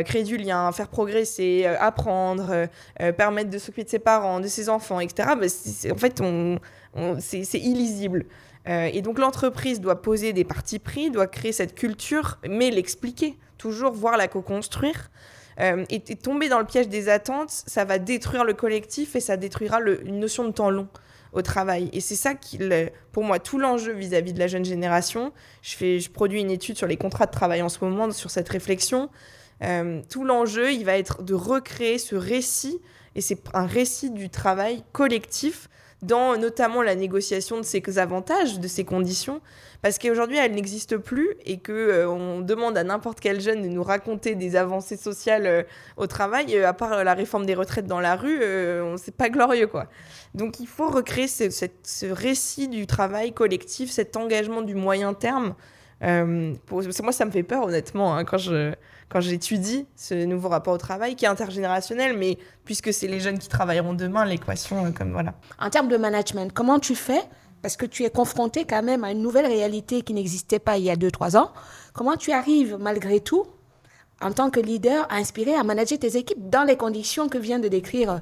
créer 0.05 0.23
du 0.23 0.37
lien, 0.37 0.71
faire 0.73 0.89
progresser, 0.89 1.67
apprendre, 1.67 2.69
permettre 3.17 3.51
de 3.51 3.59
s'occuper 3.59 3.85
de 3.85 3.89
ses 3.89 3.99
parents, 3.99 4.41
de 4.41 4.49
ses 4.49 4.69
enfants, 4.69 5.01
etc. 5.01 5.31
Bah, 5.39 5.47
en 5.93 5.97
fait, 5.97 6.21
on, 6.21 6.59
c'est 7.21 7.59
illisible. 7.59 8.27
et 8.67 9.03
donc 9.03 9.19
l'entreprise 9.19 9.81
doit 9.81 10.03
poser 10.03 10.33
des 10.33 10.45
partis 10.45 10.79
pris, 10.79 11.11
doit 11.11 11.27
créer 11.27 11.53
cette 11.53 11.75
culture, 11.75 12.39
mais 12.49 12.71
l'expliquer, 12.71 13.37
toujours 13.57 13.93
voir 13.93 14.17
la 14.17 14.29
co-construire. 14.29 15.11
et, 15.59 16.01
tomber 16.17 16.49
dans 16.49 16.59
le 16.59 16.67
piège 16.67 16.89
des 16.89 17.09
attentes, 17.09 17.51
ça 17.51 17.85
va 17.85 17.99
détruire 17.99 18.45
le 18.45 18.55
collectif 18.55 19.17
et 19.17 19.21
ça 19.21 19.37
détruira 19.37 19.81
une 19.81 20.21
notion 20.21 20.45
de 20.45 20.53
temps 20.53 20.71
long. 20.71 20.89
Au 21.33 21.43
travail. 21.43 21.91
Et 21.93 22.01
c'est 22.01 22.17
ça 22.17 22.35
qui, 22.35 22.59
pour 23.13 23.25
moi, 23.25 23.39
tout 23.39 23.59
l'enjeu 23.59 23.93
vis-à-vis 23.93 24.33
de 24.33 24.39
la 24.39 24.47
jeune 24.47 24.65
génération. 24.65 25.33
Je, 25.63 25.77
fais, 25.77 26.01
je 26.01 26.11
produis 26.11 26.41
une 26.41 26.51
étude 26.51 26.77
sur 26.77 26.87
les 26.87 26.97
contrats 26.97 27.27
de 27.27 27.33
travail 27.33 27.63
en 27.63 27.69
ce 27.69 27.85
moment, 27.85 28.11
sur 28.11 28.31
cette 28.31 28.49
réflexion. 28.49 29.11
Euh, 29.63 30.03
tout 30.09 30.25
l'enjeu, 30.25 30.73
il 30.73 30.85
va 30.85 30.99
être 30.99 31.23
de 31.23 31.35
recréer 31.35 31.99
ce 31.99 32.15
récit, 32.15 32.81
et 33.15 33.21
c'est 33.21 33.41
un 33.55 33.67
récit 33.67 34.11
du 34.11 34.31
travail 34.31 34.85
collectif 34.93 35.69
dans 36.03 36.37
notamment 36.37 36.83
la 36.83 36.95
négociation 36.95 37.57
de 37.59 37.63
ces 37.63 37.83
avantages, 37.99 38.61
de 38.61 38.69
ces 38.69 38.85
conditions, 38.85 39.41
parce 39.83 39.99
qu'aujourd'hui 39.99 40.37
elles 40.37 40.53
n'existent 40.53 40.99
plus 40.99 41.35
et 41.45 41.59
que 41.59 41.73
euh, 41.73 42.09
on 42.09 42.41
demande 42.41 42.79
à 42.79 42.85
n'importe 42.85 43.21
quel 43.21 43.41
jeune 43.41 43.63
de 43.63 43.69
nous 43.69 43.83
raconter 43.83 44.35
des 44.35 44.57
avancées 44.57 44.97
sociales 44.97 45.47
euh, 45.47 45.63
au 45.97 46.07
travail, 46.07 46.57
euh, 46.57 46.69
à 46.69 46.73
part 46.73 47.03
la 47.03 47.15
réforme 47.15 47.47
des 47.47 47.55
retraites 47.55 47.87
dans 47.87 48.01
la 48.01 48.15
rue, 48.15 48.41
c'est 48.97 49.15
pas 49.15 49.29
glorieux 49.29 49.67
quoi. 49.67 49.87
Donc 50.35 50.61
il 50.61 50.67
faut 50.67 50.89
recréer 50.89 51.27
ce, 51.27 52.13
récit 52.13 52.69
du 52.69 52.87
travail 52.87 53.33
collectif, 53.33 53.91
cet 53.91 54.17
engagement 54.17 54.63
du 54.63 54.75
moyen 54.75 55.15
terme. 55.15 55.55
Pour, 56.01 56.83
moi 57.03 57.13
ça 57.13 57.25
me 57.25 57.31
fait 57.31 57.43
peur 57.43 57.65
honnêtement 57.65 58.15
hein, 58.15 58.25
quand 58.25 58.39
je 58.39 58.73
quand 59.09 59.21
j'étudie 59.21 59.87
ce 59.97 60.25
nouveau 60.25 60.49
rapport 60.49 60.75
au 60.75 60.79
travail 60.79 61.17
qui 61.17 61.25
est 61.25 61.29
intergénérationnel, 61.29 62.17
mais 62.17 62.39
puisque 62.65 62.93
c'est 62.93 63.09
les 63.09 63.21
jeunes 63.21 63.39
qui 63.39 63.49
travailleront 63.49 63.95
demain, 63.95 64.25
l'équation, 64.25 64.85
euh, 64.85 64.91
comme 64.91 65.13
voilà. 65.13 65.35
En 65.59 65.71
termes 65.71 65.89
de 65.89 65.97
management, 65.97 66.53
comment 66.53 66.79
tu 66.79 66.95
fais? 66.95 67.23
Parce 67.63 67.77
que 67.77 67.87
tu 67.87 68.05
es 68.05 68.11
confronté 68.11 68.65
quand 68.65 68.83
même 68.83 69.05
à 69.05 69.11
une 69.11 69.23
nouvelle 69.23 69.47
réalité 69.47 70.03
qui 70.03 70.15
n'existait 70.15 70.59
pas 70.59 70.79
il 70.79 70.85
y 70.85 70.91
a 70.91 70.97
2-3 70.97 71.37
ans. 71.37 71.53
Comment 71.93 72.17
tu 72.17 72.31
arrives, 72.31 72.77
malgré 72.79 73.21
tout, 73.21 73.47
en 74.21 74.31
tant 74.31 74.51
que 74.51 74.61
leader, 74.61 75.07
à 75.11 75.17
inspirer, 75.17 75.55
à 75.55 75.65
manager 75.65 75.99
tes 75.99 76.17
équipes 76.17 76.49
dans 76.51 76.65
les 76.65 76.77
conditions 76.77 77.29
que 77.29 77.39
vient 77.39 77.59
de 77.59 77.69
décrire 77.69 78.21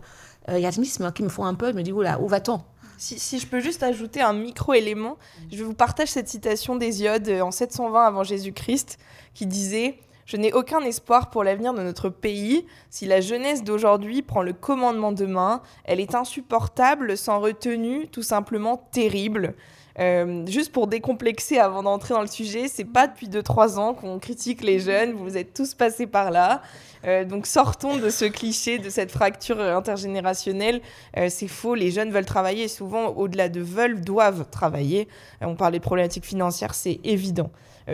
euh, 0.49 0.59
Yasmin, 0.59 1.11
qui 1.13 1.23
me 1.23 1.29
font 1.29 1.45
un 1.45 1.55
peu, 1.55 1.71
je 1.71 1.77
me 1.77 1.83
dis, 1.83 1.93
oula, 1.93 2.21
où 2.21 2.29
va-t-on? 2.29 2.63
Si, 2.97 3.39
je 3.39 3.47
peux 3.47 3.61
juste 3.61 3.83
ajouter 3.83 4.21
un 4.21 4.33
micro-élément, 4.33 5.17
je 5.53 5.63
vous 5.65 5.75
partage 5.75 6.09
cette 6.09 6.29
citation 6.29 6.77
d'Hésiode 6.77 7.29
en 7.29 7.51
720 7.51 8.05
avant 8.05 8.25
Jésus-Christ 8.25 8.99
qui 9.35 9.47
disait 9.47 9.99
je 10.27 10.37
n'ai 10.37 10.53
aucun 10.53 10.81
espoir 10.81 11.31
pour 11.31 11.45
l'avenir 11.45 11.73
de 11.73 11.83
notre 11.83 12.09
pays. 12.09 12.67
Si 12.91 13.07
la 13.07 13.21
jeunesse 13.21 13.63
d'aujourd'hui 13.63 14.23
prend 14.23 14.43
le 14.43 14.53
commandement 14.53 15.13
demain, 15.13 15.63
elle 15.85 16.01
est 16.01 16.17
insupportable, 16.17 17.17
sans 17.17 17.39
retenue, 17.39 18.09
tout 18.09 18.25
simplement 18.25 18.89
terrible. 18.91 19.55
Euh, 19.99 20.45
juste 20.47 20.73
pour 20.73 20.87
décomplexer 20.87 21.59
avant 21.59 21.83
d'entrer 21.83 22.13
dans 22.13 22.21
le 22.21 22.27
sujet, 22.27 22.69
c'est 22.69 22.85
pas 22.85 23.07
depuis 23.07 23.29
2-3 23.29 23.79
ans 23.79 23.95
qu'on 23.95 24.19
critique 24.19 24.63
les 24.63 24.79
jeunes, 24.79 25.13
vous 25.13 25.37
êtes 25.37 25.55
tous 25.55 25.75
passés 25.75 26.07
par 26.07 26.31
là. 26.31 26.63
Euh, 27.07 27.25
donc 27.25 27.47
sortons 27.47 27.97
de 27.97 28.11
ce 28.11 28.25
cliché, 28.25 28.79
de 28.79 28.91
cette 28.91 29.11
fracture 29.11 29.61
intergénérationnelle. 29.61 30.81
Euh, 31.17 31.29
c'est 31.31 31.49
faux, 31.49 31.75
les 31.75 31.91
jeunes 31.91 32.11
veulent 32.11 32.27
travailler, 32.27 32.69
souvent 32.69 33.09
au-delà 33.09 33.49
de 33.49 33.61
veulent, 33.61 34.01
doivent 34.01 34.47
travailler. 34.51 35.09
on 35.41 35.55
parle 35.55 35.73
des 35.73 35.81
problématiques 35.81 36.27
financières, 36.27 36.75
c'est 36.75 37.01
évident. 37.05 37.51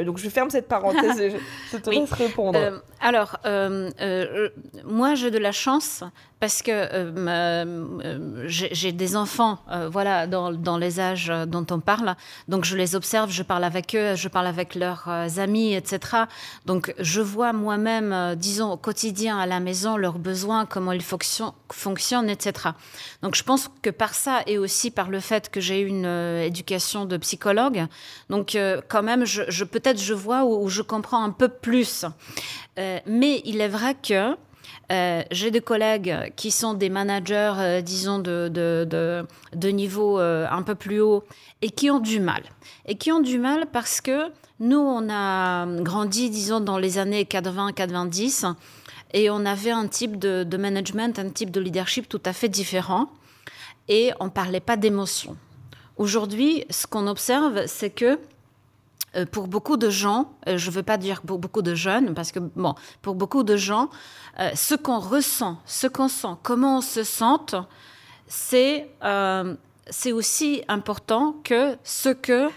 Donc 0.07 0.17
je 0.17 0.31
ferme 0.31 0.49
cette 0.49 0.69
parenthèse 0.69 1.21
et 1.21 1.33
je, 1.71 1.77
te 1.77 1.91
laisse 1.91 2.11
répondre. 2.13 2.59
Alors, 2.99 3.39
moi 4.85 5.15
j'ai 5.15 5.31
de 5.31 5.39
la 5.39 5.53
chance 5.53 6.03
parce 6.43 6.61
que 6.61 6.73
euh, 6.73 8.49
j'ai 8.49 8.91
des 8.91 9.15
enfants, 9.15 9.61
euh, 9.71 9.89
voilà, 9.89 10.27
dans, 10.27 10.77
les 10.77 10.99
âges 10.99 11.33
dont 11.47 11.65
on 11.71 11.79
parle. 11.79 12.17
Donc 12.49 12.65
je 12.65 12.77
les 12.77 12.97
observe, 12.97 13.31
je 13.31 13.45
parle 13.45 13.63
avec 13.63 13.95
eux, 13.95 14.17
je 14.17 14.27
parle 14.27 14.49
avec 14.49 14.75
leurs 14.75 15.05
euh, 15.07 15.29
amis, 15.37 15.73
etc. 15.73 16.25
Donc 16.67 16.95
je 16.99 17.21
vois 17.21 17.53
moi-même, 17.53 18.35
disons, 18.35 18.73
au 18.73 18.77
quotidien 18.77 19.39
à 19.39 19.47
la 19.47 19.61
maison, 19.61 19.97
leurs 19.97 20.19
besoins, 20.19 20.67
comment 20.67 20.91
ils 20.91 21.05
fonctionnent, 21.71 22.29
etc. 22.29 22.71
Donc 23.23 23.37
je 23.37 23.45
pense 23.45 23.71
que 23.81 23.91
par 23.91 24.13
ça 24.13 24.41
et 24.49 24.59
aussi 24.59 24.91
par 24.91 25.11
le 25.11 25.21
fait 25.21 25.49
que 25.49 25.61
j'ai 25.61 25.83
eu 25.83 25.87
une 25.87 26.07
éducation 26.43 27.05
de 27.05 27.19
psychologue, 27.19 27.87
donc 28.31 28.59
quand 28.89 29.03
même, 29.05 29.23
peut-être 29.71 30.01
je 30.01 30.15
vois 30.15 30.45
ou, 30.45 30.69
je 30.69 30.83
comprends 30.83 31.23
un 31.23 31.31
peu 31.31 31.47
plus. 31.47 32.05
mais 32.77 33.43
il 33.45 33.61
est 33.61 33.69
vrai 33.69 33.95
que 33.95 34.35
euh, 34.93 35.23
j'ai 35.31 35.51
des 35.51 35.63
collègues 35.63 36.33
qui 36.37 36.51
sont 36.51 36.75
des 36.75 36.91
managers, 36.91 37.55
euh, 37.57 37.81
disons, 37.81 38.19
de, 38.19 38.51
de, 38.53 38.87
de, 39.55 39.69
niveau 39.69 40.21
euh, 40.21 40.47
un 40.51 40.61
peu 40.63 40.75
plus 40.75 41.01
haut 41.01 41.25
et 41.63 41.71
qui 41.71 41.91
ont 41.91 41.99
du 41.99 42.21
mal. 42.21 42.43
Et 42.85 42.97
qui 42.97 43.11
ont 43.11 43.21
du 43.21 43.39
mal 43.39 43.67
parce 43.73 44.03
que 44.03 44.31
nous, 44.61 44.79
on 44.79 45.09
a 45.11 45.67
grandi, 45.83 46.29
disons, 46.29 46.61
dans 46.61 46.77
les 46.77 46.99
années 46.99 47.25
80-90 47.25 48.53
et 49.15 49.31
on 49.31 49.47
avait 49.47 49.71
un 49.71 49.87
type 49.87 50.19
de, 50.19 50.45
de, 50.45 50.57
management, 50.59 51.19
un 51.19 51.31
type 51.31 51.51
de 51.51 51.61
leadership 51.61 52.07
tout 52.07 52.23
à 52.27 52.35
fait 52.35 52.51
différent 52.51 53.09
et 53.89 54.11
on 54.21 54.27
ne 54.27 54.31
parlait 54.31 54.61
pas 54.61 54.77
d'émotion. 54.77 55.37
Aujourd'hui, 55.97 56.65
ce 56.69 56.87
qu'on 56.87 57.07
observe, 57.07 57.63
c'est 57.67 57.91
que 57.91 58.19
euh, 59.15 59.27
pour 59.27 59.47
beaucoup 59.47 59.77
de 59.77 59.91
gens, 59.91 60.33
euh, 60.49 60.57
je 60.57 60.71
ne 60.71 60.75
veux 60.75 60.83
pas 60.83 60.97
dire 60.97 61.23
pour 61.23 61.39
beaucoup 61.39 61.63
de 61.63 61.75
jeunes, 61.75 62.15
parce 62.15 62.33
que 62.33 62.39
bon, 62.39 62.75
pour 63.03 63.15
beaucoup 63.15 63.43
de 63.43 63.57
gens, 63.57 63.91
euh, 64.41 64.51
ce 64.55 64.75
qu'on 64.75 64.99
ressent, 64.99 65.59
ce 65.67 65.87
qu'on 65.87 66.09
sent, 66.09 66.37
comment 66.43 66.79
on 66.79 66.81
se 66.81 67.03
sent, 67.05 67.57
c'est 68.27 68.89
c'est 69.91 70.13
aussi 70.13 70.63
important 70.69 71.35
que 71.43 71.77
ce 71.83 72.09
que 72.09 72.49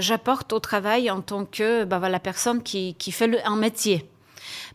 j'apporte 0.00 0.52
au 0.52 0.60
travail 0.60 1.10
en 1.10 1.20
tant 1.20 1.44
que 1.44 1.84
bah, 1.84 1.98
voilà, 1.98 2.18
personne 2.18 2.62
qui, 2.62 2.94
qui 2.94 3.12
fait 3.12 3.44
un 3.44 3.56
métier. 3.56 4.08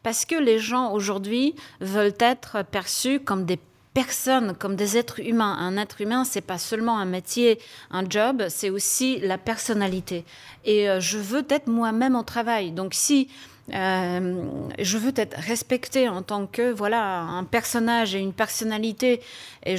Parce 0.03 0.23
que 0.23 0.35
les 0.35 0.59
gens 0.59 0.93
aujourd'hui 0.93 1.55
veulent 1.81 2.13
être 2.19 2.63
perçus 2.63 3.19
comme 3.19 3.45
des 3.45 3.59
personnes, 3.93 4.55
comme 4.57 4.75
des 4.75 4.97
êtres 4.97 5.19
humains. 5.19 5.55
Un 5.59 5.77
être 5.77 6.01
humain, 6.01 6.23
c'est 6.23 6.41
pas 6.41 6.57
seulement 6.57 6.97
un 6.97 7.05
métier, 7.05 7.59
un 7.91 8.09
job, 8.09 8.43
c'est 8.49 8.69
aussi 8.69 9.19
la 9.19 9.37
personnalité. 9.37 10.25
Et 10.65 10.89
euh, 10.89 10.99
je 10.99 11.17
veux 11.17 11.45
être 11.49 11.67
moi-même 11.67 12.15
au 12.15 12.23
travail. 12.23 12.71
Donc 12.71 12.93
si 12.93 13.29
euh, 13.73 14.43
je 14.79 14.97
veux 14.97 15.13
être 15.15 15.37
respectée 15.37 16.09
en 16.09 16.21
tant 16.21 16.47
que 16.47 16.73
voilà 16.73 17.21
un 17.21 17.45
personnage 17.45 18.13
et 18.13 18.19
une 18.19 18.33
personnalité 18.33 19.21
et 19.65 19.77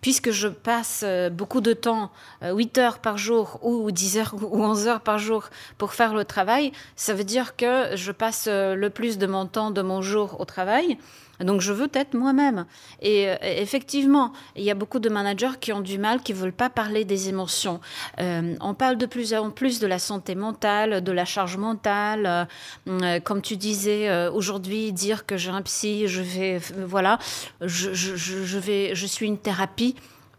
puisque 0.00 0.30
je 0.30 0.46
passe 0.46 1.02
euh, 1.02 1.28
beaucoup 1.28 1.60
de 1.60 1.72
temps, 1.72 2.12
8 2.42 2.78
heures 2.78 2.98
par 2.98 3.18
jour 3.18 3.58
ou 3.62 3.90
10 3.90 4.18
heures 4.18 4.34
ou 4.40 4.62
11 4.62 4.86
heures 4.86 5.00
par 5.00 5.18
jour 5.18 5.48
pour 5.78 5.94
faire 5.94 6.14
le 6.14 6.24
travail, 6.24 6.72
ça 6.94 7.14
veut 7.14 7.24
dire 7.24 7.56
que 7.56 7.96
je 7.96 8.12
passe 8.12 8.46
le 8.48 8.88
plus 8.90 9.18
de 9.18 9.26
mon 9.26 9.46
temps 9.46 9.70
de 9.70 9.82
mon 9.82 10.02
jour 10.02 10.40
au 10.40 10.44
travail. 10.44 10.98
Donc 11.40 11.60
je 11.60 11.72
veux 11.72 11.88
être 11.94 12.14
moi-même. 12.14 12.66
Et 13.00 13.28
euh, 13.28 13.36
effectivement, 13.42 14.32
il 14.56 14.64
y 14.64 14.70
a 14.70 14.74
beaucoup 14.74 14.98
de 14.98 15.08
managers 15.08 15.58
qui 15.60 15.72
ont 15.72 15.80
du 15.80 15.98
mal, 15.98 16.22
qui 16.22 16.32
veulent 16.32 16.52
pas 16.52 16.70
parler 16.70 17.04
des 17.04 17.28
émotions. 17.28 17.80
Euh, 18.20 18.54
on 18.60 18.74
parle 18.74 18.96
de 18.96 19.06
plus 19.06 19.34
en 19.34 19.50
plus 19.50 19.80
de 19.80 19.86
la 19.86 19.98
santé 19.98 20.34
mentale, 20.34 21.02
de 21.02 21.12
la 21.12 21.24
charge 21.24 21.56
mentale. 21.56 22.46
Euh, 22.88 23.20
comme 23.20 23.42
tu 23.42 23.56
disais 23.56 24.28
aujourd'hui, 24.28 24.92
dire 24.92 25.26
que 25.26 25.36
j'ai 25.36 25.50
un 25.50 25.62
psy, 25.62 26.06
je 26.06 26.22
vais, 26.22 26.58
voilà, 26.86 27.18
je, 27.60 27.92
je, 27.92 28.58
vais, 28.58 28.94
je 28.94 29.06
suis 29.06 29.26
une 29.26 29.38
thérapie. 29.38 29.94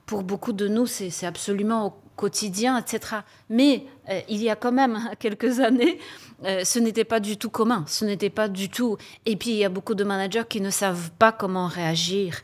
Pour 0.06 0.22
beaucoup 0.24 0.54
de 0.54 0.68
nous, 0.68 0.86
c'est 0.86 1.26
absolument 1.26 1.98
quotidien, 2.16 2.78
etc. 2.78 3.22
Mais 3.50 3.86
euh, 4.10 4.22
il 4.30 4.42
y 4.42 4.50
a 4.50 4.56
quand 4.56 4.72
même 4.72 5.10
quelques 5.20 5.60
années, 5.60 6.00
euh, 6.44 6.64
ce 6.64 6.80
n'était 6.80 7.04
pas 7.04 7.20
du 7.20 7.38
tout 7.38 7.50
commun, 7.50 7.84
ce 7.88 8.06
n'était 8.06 8.30
pas 8.30 8.48
du 8.48 8.70
tout. 8.70 8.98
Et 9.26 9.36
puis 9.36 9.52
il 9.52 9.58
y 9.58 9.66
a 9.66 9.70
beaucoup 9.70 9.96
de 9.96 10.04
managers 10.04 10.44
qui 10.50 10.62
ne 10.62 10.70
savent 10.70 11.12
pas 11.20 11.32
comment 11.32 11.68
réagir. 11.68 12.42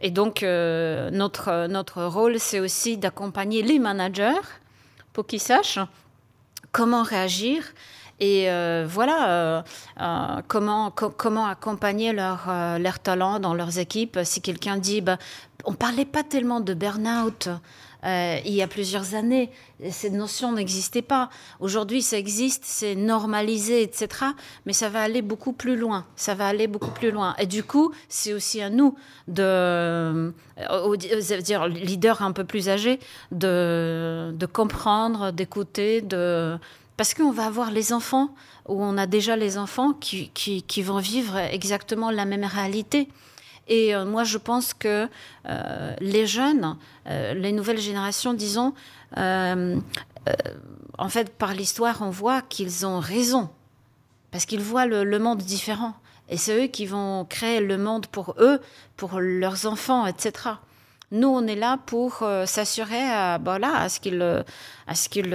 Et 0.00 0.10
donc 0.10 0.42
euh, 0.42 1.10
notre, 1.10 1.68
notre 1.68 2.04
rôle, 2.04 2.38
c'est 2.38 2.60
aussi 2.60 2.96
d'accompagner 2.96 3.62
les 3.62 3.78
managers 3.78 4.40
pour 5.12 5.26
qu'ils 5.26 5.40
sachent 5.40 5.78
comment 6.72 7.02
réagir 7.02 7.64
et 8.18 8.46
voilà 8.86 9.64
comment, 10.46 10.92
comment 10.92 11.46
accompagner 11.46 12.12
leur, 12.12 12.46
leur 12.78 13.00
talent 13.00 13.40
dans 13.40 13.52
leurs 13.52 13.80
équipes. 13.80 14.20
Si 14.22 14.40
quelqu'un 14.40 14.76
dit, 14.76 15.00
bah, 15.00 15.18
on 15.64 15.74
parlait 15.74 16.04
pas 16.04 16.22
tellement 16.22 16.60
de 16.60 16.72
burn-out 16.72 17.48
euh, 18.04 18.38
il 18.44 18.52
y 18.52 18.62
a 18.62 18.66
plusieurs 18.66 19.14
années. 19.14 19.50
Cette 19.90 20.12
notion 20.12 20.52
n'existait 20.52 21.02
pas. 21.02 21.30
Aujourd'hui, 21.60 22.02
ça 22.02 22.18
existe, 22.18 22.62
c'est 22.64 22.94
normalisé, 22.94 23.82
etc. 23.82 24.08
Mais 24.66 24.72
ça 24.72 24.88
va 24.88 25.02
aller 25.02 25.22
beaucoup 25.22 25.52
plus 25.52 25.76
loin. 25.76 26.04
Ça 26.16 26.34
va 26.34 26.48
aller 26.48 26.66
beaucoup 26.66 26.90
plus 26.90 27.10
loin. 27.10 27.34
Et 27.38 27.46
du 27.46 27.62
coup, 27.62 27.92
c'est 28.08 28.32
aussi 28.32 28.60
à 28.60 28.70
nous, 28.70 28.96
de, 29.28 29.42
euh, 29.42 30.96
dire 31.40 31.68
leader 31.68 32.22
un 32.22 32.32
peu 32.32 32.44
plus 32.44 32.68
âgé, 32.68 32.98
de, 33.30 34.34
comprendre, 34.52 35.30
d'écouter, 35.30 36.00
de 36.00 36.58
parce 36.96 37.14
qu'on 37.14 37.32
va 37.32 37.46
avoir 37.46 37.70
les 37.70 37.92
enfants, 37.92 38.34
ou 38.68 38.80
on 38.82 38.98
a 38.98 39.06
déjà 39.06 39.34
les 39.34 39.56
enfants 39.58 39.92
qui, 39.92 40.30
qui 40.30 40.82
vont 40.82 40.98
vivre 40.98 41.36
exactement 41.36 42.10
la 42.10 42.26
même 42.26 42.44
réalité. 42.44 43.08
Et 43.68 43.94
euh, 43.94 44.04
moi, 44.04 44.24
je 44.24 44.38
pense 44.38 44.74
que 44.74 45.08
euh, 45.48 45.94
les 46.00 46.26
jeunes, 46.26 46.76
euh, 47.06 47.34
les 47.34 47.52
nouvelles 47.52 47.78
générations, 47.78 48.34
disons, 48.34 48.74
en 49.16 51.08
fait, 51.08 51.32
par 51.36 51.54
l'histoire, 51.54 52.02
on 52.02 52.10
voit 52.10 52.42
qu'ils 52.42 52.86
ont 52.86 53.00
raison, 53.00 53.50
parce 54.30 54.46
qu'ils 54.46 54.60
voient 54.60 54.86
le, 54.86 55.18
monde 55.18 55.38
différent. 55.38 55.94
Et 56.28 56.36
c'est 56.36 56.64
eux 56.64 56.66
qui 56.68 56.86
vont 56.86 57.24
créer 57.24 57.60
le 57.60 57.76
monde 57.76 58.06
pour 58.06 58.34
eux, 58.38 58.60
pour 58.96 59.20
leurs 59.20 59.66
enfants, 59.66 60.06
etc. 60.06 60.32
Nous, 61.10 61.28
on 61.28 61.46
est 61.46 61.56
là 61.56 61.78
pour 61.84 62.24
s'assurer 62.46 63.02
à, 63.02 63.38
voilà, 63.42 63.76
à 63.76 63.88
ce 63.90 64.00
qu'ils 64.00 64.22
à 64.86 64.94
ce 64.94 65.08
qu'ils 65.10 65.34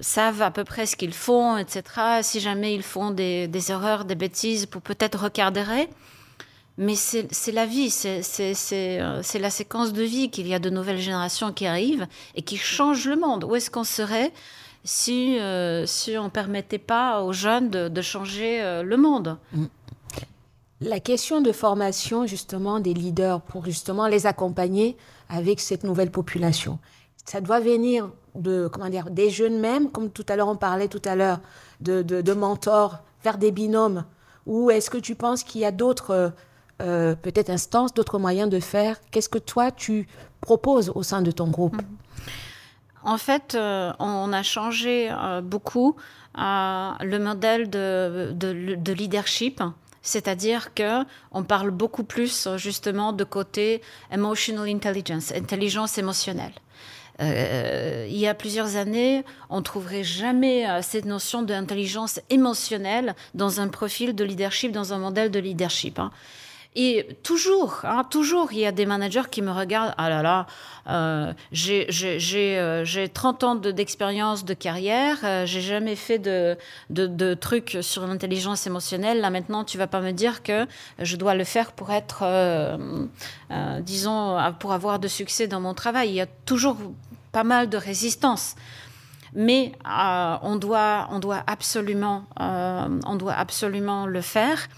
savent 0.00 0.42
à 0.42 0.50
peu 0.50 0.64
près 0.64 0.86
ce 0.86 0.96
qu'ils 0.96 1.12
font, 1.12 1.56
etc. 1.56 1.82
Si 2.22 2.40
jamais 2.40 2.74
ils 2.74 2.82
font 2.82 3.10
des, 3.10 3.48
erreurs, 3.70 4.04
des 4.04 4.14
bêtises, 4.14 4.66
pour 4.66 4.82
peut-être 4.82 5.24
recadrer. 5.24 5.88
Mais 6.78 6.94
c'est 6.94 7.52
la 7.52 7.66
vie, 7.66 7.90
c'est 7.90 9.38
la 9.38 9.50
séquence 9.50 9.92
de 9.92 10.02
vie 10.02 10.30
qu'il 10.30 10.46
y 10.46 10.54
a 10.54 10.58
de 10.58 10.70
nouvelles 10.70 11.00
générations 11.00 11.52
qui 11.52 11.66
arrivent 11.66 12.06
et 12.34 12.42
qui 12.42 12.56
changent 12.56 13.06
le 13.06 13.16
monde. 13.16 13.44
Où 13.44 13.54
est-ce 13.54 13.70
qu'on 13.70 13.84
serait 13.84 14.32
si, 14.82 15.38
si 15.84 16.16
on 16.16 16.24
ne 16.24 16.30
permettait 16.30 16.78
pas 16.78 17.22
aux 17.22 17.32
jeunes 17.32 17.68
de, 17.68 18.02
changer 18.02 18.82
le 18.82 18.96
monde? 18.96 19.36
La 20.80 20.98
question 20.98 21.42
de 21.42 21.52
formation 21.52 22.26
justement 22.26 22.80
des 22.80 22.94
leaders 22.94 23.42
pour 23.42 23.66
justement 23.66 24.06
les 24.06 24.26
accompagner 24.26 24.96
avec 25.28 25.60
cette 25.60 25.84
nouvelle 25.84 26.10
population, 26.10 26.78
ça 27.30 27.40
doit 27.40 27.60
venir 27.60 28.10
de 28.34 28.66
comment 28.66 28.88
dire 28.88 29.08
des 29.08 29.30
jeunes 29.30 29.60
même, 29.60 29.92
comme 29.92 30.10
tout 30.10 30.26
à 30.28 30.34
l'heure 30.34 30.48
on 30.48 30.56
parlait 30.56 30.88
tout 30.88 31.02
à 31.04 31.14
l'heure 31.14 31.38
de, 31.80 32.02
de, 32.02 32.32
mentors 32.32 32.98
vers 33.22 33.38
des 33.38 33.52
binômes. 33.52 34.04
Ou 34.46 34.72
est-ce 34.72 34.90
que 34.90 34.98
tu 34.98 35.14
penses 35.14 35.44
qu'il 35.44 35.60
y 35.60 35.64
a 35.64 35.70
d'autres 35.70 36.32
euh, 36.82 37.14
peut-être 37.14 37.48
instances, 37.48 37.94
d'autres 37.94 38.18
moyens 38.18 38.50
de 38.50 38.58
faire? 38.58 38.96
Qu'est-ce 39.12 39.28
que 39.28 39.38
toi 39.38 39.70
tu 39.70 40.08
proposes 40.40 40.90
au 40.96 41.04
sein 41.04 41.22
de 41.22 41.30
ton 41.30 41.46
groupe? 41.46 41.80
En 43.04 43.16
fait, 43.16 43.54
euh, 43.54 43.92
on 44.00 44.32
a 44.32 44.42
changé 44.42 45.08
euh, 45.12 45.40
beaucoup 45.40 45.94
le 46.34 47.18
modèle 47.18 47.70
de, 47.70 48.32
de, 48.34 48.74
de 48.74 48.92
leadership 48.92 49.62
c'est-à-dire 50.02 50.72
que 50.74 51.04
on 51.30 51.42
parle 51.42 51.70
beaucoup 51.70 52.04
plus 52.04 52.48
justement 52.56 53.12
de 53.12 53.22
côté 53.22 53.82
emotional 54.10 54.66
intelligence, 54.66 55.30
intelligence 55.32 55.98
émotionnelle. 55.98 56.54
Euh, 57.20 58.06
il 58.08 58.16
y 58.16 58.26
a 58.26 58.34
plusieurs 58.34 58.76
années, 58.76 59.24
on 59.50 59.62
trouverait 59.62 60.04
jamais 60.04 60.68
euh, 60.68 60.80
cette 60.82 61.04
notion 61.04 61.42
d'intelligence 61.42 62.20
émotionnelle 62.30 63.14
dans 63.34 63.60
un 63.60 63.68
profil 63.68 64.14
de 64.14 64.24
leadership, 64.24 64.72
dans 64.72 64.92
un 64.92 64.98
modèle 64.98 65.30
de 65.30 65.38
leadership. 65.38 65.98
Hein. 65.98 66.10
Et 66.76 67.18
toujours, 67.24 67.80
hein, 67.82 68.04
toujours, 68.08 68.52
il 68.52 68.60
y 68.60 68.66
a 68.66 68.70
des 68.70 68.86
managers 68.86 69.28
qui 69.28 69.42
me 69.42 69.50
regardent. 69.50 69.92
Ah 69.98 70.08
là 70.08 70.22
là, 70.22 70.46
euh, 70.88 71.32
j'ai 71.50 71.88
euh, 72.58 73.06
30 73.12 73.44
ans 73.44 73.54
d'expérience 73.56 74.44
de, 74.44 74.54
carrière, 74.54 75.18
euh, 75.24 75.46
j'ai 75.46 75.62
jamais 75.62 75.96
fait 75.96 76.20
de, 76.20 76.56
de, 76.88 77.08
de 77.08 77.34
trucs 77.34 77.78
sur 77.80 78.06
l'intelligence 78.06 78.68
émotionnelle. 78.68 79.20
Là 79.20 79.30
maintenant, 79.30 79.64
tu 79.64 79.78
vas 79.78 79.88
pas 79.88 80.00
me 80.00 80.12
dire 80.12 80.44
que 80.44 80.66
je 81.00 81.16
dois 81.16 81.34
le 81.34 81.42
faire 81.42 81.72
pour 81.72 81.90
être, 81.90 82.22
disons, 83.80 84.38
pour 84.60 84.72
avoir 84.72 85.00
de 85.00 85.08
succès 85.08 85.48
dans 85.48 85.60
mon 85.60 85.74
travail. 85.74 86.10
Il 86.10 86.14
y 86.14 86.20
a 86.20 86.26
toujours 86.26 86.76
pas 87.32 87.44
mal 87.44 87.68
de 87.68 87.76
résistance 87.76 88.56
mais 89.34 89.72
euh, 89.86 90.36
on 90.42 90.56
doit, 90.56 91.08
on 91.10 91.18
doit 91.18 91.42
absolument, 91.46 92.24
euh, 92.40 93.00
on 93.06 93.16
doit 93.16 93.34
absolument 93.34 94.06
le 94.06 94.20
faire. 94.20 94.68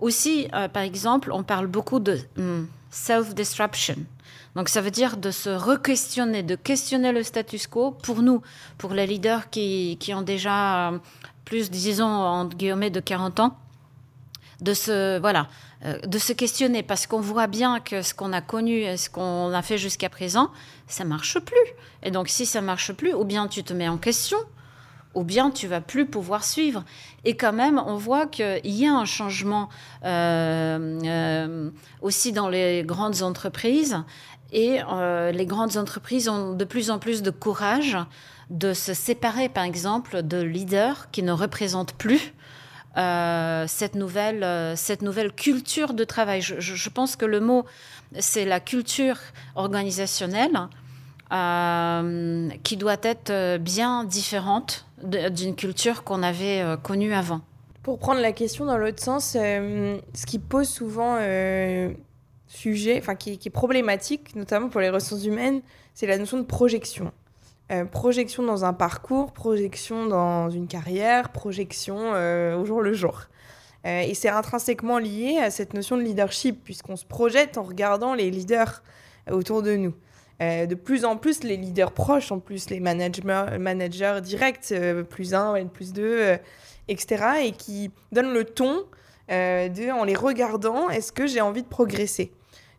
Aussi, 0.00 0.48
euh, 0.54 0.68
par 0.68 0.82
exemple, 0.82 1.30
on 1.32 1.42
parle 1.42 1.66
beaucoup 1.66 2.00
de 2.00 2.18
hmm, 2.36 2.64
self-disruption. 2.90 3.96
Donc 4.54 4.68
ça 4.68 4.80
veut 4.82 4.90
dire 4.90 5.16
de 5.16 5.30
se 5.30 5.48
re-questionner, 5.48 6.42
de 6.42 6.56
questionner 6.56 7.12
le 7.12 7.22
status 7.22 7.66
quo 7.66 7.92
pour 7.92 8.22
nous, 8.22 8.42
pour 8.76 8.92
les 8.92 9.06
leaders 9.06 9.48
qui, 9.48 9.96
qui 9.98 10.12
ont 10.12 10.22
déjà 10.22 10.92
plus, 11.46 11.70
disons, 11.70 12.04
en 12.04 12.44
guillemets, 12.46 12.90
de 12.90 13.00
40 13.00 13.40
ans, 13.40 13.56
de 14.62 14.74
se, 14.74 15.18
voilà, 15.18 15.48
euh, 15.84 15.98
de 15.98 16.18
se 16.18 16.32
questionner 16.32 16.82
parce 16.82 17.06
qu'on 17.06 17.20
voit 17.20 17.48
bien 17.48 17.80
que 17.80 18.00
ce 18.00 18.14
qu'on 18.14 18.32
a 18.32 18.40
connu 18.40 18.82
et 18.82 18.96
ce 18.96 19.10
qu'on 19.10 19.52
a 19.52 19.62
fait 19.62 19.76
jusqu'à 19.76 20.08
présent, 20.08 20.50
ça 20.86 21.04
marche 21.04 21.38
plus. 21.40 21.56
Et 22.02 22.10
donc 22.10 22.28
si 22.28 22.46
ça 22.46 22.60
marche 22.60 22.92
plus, 22.92 23.12
ou 23.12 23.24
bien 23.24 23.48
tu 23.48 23.64
te 23.64 23.72
mets 23.74 23.88
en 23.88 23.98
question, 23.98 24.38
ou 25.14 25.24
bien 25.24 25.50
tu 25.50 25.66
vas 25.66 25.80
plus 25.80 26.06
pouvoir 26.06 26.44
suivre. 26.44 26.84
Et 27.24 27.36
quand 27.36 27.52
même, 27.52 27.82
on 27.84 27.96
voit 27.96 28.26
qu'il 28.26 28.60
y 28.64 28.86
a 28.86 28.94
un 28.94 29.04
changement 29.04 29.68
euh, 30.04 31.00
euh, 31.04 31.70
aussi 32.00 32.32
dans 32.32 32.48
les 32.48 32.82
grandes 32.84 33.22
entreprises. 33.22 33.98
Et 34.54 34.80
les 35.32 35.46
grandes 35.46 35.78
entreprises 35.78 36.28
ont 36.28 36.52
de 36.52 36.66
plus 36.66 36.90
en 36.90 36.98
plus 36.98 37.22
de 37.22 37.30
courage 37.30 37.96
de 38.50 38.74
se 38.74 38.92
séparer, 38.92 39.48
par 39.48 39.64
exemple, 39.64 40.22
de 40.22 40.42
leaders 40.42 41.10
qui 41.10 41.22
ne 41.22 41.32
représentent 41.32 41.94
plus 41.94 42.34
cette, 42.94 43.94
nouvelle, 43.94 44.76
cette 44.76 45.02
nouvelle 45.02 45.32
culture 45.32 45.94
de 45.94 46.04
travail. 46.04 46.40
Je, 46.42 46.88
pense 46.90 47.16
que 47.16 47.24
le 47.24 47.40
mot, 47.40 47.64
c'est 48.18 48.44
la 48.44 48.60
culture 48.60 49.18
organisationnelle 49.54 50.68
euh, 51.32 52.50
qui 52.62 52.76
doit 52.76 52.98
être 53.02 53.30
euh, 53.30 53.56
bien 53.56 54.04
différente 54.04 54.84
d'une 55.02 55.56
culture 55.56 56.04
qu'on 56.04 56.22
avait 56.22 56.60
euh, 56.60 56.76
connue 56.76 57.14
avant. 57.14 57.40
Pour 57.82 57.98
prendre 57.98 58.20
la 58.20 58.32
question 58.32 58.66
dans 58.66 58.76
l'autre 58.76 59.02
sens, 59.02 59.32
ce 59.32 60.26
qui 60.26 60.38
pose 60.38 60.68
souvent 60.68 61.16
sujet, 62.46 62.98
enfin 62.98 63.14
qui, 63.16 63.30
est 63.32 63.50
problématique, 63.50 64.36
notamment 64.36 64.68
pour 64.68 64.82
les 64.82 64.90
ressources 64.90 65.24
humaines, 65.24 65.62
c'est 65.94 66.06
la 66.06 66.18
notion 66.18 66.36
de 66.36 66.44
projection. 66.44 67.12
Projection 67.90 68.42
dans 68.42 68.64
un 68.64 68.72
parcours, 68.72 69.32
projection 69.32 70.06
dans 70.06 70.50
une 70.50 70.66
carrière, 70.66 71.30
projection 71.30 72.12
au 72.12 72.64
jour 72.64 72.82
le 72.82 72.92
jour. 72.92 73.22
et 73.84 74.12
c'est 74.14 74.28
intrinsèquement 74.28 74.98
lié 74.98 75.38
à 75.38 75.50
cette 75.50 75.72
notion 75.72 75.96
de 75.96 76.02
leadership, 76.02 76.62
puisqu'on 76.64 76.96
se 76.96 77.06
projette 77.06 77.56
en 77.56 77.62
regardant 77.62 78.14
les 78.14 78.30
leaders 78.30 78.82
autour 79.30 79.62
de 79.62 79.76
nous. 79.76 79.94
Euh, 80.42 80.66
de 80.66 80.74
plus 80.74 81.04
en 81.04 81.16
plus, 81.16 81.44
les 81.44 81.56
leaders 81.56 81.92
proches, 81.92 82.32
en 82.32 82.40
plus, 82.40 82.68
les 82.70 82.80
managers, 82.80 84.20
directs, 84.22 84.72
euh, 84.72 85.04
plus 85.04 85.34
un, 85.34 85.66
plus 85.66 85.92
deux, 85.92 86.20
euh, 86.20 86.36
etc., 86.88 87.24
et 87.44 87.52
qui 87.52 87.90
donnent 88.10 88.32
le 88.32 88.44
ton 88.44 88.84
de, 89.28 89.90
en 89.90 90.04
les 90.04 90.16
regardant, 90.16 90.90
est-ce 90.90 91.10
que 91.10 91.26
j'ai 91.26 91.40
envie 91.40 91.62
de 91.62 91.68
progresser? 91.68 92.32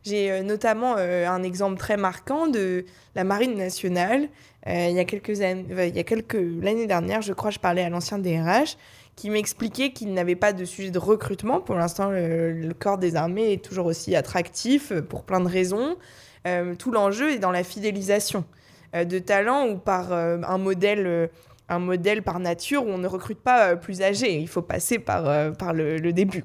J'ai 0.03 0.43
notamment 0.43 0.97
un 0.97 1.41
exemple 1.41 1.79
très 1.79 1.97
marquant 1.97 2.45
de 2.45 2.85
la 3.15 3.23
Marine 3.23 3.55
nationale. 3.55 4.27
Il 4.65 4.91
y 4.91 4.99
a 4.99 5.05
quelques 5.05 5.41
années, 5.41 5.65
il 5.69 5.95
y 5.95 5.99
a 5.99 6.03
quelques 6.03 6.37
l'année 6.61 6.87
dernière, 6.87 7.21
je 7.21 7.33
crois, 7.33 7.51
je 7.51 7.59
parlais 7.59 7.83
à 7.83 7.89
l'ancien 7.89 8.17
DRH 8.17 8.77
qui 9.15 9.29
m'expliquait 9.29 9.91
qu'il 9.91 10.13
n'avait 10.13 10.35
pas 10.35 10.53
de 10.53 10.65
sujet 10.65 10.91
de 10.91 10.99
recrutement. 10.99 11.59
Pour 11.59 11.75
l'instant, 11.75 12.09
le, 12.09 12.71
corps 12.77 12.97
des 12.97 13.15
armées 13.15 13.53
est 13.53 13.63
toujours 13.63 13.85
aussi 13.85 14.15
attractif 14.15 14.93
pour 15.09 15.23
plein 15.23 15.39
de 15.39 15.47
raisons. 15.47 15.97
Euh, 16.47 16.75
tout 16.75 16.91
l'enjeu 16.91 17.31
est 17.31 17.39
dans 17.39 17.51
la 17.51 17.63
fidélisation 17.63 18.43
euh, 18.95 19.05
de 19.05 19.19
talents 19.19 19.67
ou 19.67 19.77
par 19.77 20.11
euh, 20.11 20.39
un 20.45 20.57
modèle 20.57 21.29
un 21.69 21.79
modèle 21.79 22.21
par 22.23 22.39
nature 22.39 22.85
où 22.85 22.89
on 22.89 22.97
ne 22.97 23.07
recrute 23.07 23.39
pas 23.39 23.77
plus 23.77 24.01
âgé. 24.01 24.37
Il 24.37 24.49
faut 24.49 24.61
passer 24.61 24.99
par, 24.99 25.53
par 25.53 25.73
le, 25.73 26.11
début. 26.11 26.43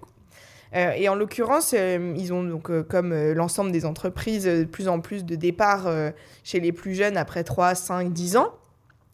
Et 0.74 1.08
en 1.08 1.14
l'occurrence, 1.14 1.72
ils 1.72 2.32
ont 2.32 2.44
donc, 2.44 2.70
comme 2.88 3.14
l'ensemble 3.32 3.72
des 3.72 3.84
entreprises, 3.84 4.44
de 4.44 4.64
plus 4.64 4.88
en 4.88 5.00
plus 5.00 5.24
de 5.24 5.34
départs 5.34 5.88
chez 6.44 6.60
les 6.60 6.72
plus 6.72 6.94
jeunes 6.94 7.16
après 7.16 7.42
3, 7.42 7.74
5, 7.74 8.12
10 8.12 8.36
ans. 8.36 8.52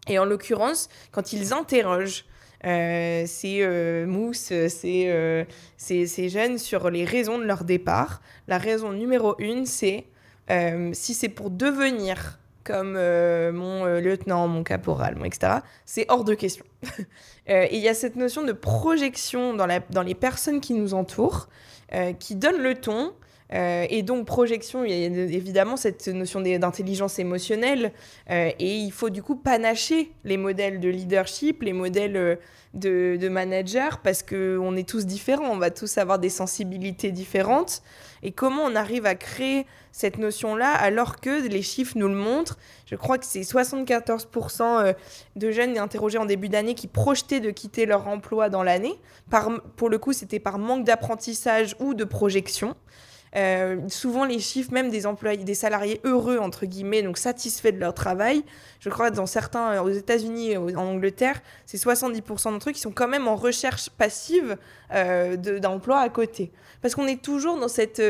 Et 0.08 0.18
en 0.18 0.24
l'occurrence, 0.24 0.88
quand 1.12 1.32
ils 1.32 1.52
interrogent 1.52 2.24
ces 2.64 4.04
mousses, 4.06 4.52
ces, 4.68 5.46
ces, 5.76 6.28
jeunes 6.28 6.58
sur 6.58 6.90
les 6.90 7.04
raisons 7.04 7.38
de 7.38 7.44
leur 7.44 7.64
départ, 7.64 8.20
la 8.48 8.58
raison 8.58 8.92
numéro 8.92 9.36
une, 9.38 9.64
c'est 9.64 10.06
euh, 10.50 10.90
si 10.92 11.14
c'est 11.14 11.28
pour 11.28 11.50
devenir 11.50 12.38
comme 12.64 12.94
euh, 12.96 13.52
mon 13.52 13.84
euh, 13.84 14.00
lieutenant, 14.00 14.48
mon 14.48 14.64
caporal, 14.64 15.16
etc., 15.24 15.58
c'est 15.84 16.06
hors 16.08 16.24
de 16.24 16.34
question. 16.34 16.64
et 17.46 17.76
il 17.76 17.82
y 17.82 17.88
a 17.88 17.94
cette 17.94 18.16
notion 18.16 18.42
de 18.42 18.52
projection 18.52 19.54
dans 19.54 20.02
les 20.02 20.14
personnes 20.14 20.60
qui 20.60 20.72
nous 20.74 20.94
entourent, 20.94 21.48
qui 22.18 22.34
donne 22.34 22.60
le 22.60 22.74
ton. 22.74 23.12
et 23.52 24.02
donc, 24.02 24.26
projection, 24.26 24.84
il 24.84 24.90
y 24.90 25.04
a 25.04 25.06
évidemment 25.06 25.76
cette 25.76 26.08
notion 26.08 26.40
d'intelligence 26.40 27.18
émotionnelle. 27.18 27.92
et 28.28 28.54
il 28.58 28.90
faut 28.90 29.10
du 29.10 29.22
coup 29.22 29.36
panacher 29.36 30.10
les 30.24 30.38
modèles 30.38 30.80
de 30.80 30.88
leadership, 30.88 31.62
les 31.62 31.74
modèles 31.74 32.38
de, 32.72 33.16
de 33.16 33.28
manager, 33.28 34.00
parce 34.00 34.22
qu'on 34.22 34.74
est 34.76 34.88
tous 34.88 35.06
différents, 35.06 35.50
on 35.50 35.58
va 35.58 35.70
tous 35.70 35.98
avoir 35.98 36.18
des 36.18 36.30
sensibilités 36.30 37.12
différentes 37.12 37.82
et 38.24 38.32
comment 38.32 38.62
on 38.62 38.74
arrive 38.74 39.04
à 39.06 39.14
créer 39.14 39.66
cette 39.92 40.18
notion-là 40.18 40.72
alors 40.72 41.20
que 41.20 41.46
les 41.46 41.62
chiffres 41.62 41.92
nous 41.96 42.08
le 42.08 42.14
montrent? 42.14 42.58
Je 42.86 42.96
crois 42.96 43.18
que 43.18 43.26
c'est 43.26 43.42
74% 43.42 44.62
euh, 44.62 44.92
de 45.36 45.50
jeunes 45.50 45.78
interrogés 45.78 46.18
en 46.18 46.24
début 46.24 46.48
d'année 46.48 46.74
qui 46.74 46.88
projetaient 46.88 47.40
de 47.40 47.50
quitter 47.50 47.84
leur 47.84 48.08
emploi 48.08 48.48
dans 48.48 48.62
l'année. 48.62 48.98
pour 49.76 49.90
le 49.90 49.98
coup, 49.98 50.14
c'était 50.14 50.40
par 50.40 50.58
manque 50.58 50.84
d'apprentissage 50.84 51.76
ou 51.78 51.92
de 51.92 52.04
projection. 52.04 52.74
Euh, 53.36 53.80
souvent, 53.88 54.24
les 54.24 54.38
chiffres, 54.38 54.72
même 54.72 54.90
des 54.90 55.06
employés, 55.06 55.42
des 55.42 55.54
salariés 55.54 56.00
heureux, 56.04 56.38
entre 56.38 56.66
guillemets, 56.66 57.02
donc 57.02 57.18
satisfaits 57.18 57.72
de 57.72 57.80
leur 57.80 57.92
travail, 57.92 58.44
je 58.78 58.88
crois 58.90 59.10
que 59.10 59.16
dans 59.16 59.26
certains, 59.26 59.72
euh, 59.72 59.82
aux 59.82 59.90
États-Unis 59.90 60.56
en 60.56 60.76
Angleterre, 60.76 61.40
c'est 61.66 61.78
70% 61.78 62.52
d'entre 62.52 62.70
eux 62.70 62.72
qui 62.72 62.80
sont 62.80 62.92
quand 62.92 63.08
même 63.08 63.26
en 63.26 63.34
recherche 63.34 63.90
passive 63.90 64.56
euh, 64.92 65.36
d'emploi 65.36 65.98
à 65.98 66.08
côté. 66.08 66.52
Parce 66.80 66.94
qu'on 66.94 67.06
est 67.06 67.20
toujours 67.20 67.58
dans 67.58 67.68
cette 67.68 68.00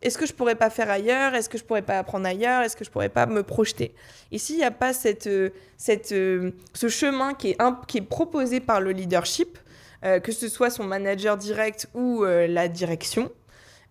est-ce 0.00 0.18
que 0.18 0.26
je 0.26 0.32
pourrais 0.32 0.56
pas 0.56 0.70
faire 0.70 0.90
ailleurs? 0.90 1.34
Est-ce 1.34 1.48
que 1.48 1.58
je 1.58 1.62
pourrais 1.62 1.82
pas 1.82 1.98
apprendre 1.98 2.26
ailleurs? 2.26 2.62
Est-ce 2.62 2.76
que 2.76 2.84
je 2.84 2.90
pourrais 2.90 3.10
pas 3.10 3.26
me 3.26 3.44
projeter? 3.44 3.94
Et 4.32 4.38
s'il 4.38 4.56
n'y 4.56 4.64
a 4.64 4.72
pas 4.72 4.92
cette, 4.92 5.28
cette, 5.76 6.08
ce 6.08 6.88
chemin 6.88 7.34
qui 7.34 7.50
est, 7.50 7.58
qui 7.86 7.98
est 7.98 8.02
proposé 8.08 8.58
par 8.58 8.80
le 8.80 8.90
leadership, 8.90 9.58
que 10.02 10.32
ce 10.32 10.48
soit 10.48 10.70
son 10.70 10.82
manager 10.82 11.36
direct 11.36 11.88
ou 11.94 12.24
la 12.24 12.66
direction, 12.66 13.30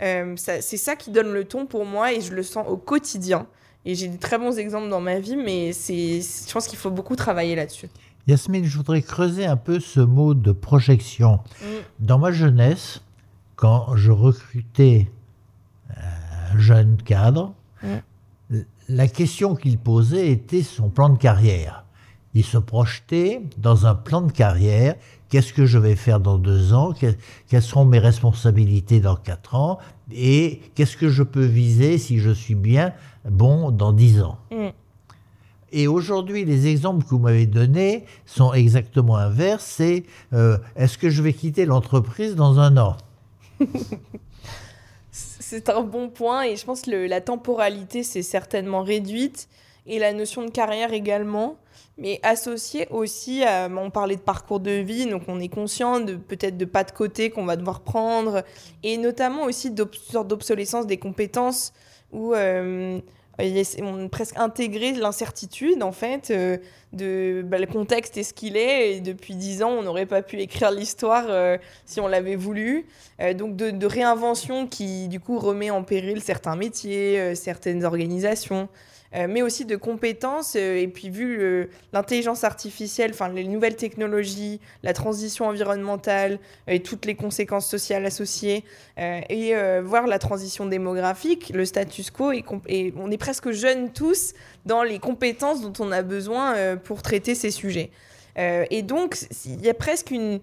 euh, 0.02 0.34
c'est 0.36 0.78
ça 0.78 0.95
qui 0.95 1.12
donne 1.12 1.32
le 1.32 1.45
ton 1.45 1.66
pour 1.66 1.86
moi 1.86 2.14
et 2.14 2.22
je 2.22 2.34
le 2.34 2.43
sens 2.43 2.66
au 2.68 2.78
quotidien. 2.78 3.47
Et 3.86 3.95
j'ai 3.95 4.08
des 4.08 4.18
très 4.18 4.38
bons 4.38 4.58
exemples 4.58 4.89
dans 4.89 5.02
ma 5.02 5.20
vie, 5.20 5.36
mais 5.36 5.72
je 5.74 6.54
pense 6.54 6.68
qu'il 6.68 6.78
faut 6.78 6.91
beaucoup 6.91 7.16
travailler 7.16 7.56
là-dessus. 7.56 7.89
Yasmine, 8.28 8.66
je 8.66 8.78
voudrais 8.78 9.02
creuser 9.02 9.45
un 9.45 9.58
peu 9.58 9.80
ce 9.80 9.99
mot 9.99 10.34
de 10.34 10.52
projection. 10.52 11.39
Mm. 11.62 11.66
Dans 11.99 12.20
ma 12.20 12.32
jeunesse, 12.32 13.02
quand 13.56 13.95
je 13.95 14.12
recrutais 14.12 15.10
un 15.97 16.60
jeune 16.60 16.97
cadre, 16.97 17.54
mm. 17.82 18.58
la 18.89 19.08
question 19.08 19.56
qu'il 19.56 19.80
posait 19.80 20.30
était 20.30 20.62
son 20.62 20.89
plan 20.89 21.10
de 21.10 21.18
carrière. 21.18 21.86
Il 22.34 22.45
se 22.45 22.58
projetait 22.58 23.41
dans 23.58 23.88
un 23.88 23.95
plan 23.95 24.22
de 24.22 24.32
carrière 24.32 24.95
Qu'est-ce 25.32 25.53
que 25.53 25.65
je 25.65 25.79
vais 25.79 25.95
faire 25.95 26.19
dans 26.19 26.38
deux 26.38 26.73
ans? 26.73 26.93
Quelles 26.93 27.61
seront 27.61 27.86
mes 27.86 27.99
responsabilités 27.99 28.99
dans 28.99 29.15
quatre 29.15 29.55
ans? 29.55 29.79
Et 30.11 30.59
qu'est-ce 30.75 30.97
que 30.97 31.07
je 31.07 31.23
peux 31.23 31.45
viser 31.45 31.97
si 31.97 32.19
je 32.19 32.32
suis 32.32 32.53
bien 32.53 32.93
bon 33.23 33.71
dans 33.71 33.93
dix 33.93 34.21
ans? 34.21 34.38
Mm. 34.51 34.67
Et 35.71 35.88
aujourd'hui, 35.88 36.43
les 36.43 36.67
exemples 36.67 37.05
que 37.05 37.11
vous 37.11 37.19
m'avez 37.19 37.45
donnés 37.45 38.03
sont 38.25 38.51
exactement 38.51 39.15
inverses. 39.15 39.63
C'est 39.63 40.03
euh, 40.34 40.57
est-ce 40.75 40.97
que 40.97 41.09
je 41.09 41.21
vais 41.21 41.32
quitter 41.32 41.65
l'entreprise 41.65 42.36
dans 42.36 42.59
un 42.59 42.75
an? 42.75 42.97
C'est 45.11 45.69
un 45.69 45.82
bon 45.82 46.09
point 46.09 46.43
et 46.43 46.57
je 46.57 46.65
pense 46.65 46.82
que 46.82 47.07
la 47.07 47.21
temporalité 47.21 48.03
s'est 48.03 48.21
certainement 48.21 48.84
réduite 48.84 49.47
et 49.86 49.99
la 49.99 50.13
notion 50.13 50.43
de 50.45 50.51
carrière 50.51 50.93
également 50.93 51.57
mais 51.97 52.19
associé 52.23 52.88
aussi 52.89 53.43
à, 53.43 53.69
on 53.69 53.91
parlait 53.91 54.15
de 54.15 54.21
parcours 54.21 54.59
de 54.59 54.71
vie, 54.71 55.05
donc 55.05 55.23
on 55.27 55.39
est 55.39 55.49
conscient 55.49 55.99
de 55.99 56.15
peut-être 56.15 56.57
de 56.57 56.65
pas 56.65 56.84
de 56.84 56.91
côté 56.91 57.29
qu'on 57.29 57.45
va 57.45 57.55
devoir 57.55 57.82
prendre, 57.82 58.43
et 58.84 58.97
notamment 58.97 59.43
aussi 59.43 59.71
d'obsolescence 59.71 60.88
des 60.88 60.97
compétences 60.97 61.73
où 62.11 62.34
euh, 62.34 62.99
on 63.39 64.05
a 64.05 64.09
presque 64.09 64.38
intégré 64.38 64.91
l'incertitude 64.91 65.82
en 65.82 65.91
fait 65.91 66.29
euh, 66.29 66.57
de 66.93 67.41
bah, 67.45 67.57
le 67.57 67.65
contexte 67.65 68.17
est 68.17 68.23
ce 68.23 68.34
qu'il 68.34 68.57
est 68.57 68.91
et 68.97 68.99
depuis 68.99 69.36
dix 69.36 69.63
ans 69.63 69.69
on 69.69 69.84
n'aurait 69.84 70.05
pas 70.05 70.21
pu 70.21 70.39
écrire 70.39 70.71
l'histoire 70.71 71.25
euh, 71.29 71.57
si 71.86 71.99
on 71.99 72.07
l'avait 72.07 72.36
voulu. 72.36 72.88
Donc 73.38 73.55
de, 73.55 73.69
de, 73.69 73.86
réinvention 73.86 74.67
qui 74.67 75.07
du 75.07 75.19
coup 75.19 75.39
remet 75.39 75.69
en 75.69 75.84
péril 75.84 76.21
certains 76.21 76.55
métiers 76.55 77.36
certaines 77.36 77.86
organisations 77.86 78.67
euh, 79.14 79.28
mais 79.30 79.41
aussi 79.41 79.66
de 79.66 79.76
compétences. 79.76 80.55
Euh, 80.55 80.78
et 80.78 80.88
puis, 80.88 81.09
vu 81.09 81.70
l'intelligence 81.91 82.43
artificielle, 82.43 83.12
enfin, 83.12 83.30
les 83.30 83.43
nouvelles 83.43 83.76
technologies, 83.76 84.59
la 84.84 84.93
transition 84.93 85.47
environnementale 85.47 86.39
et 86.68 86.82
toutes 86.82 87.05
les 87.05 87.16
conséquences 87.16 87.68
sociales 87.70 88.05
associées, 88.05 88.64
euh, 88.99 89.22
et 89.30 89.53
voir 89.82 90.07
la 90.07 90.20
transition 90.20 90.66
démographique, 90.66 91.51
le 91.53 91.66
status 91.66 92.12
quo, 92.12 92.32
et, 92.32 92.93
on 92.97 93.12
est 93.12 93.18
presque 93.18 93.51
jeunes 93.51 93.91
tous 93.91 94.34
dans 94.66 94.84
les 94.84 94.99
compétences 94.99 95.62
dont 95.62 95.74
on 95.80 95.91
a 95.91 96.01
besoin 96.01 96.78
pour 96.78 97.01
traiter 97.01 97.36
ces 97.36 97.51
sujets. 97.51 97.91
et 98.38 98.82
donc, 98.82 99.18
il 99.45 99.62
y 99.62 99.70
a 99.70 99.74
presque 99.74 100.12
une, 100.12 100.39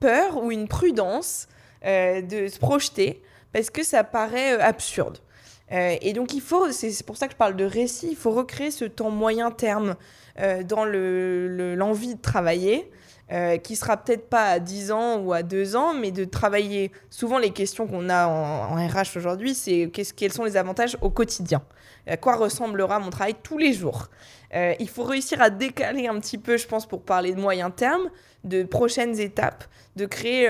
peur 0.00 0.42
ou 0.42 0.50
une 0.50 0.68
prudence 0.68 1.48
de 1.84 2.48
se 2.48 2.58
projeter 2.58 3.22
parce 3.52 3.70
que 3.70 3.82
ça 3.82 4.04
paraît 4.04 4.60
absurde. 4.60 5.18
Euh, 5.72 5.96
et 6.00 6.12
donc, 6.12 6.34
il 6.34 6.40
faut, 6.40 6.70
c'est 6.70 7.04
pour 7.04 7.16
ça 7.16 7.26
que 7.26 7.32
je 7.32 7.36
parle 7.36 7.56
de 7.56 7.64
récit, 7.64 8.08
il 8.10 8.16
faut 8.16 8.30
recréer 8.30 8.70
ce 8.70 8.84
temps 8.84 9.10
moyen 9.10 9.50
terme 9.50 9.96
euh, 10.38 10.62
dans 10.62 10.84
l'envie 10.84 12.08
le, 12.08 12.14
de 12.14 12.20
travailler, 12.20 12.90
euh, 13.32 13.56
qui 13.56 13.76
sera 13.76 13.96
peut-être 13.96 14.28
pas 14.28 14.50
à 14.50 14.58
10 14.58 14.92
ans 14.92 15.18
ou 15.20 15.32
à 15.32 15.42
2 15.42 15.76
ans, 15.76 15.94
mais 15.94 16.10
de 16.10 16.24
travailler. 16.24 16.92
Souvent, 17.08 17.38
les 17.38 17.50
questions 17.50 17.86
qu'on 17.86 18.10
a 18.10 18.26
en, 18.26 18.74
RH 18.74 19.16
aujourd'hui, 19.16 19.54
c'est 19.54 19.90
quels 19.90 20.32
sont 20.32 20.44
les 20.44 20.56
avantages 20.56 20.98
au 21.00 21.08
quotidien? 21.08 21.62
À 22.06 22.16
quoi 22.16 22.36
ressemblera 22.36 22.98
mon 22.98 23.10
travail 23.10 23.36
tous 23.42 23.58
les 23.58 23.72
jours? 23.72 24.08
Il 24.54 24.88
faut 24.88 25.04
réussir 25.04 25.40
à 25.40 25.48
décaler 25.48 26.08
un 26.08 26.20
petit 26.20 26.36
peu, 26.36 26.58
je 26.58 26.66
pense, 26.66 26.84
pour 26.84 27.00
parler 27.00 27.32
de 27.32 27.40
moyen 27.40 27.70
terme, 27.70 28.10
de 28.44 28.64
prochaines 28.64 29.18
étapes, 29.18 29.64
de 29.96 30.04
créer. 30.04 30.46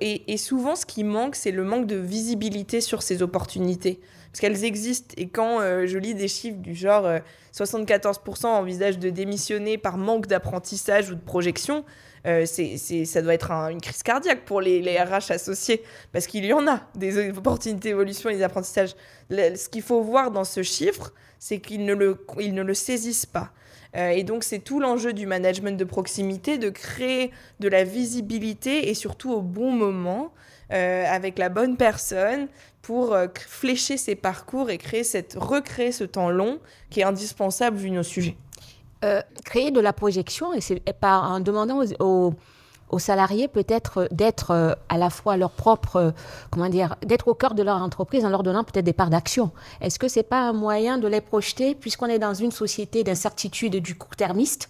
et 0.00 0.36
souvent, 0.36 0.76
ce 0.76 0.84
qui 0.84 1.04
manque, 1.04 1.34
c'est 1.34 1.52
le 1.52 1.64
manque 1.64 1.86
de 1.86 1.96
visibilité 1.96 2.82
sur 2.82 3.00
ces 3.00 3.22
opportunités 3.22 4.00
parce 4.30 4.40
qu'elles 4.40 4.64
existent. 4.64 5.14
Et 5.16 5.28
quand 5.28 5.60
euh, 5.60 5.86
je 5.86 5.98
lis 5.98 6.14
des 6.14 6.28
chiffres 6.28 6.58
du 6.58 6.74
genre 6.74 7.06
74% 7.54 8.46
euh, 8.46 8.48
envisagent 8.48 8.98
de 8.98 9.10
démissionner 9.10 9.78
par 9.78 9.96
manque 9.96 10.26
d'apprentissage 10.26 11.10
ou 11.10 11.14
de 11.14 11.20
projection, 11.20 11.84
euh, 12.26 12.44
c'est, 12.46 12.76
ça 13.04 13.22
doit 13.22 13.34
être 13.34 13.50
une 13.50 13.80
crise 13.80 14.02
cardiaque 14.02 14.44
pour 14.44 14.60
les, 14.60 14.98
RH 14.98 15.32
associés, 15.32 15.82
parce 16.12 16.26
qu'il 16.26 16.44
y 16.44 16.52
en 16.52 16.66
a 16.66 16.82
des 16.94 17.30
opportunités 17.30 17.90
d'évolution 17.90 18.28
et 18.28 18.36
des 18.36 18.42
apprentissages. 18.42 18.94
ce 19.30 19.68
qu'il 19.68 19.82
faut 19.82 20.02
voir 20.02 20.30
dans 20.30 20.44
ce 20.44 20.62
chiffre, 20.62 21.12
c'est 21.38 21.60
qu'ils 21.60 21.84
ne 21.84 21.94
le, 21.94 22.18
ils 22.40 22.54
ne 22.54 22.62
le 22.62 22.74
saisissent 22.74 23.26
pas. 23.26 23.52
et 23.94 24.24
donc, 24.24 24.44
c'est 24.44 24.58
tout 24.58 24.80
l'enjeu 24.80 25.12
du 25.12 25.26
management 25.26 25.78
de 25.78 25.84
proximité, 25.84 26.58
de 26.58 26.68
créer 26.68 27.30
de 27.60 27.68
la 27.68 27.84
visibilité 27.84 28.90
et 28.90 28.94
surtout 28.94 29.32
au 29.32 29.40
bon 29.40 29.70
moment, 29.70 30.32
avec 30.70 31.38
la 31.38 31.48
bonne 31.48 31.76
personne, 31.76 32.48
pour 32.82 33.12
euh, 33.12 33.26
flécher 33.34 33.96
ces 33.96 34.14
parcours 34.14 34.70
et 34.70 34.78
créer 34.78 35.04
cette, 35.04 35.36
recréer 35.38 35.92
ce 35.92 36.04
temps 36.04 36.30
long 36.30 36.58
qui 36.90 37.00
est 37.00 37.04
indispensable 37.04 37.76
vu 37.76 37.90
nos 37.90 38.02
sujets. 38.02 38.36
Euh, 39.04 39.20
créer 39.44 39.70
de 39.70 39.80
la 39.80 39.92
projection, 39.92 40.52
et 40.52 40.60
c'est 40.60 40.82
en 41.02 41.40
demandant 41.40 41.82
aux, 42.00 42.34
aux, 42.90 42.98
salariés 42.98 43.46
peut-être 43.46 44.08
d'être 44.10 44.50
euh, 44.50 44.72
à 44.88 44.98
la 44.98 45.08
fois 45.08 45.36
leur 45.36 45.50
propre, 45.50 46.12
comment 46.50 46.68
dire, 46.68 46.96
d'être 47.06 47.28
au 47.28 47.34
cœur 47.34 47.54
de 47.54 47.62
leur 47.62 47.76
entreprise 47.76 48.24
en 48.24 48.30
leur 48.30 48.42
donnant 48.42 48.64
peut-être 48.64 48.84
des 48.84 48.92
parts 48.92 49.10
d'action. 49.10 49.52
Est-ce 49.80 49.98
que 49.98 50.08
c'est 50.08 50.24
pas 50.24 50.40
un 50.40 50.52
moyen 50.52 50.98
de 50.98 51.06
les 51.06 51.20
projeter, 51.20 51.74
puisqu'on 51.74 52.06
est 52.06 52.18
dans 52.18 52.34
une 52.34 52.50
société 52.50 53.04
d'incertitude 53.04 53.76
du 53.76 53.94
court-termiste, 53.94 54.68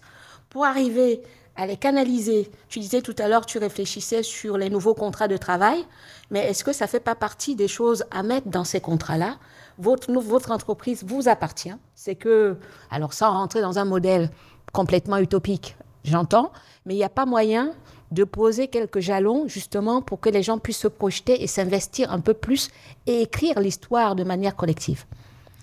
pour 0.49 0.65
arriver 0.65 1.21
à 1.59 1.67
les 1.67 1.75
canaliser 1.75 2.49
Tu 2.69 2.79
disais 2.79 3.01
tout 3.01 3.15
à 3.17 3.27
l'heure, 3.27 3.45
tu 3.45 3.57
réfléchissais 3.57 4.23
sur 4.23 4.57
les 4.57 4.69
nouveaux 4.69 4.93
contrats 4.93 5.27
de 5.27 5.35
travail. 5.35 5.83
Mais 6.31 6.39
est-ce 6.39 6.63
que 6.63 6.71
ça 6.71 6.85
ne 6.85 6.89
fait 6.89 7.01
pas 7.01 7.15
partie 7.15 7.55
des 7.55 7.67
choses 7.67 8.05
à 8.11 8.23
mettre 8.23 8.47
dans 8.47 8.63
ces 8.63 8.79
contrats-là? 8.79 9.37
Votre, 9.77 10.09
votre 10.13 10.51
entreprise 10.51 11.03
vous 11.05 11.27
appartient. 11.27 11.75
C'est 11.95 12.15
que, 12.15 12.55
alors 12.89 13.11
sans 13.11 13.31
rentrer 13.31 13.59
dans 13.59 13.77
un 13.77 13.83
modèle 13.83 14.29
complètement 14.71 15.17
utopique, 15.17 15.75
j'entends, 16.05 16.53
mais 16.85 16.93
il 16.93 16.97
n'y 16.97 17.03
a 17.03 17.09
pas 17.09 17.25
moyen 17.25 17.73
de 18.11 18.23
poser 18.23 18.69
quelques 18.69 19.01
jalons 19.01 19.49
justement 19.49 20.01
pour 20.01 20.21
que 20.21 20.29
les 20.29 20.43
gens 20.43 20.59
puissent 20.59 20.77
se 20.77 20.87
projeter 20.87 21.43
et 21.43 21.47
s'investir 21.47 22.11
un 22.13 22.21
peu 22.21 22.33
plus 22.33 22.69
et 23.05 23.21
écrire 23.21 23.59
l'histoire 23.59 24.15
de 24.15 24.23
manière 24.23 24.55
collective. 24.55 25.03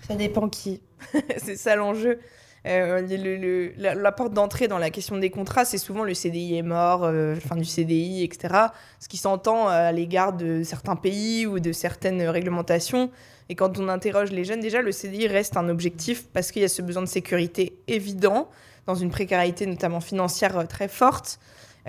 Ça 0.07 0.13
dépend 0.13 0.47
qui. 0.47 0.79
c'est 1.37 1.57
ça 1.57 1.75
l'enjeu. 1.75 2.19
Euh, 2.67 3.71
la, 3.77 4.11
porte 4.11 4.33
d'entrée 4.33 4.67
dans 4.67 4.77
la 4.77 4.89
question 4.89 5.17
des 5.17 5.29
contrats, 5.29 5.63
c'est 5.63 5.77
souvent 5.77 6.03
le 6.03 6.13
CDI 6.13 6.57
est 6.57 6.63
mort, 6.63 7.03
euh, 7.03 7.35
fin 7.35 7.55
du 7.55 7.65
CDI, 7.65 8.23
etc. 8.23 8.53
Ce 8.99 9.07
qui 9.07 9.17
s'entend 9.17 9.67
à 9.67 9.91
l'égard 9.91 10.33
de 10.33 10.63
certains 10.63 10.95
pays 10.95 11.45
ou 11.45 11.59
de 11.59 11.71
certaines 11.71 12.21
réglementations. 12.23 13.09
Et 13.49 13.55
quand 13.55 13.79
on 13.79 13.87
interroge 13.87 14.31
les 14.31 14.43
jeunes, 14.43 14.59
déjà, 14.59 14.81
le 14.81 14.91
CDI 14.91 15.27
reste 15.27 15.55
un 15.55 15.69
objectif 15.69 16.25
parce 16.33 16.51
qu'il 16.51 16.61
y 16.61 16.65
a 16.65 16.69
ce 16.69 16.81
besoin 16.81 17.03
de 17.03 17.07
sécurité 17.07 17.77
évident, 17.87 18.49
dans 18.85 18.95
une 18.95 19.09
précarité 19.09 19.65
notamment 19.65 20.01
financière 20.01 20.57
euh, 20.57 20.65
très 20.65 20.87
forte, 20.87 21.39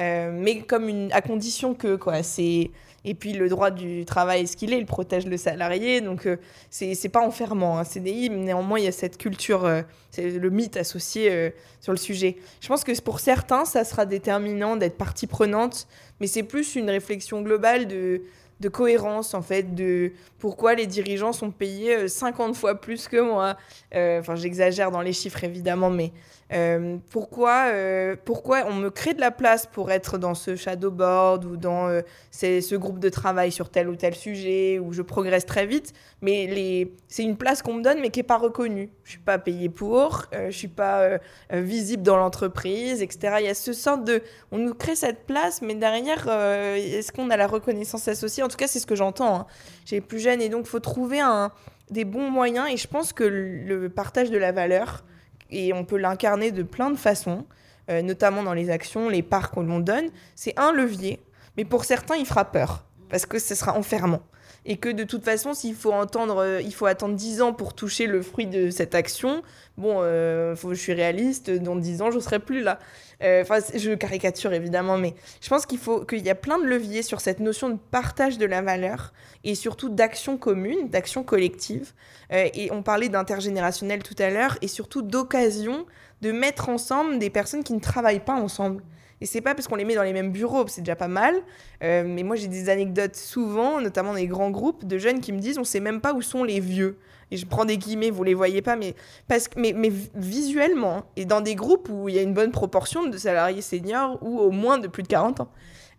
mais 0.00 0.60
comme 0.60 1.08
à 1.10 1.20
condition 1.22 1.74
que 1.74 1.96
quoi, 1.96 2.22
c'est 2.22 2.70
et 3.08 3.14
puis 3.14 3.32
le 3.32 3.48
droit 3.48 3.70
du 3.70 4.04
travail 4.04 4.42
est 4.42 4.46
ce 4.46 4.54
qu'il 4.54 4.74
est, 4.74 4.78
il 4.78 4.84
protège 4.84 5.24
le 5.24 5.38
salarié, 5.38 6.02
donc 6.02 6.26
euh, 6.26 6.36
c'est 6.68 7.08
pas 7.08 7.22
enfermant 7.22 7.78
un 7.78 7.84
CDI, 7.84 8.28
mais 8.28 8.36
néanmoins 8.36 8.78
il 8.78 8.84
y 8.84 8.88
a 8.88 8.92
cette 8.92 9.16
culture, 9.16 9.64
euh, 9.64 9.80
c'est 10.10 10.28
le 10.28 10.50
mythe 10.50 10.76
associé 10.76 11.30
euh, 11.30 11.48
sur 11.80 11.92
le 11.92 11.98
sujet. 11.98 12.36
Je 12.60 12.68
pense 12.68 12.84
que 12.84 13.00
pour 13.00 13.20
certains, 13.20 13.64
ça 13.64 13.84
sera 13.84 14.04
déterminant 14.04 14.76
d'être 14.76 14.98
partie 14.98 15.26
prenante, 15.26 15.88
mais 16.20 16.26
c'est 16.26 16.42
plus 16.42 16.76
une 16.76 16.90
réflexion 16.90 17.40
globale 17.40 17.88
de 17.88 18.22
de 18.60 18.68
cohérence 18.68 19.34
en 19.34 19.42
fait, 19.42 19.76
de 19.76 20.10
pourquoi 20.40 20.74
les 20.74 20.88
dirigeants 20.88 21.32
sont 21.32 21.52
payés 21.52 22.08
50 22.08 22.56
fois 22.56 22.74
plus 22.74 23.06
que 23.06 23.20
moi. 23.20 23.56
Enfin, 23.94 24.34
j'exagère 24.34 24.90
dans 24.90 25.00
les 25.00 25.12
chiffres 25.12 25.44
évidemment, 25.44 25.90
mais 25.90 26.10
euh, 26.52 26.96
pourquoi, 27.10 27.66
euh, 27.68 28.16
pourquoi 28.24 28.64
on 28.66 28.74
me 28.74 28.88
crée 28.88 29.12
de 29.12 29.20
la 29.20 29.30
place 29.30 29.66
pour 29.66 29.90
être 29.90 30.16
dans 30.16 30.34
ce 30.34 30.56
shadow 30.56 30.90
board 30.90 31.44
ou 31.44 31.56
dans 31.56 31.88
euh, 31.88 32.00
ce 32.30 32.74
groupe 32.74 32.98
de 32.98 33.10
travail 33.10 33.52
sur 33.52 33.68
tel 33.68 33.88
ou 33.88 33.96
tel 33.96 34.14
sujet 34.14 34.78
où 34.78 34.92
je 34.92 35.02
progresse 35.02 35.44
très 35.44 35.66
vite, 35.66 35.92
mais 36.22 36.46
les... 36.46 36.94
c'est 37.08 37.22
une 37.22 37.36
place 37.36 37.60
qu'on 37.60 37.74
me 37.74 37.82
donne 37.82 38.00
mais 38.00 38.10
qui 38.10 38.20
n'est 38.20 38.24
pas 38.24 38.38
reconnue. 38.38 38.90
Je 39.04 39.10
suis 39.10 39.20
pas 39.20 39.38
payée 39.38 39.68
pour, 39.68 40.26
je 40.32 40.56
suis 40.56 40.68
pas 40.68 41.18
visible 41.50 42.02
dans 42.02 42.16
l'entreprise, 42.16 43.02
etc. 43.02 43.36
Il 43.40 43.46
y 43.46 43.48
a 43.48 43.54
ce 43.54 43.72
sort 43.72 43.98
de... 43.98 44.22
On 44.50 44.58
nous 44.58 44.74
crée 44.74 44.96
cette 44.96 45.26
place, 45.26 45.62
mais 45.62 45.74
derrière, 45.74 46.28
est-ce 46.28 47.12
qu'on 47.12 47.30
a 47.30 47.36
la 47.36 47.46
reconnaissance 47.46 48.08
associée? 48.08 48.42
En 48.42 48.48
tout 48.48 48.56
cas, 48.56 48.66
c'est 48.66 48.80
ce 48.80 48.86
que 48.86 48.94
j'entends. 48.94 49.40
Hein. 49.40 49.46
J'ai 49.84 50.00
plus 50.00 50.20
jeune 50.20 50.40
et 50.40 50.48
donc 50.48 50.62
il 50.66 50.68
faut 50.68 50.80
trouver 50.80 51.20
un... 51.20 51.50
des 51.90 52.04
bons 52.04 52.30
moyens 52.30 52.68
et 52.70 52.76
je 52.76 52.88
pense 52.88 53.12
que 53.12 53.24
le 53.24 53.88
partage 53.88 54.30
de 54.30 54.38
la 54.38 54.52
valeur 54.52 55.04
et 55.50 55.72
on 55.72 55.84
peut 55.84 55.96
l'incarner 55.96 56.50
de 56.50 56.62
plein 56.62 56.90
de 56.90 56.96
façons, 56.96 57.46
euh, 57.90 58.02
notamment 58.02 58.42
dans 58.42 58.54
les 58.54 58.70
actions, 58.70 59.08
les 59.08 59.22
parts 59.22 59.50
que 59.50 59.60
l'on 59.60 59.80
donne. 59.80 60.10
C'est 60.34 60.58
un 60.58 60.72
levier, 60.72 61.20
mais 61.56 61.64
pour 61.64 61.84
certains, 61.84 62.16
il 62.16 62.26
fera 62.26 62.44
peur, 62.44 62.84
parce 63.08 63.26
que 63.26 63.38
ce 63.38 63.54
sera 63.54 63.76
enfermant. 63.76 64.22
Et 64.68 64.76
que 64.76 64.88
de 64.88 65.02
toute 65.02 65.24
façon, 65.24 65.54
s'il 65.54 65.74
faut, 65.74 65.92
euh, 65.92 66.60
il 66.62 66.74
faut 66.74 66.86
attendre 66.86 67.14
10 67.14 67.42
ans 67.42 67.52
pour 67.52 67.74
toucher 67.74 68.06
le 68.06 68.22
fruit 68.22 68.46
de 68.46 68.70
cette 68.70 68.94
action, 68.94 69.42
bon, 69.78 69.96
euh, 70.02 70.54
je 70.54 70.74
suis 70.74 70.92
réaliste, 70.92 71.50
dans 71.50 71.74
10 71.74 72.02
ans, 72.02 72.10
je 72.10 72.20
serai 72.20 72.38
plus 72.38 72.62
là. 72.62 72.78
Enfin, 73.20 73.58
je 73.74 73.94
caricature 73.94 74.52
évidemment, 74.52 74.96
mais 74.96 75.14
je 75.40 75.48
pense 75.48 75.66
qu'il 75.66 75.78
faut 75.78 76.04
qu'il 76.04 76.24
y 76.24 76.30
a 76.30 76.36
plein 76.36 76.58
de 76.58 76.64
leviers 76.64 77.02
sur 77.02 77.20
cette 77.20 77.40
notion 77.40 77.68
de 77.68 77.78
partage 77.90 78.38
de 78.38 78.46
la 78.46 78.62
valeur 78.62 79.12
et 79.42 79.56
surtout 79.56 79.88
d'action 79.88 80.36
commune, 80.36 80.88
d'action 80.88 81.24
collective. 81.24 81.92
Euh, 82.32 82.48
et 82.54 82.70
on 82.72 82.82
parlait 82.82 83.08
d'intergénérationnel 83.08 84.02
tout 84.02 84.16
à 84.18 84.30
l'heure, 84.30 84.58
et 84.62 84.68
surtout 84.68 85.02
d'occasion 85.02 85.86
de 86.20 86.32
mettre 86.32 86.68
ensemble 86.68 87.18
des 87.18 87.30
personnes 87.30 87.64
qui 87.64 87.72
ne 87.72 87.80
travaillent 87.80 88.24
pas 88.24 88.34
ensemble. 88.34 88.82
Et 89.20 89.26
c'est 89.26 89.40
pas 89.40 89.54
parce 89.54 89.68
qu'on 89.68 89.76
les 89.76 89.84
met 89.84 89.94
dans 89.94 90.02
les 90.02 90.12
mêmes 90.12 90.30
bureaux, 90.30 90.66
c'est 90.68 90.82
déjà 90.82 90.96
pas 90.96 91.08
mal. 91.08 91.34
Euh, 91.82 92.04
mais 92.06 92.22
moi, 92.22 92.36
j'ai 92.36 92.48
des 92.48 92.68
anecdotes 92.68 93.16
souvent, 93.16 93.80
notamment 93.80 94.10
dans 94.10 94.18
les 94.18 94.26
grands 94.26 94.50
groupes, 94.50 94.86
de 94.86 94.98
jeunes 94.98 95.20
qui 95.20 95.32
me 95.32 95.38
disent 95.38 95.58
on 95.58 95.64
sait 95.64 95.80
même 95.80 96.00
pas 96.00 96.14
où 96.14 96.22
sont 96.22 96.44
les 96.44 96.60
vieux. 96.60 96.98
Et 97.30 97.36
je 97.36 97.46
prends 97.46 97.64
des 97.64 97.76
guillemets, 97.76 98.10
vous 98.10 98.24
les 98.24 98.34
voyez 98.34 98.62
pas, 98.62 98.76
mais, 98.76 98.94
parce 99.26 99.48
que, 99.48 99.60
mais, 99.60 99.74
mais 99.74 99.92
visuellement, 100.14 101.04
et 101.16 101.26
dans 101.26 101.42
des 101.42 101.54
groupes 101.54 101.88
où 101.90 102.08
il 102.08 102.14
y 102.14 102.18
a 102.18 102.22
une 102.22 102.32
bonne 102.32 102.52
proportion 102.52 103.06
de 103.06 103.18
salariés 103.18 103.60
seniors 103.60 104.18
ou 104.22 104.38
au 104.38 104.50
moins 104.50 104.78
de 104.78 104.88
plus 104.88 105.02
de 105.02 105.08
40 105.08 105.40
ans. 105.40 105.50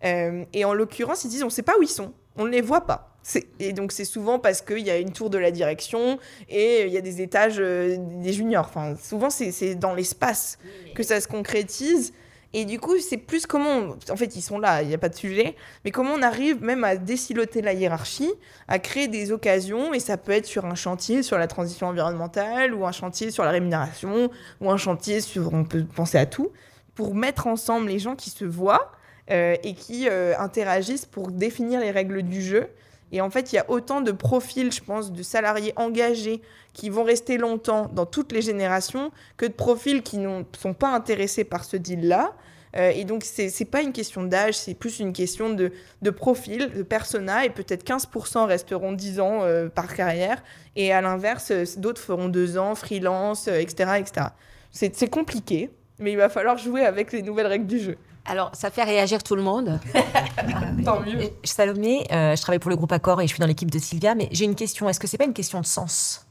Euh, 0.05 0.43
et 0.53 0.65
en 0.65 0.73
l'occurrence, 0.73 1.23
ils 1.25 1.29
disent 1.29 1.43
on 1.43 1.49
sait 1.49 1.61
pas 1.61 1.77
où 1.77 1.83
ils 1.83 1.89
sont, 1.89 2.13
on 2.35 2.45
ne 2.45 2.49
les 2.49 2.61
voit 2.61 2.87
pas. 2.87 3.17
Et 3.59 3.73
donc 3.73 3.91
c'est 3.91 4.05
souvent 4.05 4.39
parce 4.39 4.61
qu'il 4.61 4.79
y 4.79 4.89
a 4.89 4.97
une 4.97 5.11
tour 5.11 5.29
de 5.29 5.37
la 5.37 5.51
direction 5.51 6.17
et 6.47 6.85
il 6.87 6.91
y 6.91 6.97
a 6.97 7.01
des 7.01 7.21
étages 7.21 7.57
euh, 7.59 7.97
des 7.99 8.33
juniors. 8.33 8.65
Enfin, 8.67 8.95
souvent 8.95 9.29
c'est 9.29 9.75
dans 9.75 9.93
l'espace 9.93 10.57
que 10.95 11.03
ça 11.03 11.19
se 11.21 11.27
concrétise. 11.27 12.13
Et 12.53 12.65
du 12.65 12.79
coup, 12.79 12.97
c'est 12.99 13.17
plus 13.17 13.45
comment... 13.45 13.95
En 14.09 14.15
fait, 14.15 14.35
ils 14.35 14.41
sont 14.41 14.57
là, 14.57 14.81
il 14.81 14.87
n'y 14.87 14.93
a 14.95 14.97
pas 14.97 15.09
de 15.09 15.15
sujet. 15.15 15.55
Mais 15.85 15.91
comment 15.91 16.13
on 16.13 16.21
arrive 16.21 16.63
même 16.63 16.83
à 16.83 16.95
désiloter 16.95 17.61
la 17.61 17.73
hiérarchie, 17.73 18.31
à 18.67 18.79
créer 18.79 19.07
des 19.07 19.31
occasions. 19.31 19.93
Et 19.93 19.99
ça 19.99 20.17
peut 20.17 20.31
être 20.31 20.47
sur 20.47 20.65
un 20.65 20.75
chantier 20.75 21.21
sur 21.21 21.37
la 21.37 21.47
transition 21.47 21.87
environnementale, 21.87 22.73
ou 22.73 22.85
un 22.87 22.91
chantier 22.91 23.29
sur 23.29 23.43
la 23.43 23.51
rémunération, 23.51 24.31
ou 24.61 24.71
un 24.71 24.77
chantier 24.77 25.21
sur... 25.21 25.53
On 25.53 25.63
peut 25.63 25.83
penser 25.83 26.17
à 26.17 26.25
tout. 26.25 26.51
Pour 26.95 27.13
mettre 27.13 27.47
ensemble 27.47 27.87
les 27.87 27.99
gens 27.99 28.15
qui 28.15 28.29
se 28.31 28.45
voient 28.45 28.91
euh, 29.29 29.55
et 29.63 29.75
qui 29.75 30.09
euh, 30.09 30.33
interagissent 30.39 31.05
pour 31.05 31.29
définir 31.31 31.79
les 31.79 31.91
règles 31.91 32.23
du 32.23 32.41
jeu 32.41 32.67
et 33.11 33.21
en 33.21 33.29
fait, 33.29 33.51
il 33.51 33.55
y 33.55 33.59
a 33.59 33.69
autant 33.69 34.01
de 34.01 34.11
profils, 34.11 34.71
je 34.71 34.81
pense, 34.81 35.11
de 35.11 35.23
salariés 35.23 35.73
engagés 35.75 36.41
qui 36.73 36.89
vont 36.89 37.03
rester 37.03 37.37
longtemps 37.37 37.89
dans 37.93 38.05
toutes 38.05 38.31
les 38.31 38.41
générations 38.41 39.11
que 39.37 39.45
de 39.45 39.53
profils 39.53 40.03
qui 40.03 40.17
ne 40.17 40.43
sont 40.57 40.73
pas 40.73 40.89
intéressés 40.89 41.43
par 41.43 41.63
ce 41.63 41.77
deal-là. 41.77 42.33
Euh, 42.77 42.91
et 42.91 43.03
donc, 43.03 43.23
ce 43.23 43.41
n'est 43.41 43.69
pas 43.69 43.81
une 43.81 43.93
question 43.93 44.23
d'âge, 44.23 44.53
c'est 44.53 44.75
plus 44.75 44.99
une 44.99 45.11
question 45.11 45.49
de, 45.49 45.71
profil, 46.11 46.69
de 46.71 46.83
persona, 46.83 47.45
et 47.45 47.49
peut-être 47.49 47.83
15% 47.83 48.45
resteront 48.45 48.91
10 48.91 49.19
ans 49.19 49.39
euh, 49.41 49.69
par 49.69 49.95
carrière, 49.95 50.43
et 50.75 50.93
à 50.93 51.01
l'inverse, 51.01 51.49
euh, 51.49 51.63
d'autres 51.77 52.01
feront 52.01 52.29
2 52.29 52.59
ans, 52.59 52.75
freelance, 52.75 53.47
etc. 53.47 53.93
etc. 53.97 54.27
C'est 54.71 55.09
compliqué, 55.09 55.71
mais 55.97 56.11
il 56.11 56.17
va 56.17 56.29
falloir 56.29 56.57
jouer 56.57 56.85
avec 56.85 57.11
les 57.11 57.23
nouvelles 57.23 57.47
règles 57.47 57.65
du 57.65 57.79
jeu. 57.79 57.97
Alors, 58.25 58.51
ça 58.53 58.69
fait 58.69 58.83
réagir 58.83 59.23
tout 59.23 59.35
le 59.35 59.41
monde. 59.41 59.79
Tant 60.85 61.01
mieux. 61.01 61.31
Salomé, 61.43 62.05
euh, 62.11 62.35
je 62.35 62.41
travaille 62.41 62.59
pour 62.59 62.69
le 62.69 62.75
groupe 62.75 62.91
Accor 62.91 63.21
et 63.21 63.27
je 63.27 63.29
suis 63.29 63.39
dans 63.39 63.47
l'équipe 63.47 63.71
de 63.71 63.79
Sylvia, 63.79 64.15
mais 64.15 64.29
j'ai 64.31 64.45
une 64.45 64.55
question. 64.55 64.87
Est-ce 64.87 64.99
que 64.99 65.07
c'est 65.07 65.17
pas 65.17 65.25
une 65.25 65.33
question 65.33 65.59
de 65.59 65.65
sens? 65.65 66.25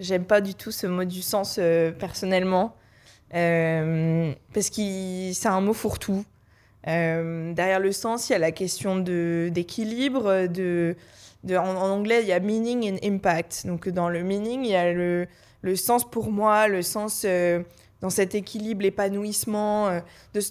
J'aime 0.00 0.24
pas 0.24 0.40
du 0.40 0.54
tout 0.54 0.70
ce 0.70 0.86
mot 0.86 1.04
du 1.04 1.22
sens 1.22 1.56
euh, 1.58 1.92
personnellement, 1.92 2.74
euh, 3.34 4.32
parce 4.54 4.70
que 4.70 5.32
c'est 5.32 5.48
un 5.48 5.60
mot 5.60 5.74
fourre-tout. 5.74 6.24
derrière 6.84 7.78
le 7.80 7.92
sens, 7.92 8.28
il 8.28 8.32
y 8.32 8.36
a 8.36 8.38
la 8.38 8.52
question 8.52 8.96
d'équilibre. 8.98 10.46
De, 10.46 10.96
de, 11.44 11.56
en, 11.56 11.76
anglais, 11.76 12.22
il 12.22 12.28
y 12.28 12.32
a 12.32 12.40
meaning 12.40 12.94
and 12.94 13.06
impact. 13.06 13.66
Donc, 13.66 13.88
dans 13.88 14.08
le 14.08 14.22
meaning, 14.22 14.64
il 14.64 14.70
y 14.70 14.76
a 14.76 14.92
le, 14.92 15.26
le 15.60 15.76
sens 15.76 16.08
pour 16.08 16.30
moi, 16.32 16.66
le 16.66 16.82
sens 16.82 17.26
dans 18.02 18.10
cet 18.10 18.34
équilibre, 18.34 18.82
l'épanouissement, 18.82 19.88
euh, 19.88 20.00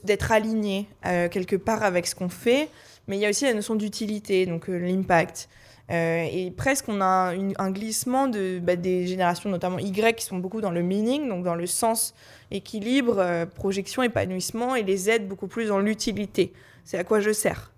d'être 0.04 0.32
aligné 0.32 0.88
euh, 1.06 1.28
quelque 1.30 1.58
part 1.58 1.84
avec 1.84 2.08
ce 2.08 2.16
qu'on 2.16 2.30
fait. 2.30 2.70
Mais 3.08 3.18
il 3.18 3.20
y 3.20 3.26
a 3.26 3.30
aussi 3.30 3.44
la 3.44 3.54
notion 3.54 3.76
d'utilité, 3.76 4.46
donc 4.46 4.70
euh, 4.70 4.78
l'impact. 4.78 5.50
et 5.90 6.54
presque, 6.56 6.86
on 6.88 7.02
a 7.02 7.34
un 7.58 7.72
glissement 7.72 8.30
bah, 8.62 8.78
des 8.78 9.06
générations, 9.06 9.50
notamment 9.50 9.78
Y, 9.78 10.16
qui 10.16 10.24
sont 10.24 10.38
beaucoup 10.38 10.62
dans 10.62 10.72
le 10.72 10.82
meaning, 10.82 11.28
donc 11.28 11.44
dans 11.44 11.56
le 11.56 11.68
sens 11.68 12.14
équilibre, 12.50 13.46
projection, 13.56 14.02
épanouissement, 14.02 14.76
et 14.76 14.84
les 14.84 14.96
Z 14.96 15.28
beaucoup 15.28 15.48
plus 15.48 15.68
dans 15.68 15.80
l'utilité. 15.80 16.54
C'est 16.86 16.98
à 16.98 17.04
quoi 17.04 17.20
je 17.20 17.34
sers. 17.34 17.74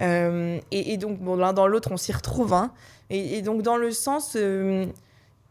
Et, 0.00 0.96
donc, 0.98 1.20
l'un 1.38 1.54
dans 1.54 1.66
l'autre, 1.66 1.90
on 1.90 1.96
s'y 1.96 2.12
retrouve. 2.12 2.52
Hein. 2.52 2.70
Et, 3.08 3.40
donc, 3.40 3.62
dans 3.62 3.78
le 3.78 3.92
sens 3.92 4.36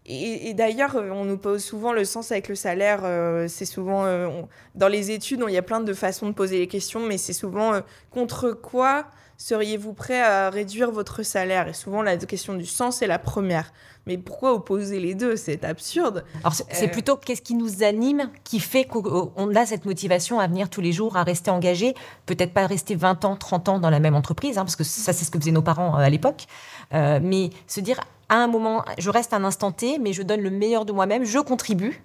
et, 0.05 0.53
d'ailleurs, 0.53 0.97
euh, 0.97 1.11
on 1.11 1.23
nous 1.23 1.37
pose 1.37 1.63
souvent 1.63 1.93
le 1.93 2.03
sens 2.03 2.31
avec 2.31 2.49
le 2.49 2.55
salaire. 2.55 3.01
Euh, 3.03 3.47
c'est 3.47 3.65
souvent 3.65 4.03
euh, 4.05 4.27
dans 4.75 4.89
les 4.89 5.11
études, 5.11 5.43
il 5.47 5.53
y 5.53 5.57
a 5.57 5.61
plein 5.61 5.79
de 5.79 5.93
façons 5.93 6.27
de 6.27 6.33
poser 6.33 6.59
les 6.59 6.67
questions, 6.67 6.99
mais 6.99 7.17
c'est 7.17 7.33
souvent 7.33 7.79
contre 8.11 8.51
quoi 8.51 9.05
seriez-vous 9.37 9.93
prêt 9.93 10.21
à 10.21 10.49
réduire 10.49 10.91
votre 10.91 11.23
salaire? 11.23 11.67
Et 11.67 11.73
souvent, 11.73 12.01
la 12.01 12.17
question 12.17 12.53
du 12.53 12.65
sens 12.65 13.01
est 13.01 13.07
la 13.07 13.19
première. 13.19 13.73
Mais 14.05 14.17
pourquoi 14.17 14.53
opposer 14.53 14.99
les 14.99 15.15
deux? 15.15 15.35
C'est 15.35 15.65
absurde. 15.65 16.23
Alors, 16.41 16.53
c'est 16.53 16.87
plutôt 16.89 17.17
qu'est-ce 17.17 17.41
qui 17.41 17.55
nous 17.55 17.83
anime, 17.83 18.29
qui 18.43 18.59
fait 18.59 18.85
qu'on 18.85 19.55
a 19.55 19.65
cette 19.65 19.85
motivation 19.85 20.39
à 20.39 20.47
venir 20.47 20.69
tous 20.69 20.81
les 20.81 20.91
jours, 20.91 21.17
à 21.17 21.23
rester 21.23 21.51
engagé, 21.51 21.93
peut-être 22.25 22.53
pas 22.53 22.67
rester 22.67 22.95
20 22.95 23.25
ans, 23.25 23.35
30 23.35 23.69
ans 23.69 23.79
dans 23.79 23.89
la 23.89 23.99
même 23.99 24.15
entreprise, 24.15 24.57
hein, 24.57 24.63
parce 24.63 24.75
que 24.75 24.83
ça, 24.83 25.13
c'est 25.13 25.25
ce 25.25 25.31
que 25.31 25.39
faisaient 25.39 25.51
nos 25.51 25.61
parents 25.61 25.95
à 25.95 26.09
l'époque, 26.09 26.45
mais 26.91 27.49
se 27.67 27.79
dire 27.79 27.99
à 28.33 28.37
un 28.37 28.47
moment, 28.47 28.83
je 28.97 29.11
reste 29.11 29.31
un 29.33 29.43
instant 29.43 29.71
T, 29.71 29.99
mais 29.99 30.11
je 30.11 30.23
donne 30.23 30.41
le 30.41 30.49
meilleur 30.49 30.85
de 30.85 30.91
moi-même, 30.91 31.23
je 31.23 31.37
contribue 31.37 32.03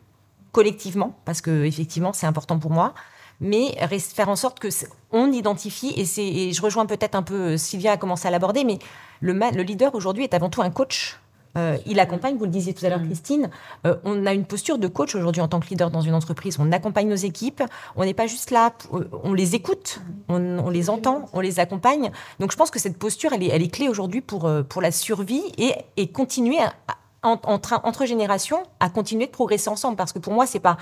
collectivement, 0.52 1.14
parce 1.24 1.40
que 1.40 1.64
effectivement, 1.64 2.12
c'est 2.12 2.26
important 2.26 2.58
pour 2.58 2.70
moi, 2.70 2.92
mais 3.40 3.74
faire 3.98 4.28
en 4.28 4.36
sorte 4.36 4.58
que 4.58 4.68
on 5.10 5.32
identifie, 5.32 5.94
et, 5.96 6.52
je 6.52 6.60
rejoins 6.60 6.84
peut-être 6.84 7.14
un 7.14 7.22
peu, 7.22 7.56
Sylvia 7.56 7.92
a 7.92 7.96
commencé 7.96 8.28
à 8.28 8.30
l'aborder, 8.30 8.64
mais 8.64 8.78
le 9.22 9.62
leader 9.62 9.94
aujourd'hui 9.94 10.24
est 10.24 10.34
avant 10.34 10.50
tout 10.50 10.60
un 10.60 10.68
coach 10.68 11.18
euh, 11.58 11.76
il 11.86 12.00
accompagne, 12.00 12.36
vous 12.36 12.44
le 12.44 12.50
disiez 12.50 12.72
tout 12.72 12.84
à 12.86 12.88
l'heure, 12.88 13.00
mm. 13.00 13.06
Christine. 13.06 13.50
Euh, 13.86 13.96
on 14.04 14.26
a 14.26 14.32
une 14.32 14.44
posture 14.44 14.78
de 14.78 14.88
coach 14.88 15.14
aujourd'hui 15.14 15.42
en 15.42 15.48
tant 15.48 15.60
que 15.60 15.68
leader 15.68 15.90
dans 15.90 16.00
une 16.00 16.14
entreprise. 16.14 16.56
On 16.58 16.70
accompagne 16.72 17.08
nos 17.08 17.16
équipes. 17.16 17.62
On 17.96 18.04
n'est 18.04 18.14
pas 18.14 18.26
juste 18.26 18.50
là, 18.50 18.72
euh, 18.94 19.08
on 19.24 19.34
les 19.34 19.54
écoute, 19.54 20.00
on, 20.28 20.70
les 20.70 20.90
entend, 20.90 21.26
on 21.32 21.40
les 21.40 21.60
accompagne. 21.60 22.10
Donc 22.38 22.52
je 22.52 22.56
pense 22.56 22.70
que 22.70 22.78
cette 22.78 22.98
posture, 22.98 23.32
elle 23.32 23.42
est, 23.42 23.48
elle 23.48 23.62
est 23.62 23.74
clé 23.74 23.88
aujourd'hui 23.88 24.20
pour, 24.20 24.50
pour 24.68 24.82
la 24.82 24.90
survie 24.90 25.42
et, 25.58 25.74
et 25.96 26.08
continuer 26.08 26.58
entre, 27.22 27.80
entre 27.82 28.06
générations 28.06 28.62
à 28.80 28.88
continuer 28.90 29.26
de 29.26 29.32
progresser 29.32 29.68
ensemble. 29.68 29.96
Parce 29.96 30.12
que 30.12 30.18
pour 30.18 30.32
moi, 30.32 30.46
c'est 30.46 30.60
pas 30.60 30.76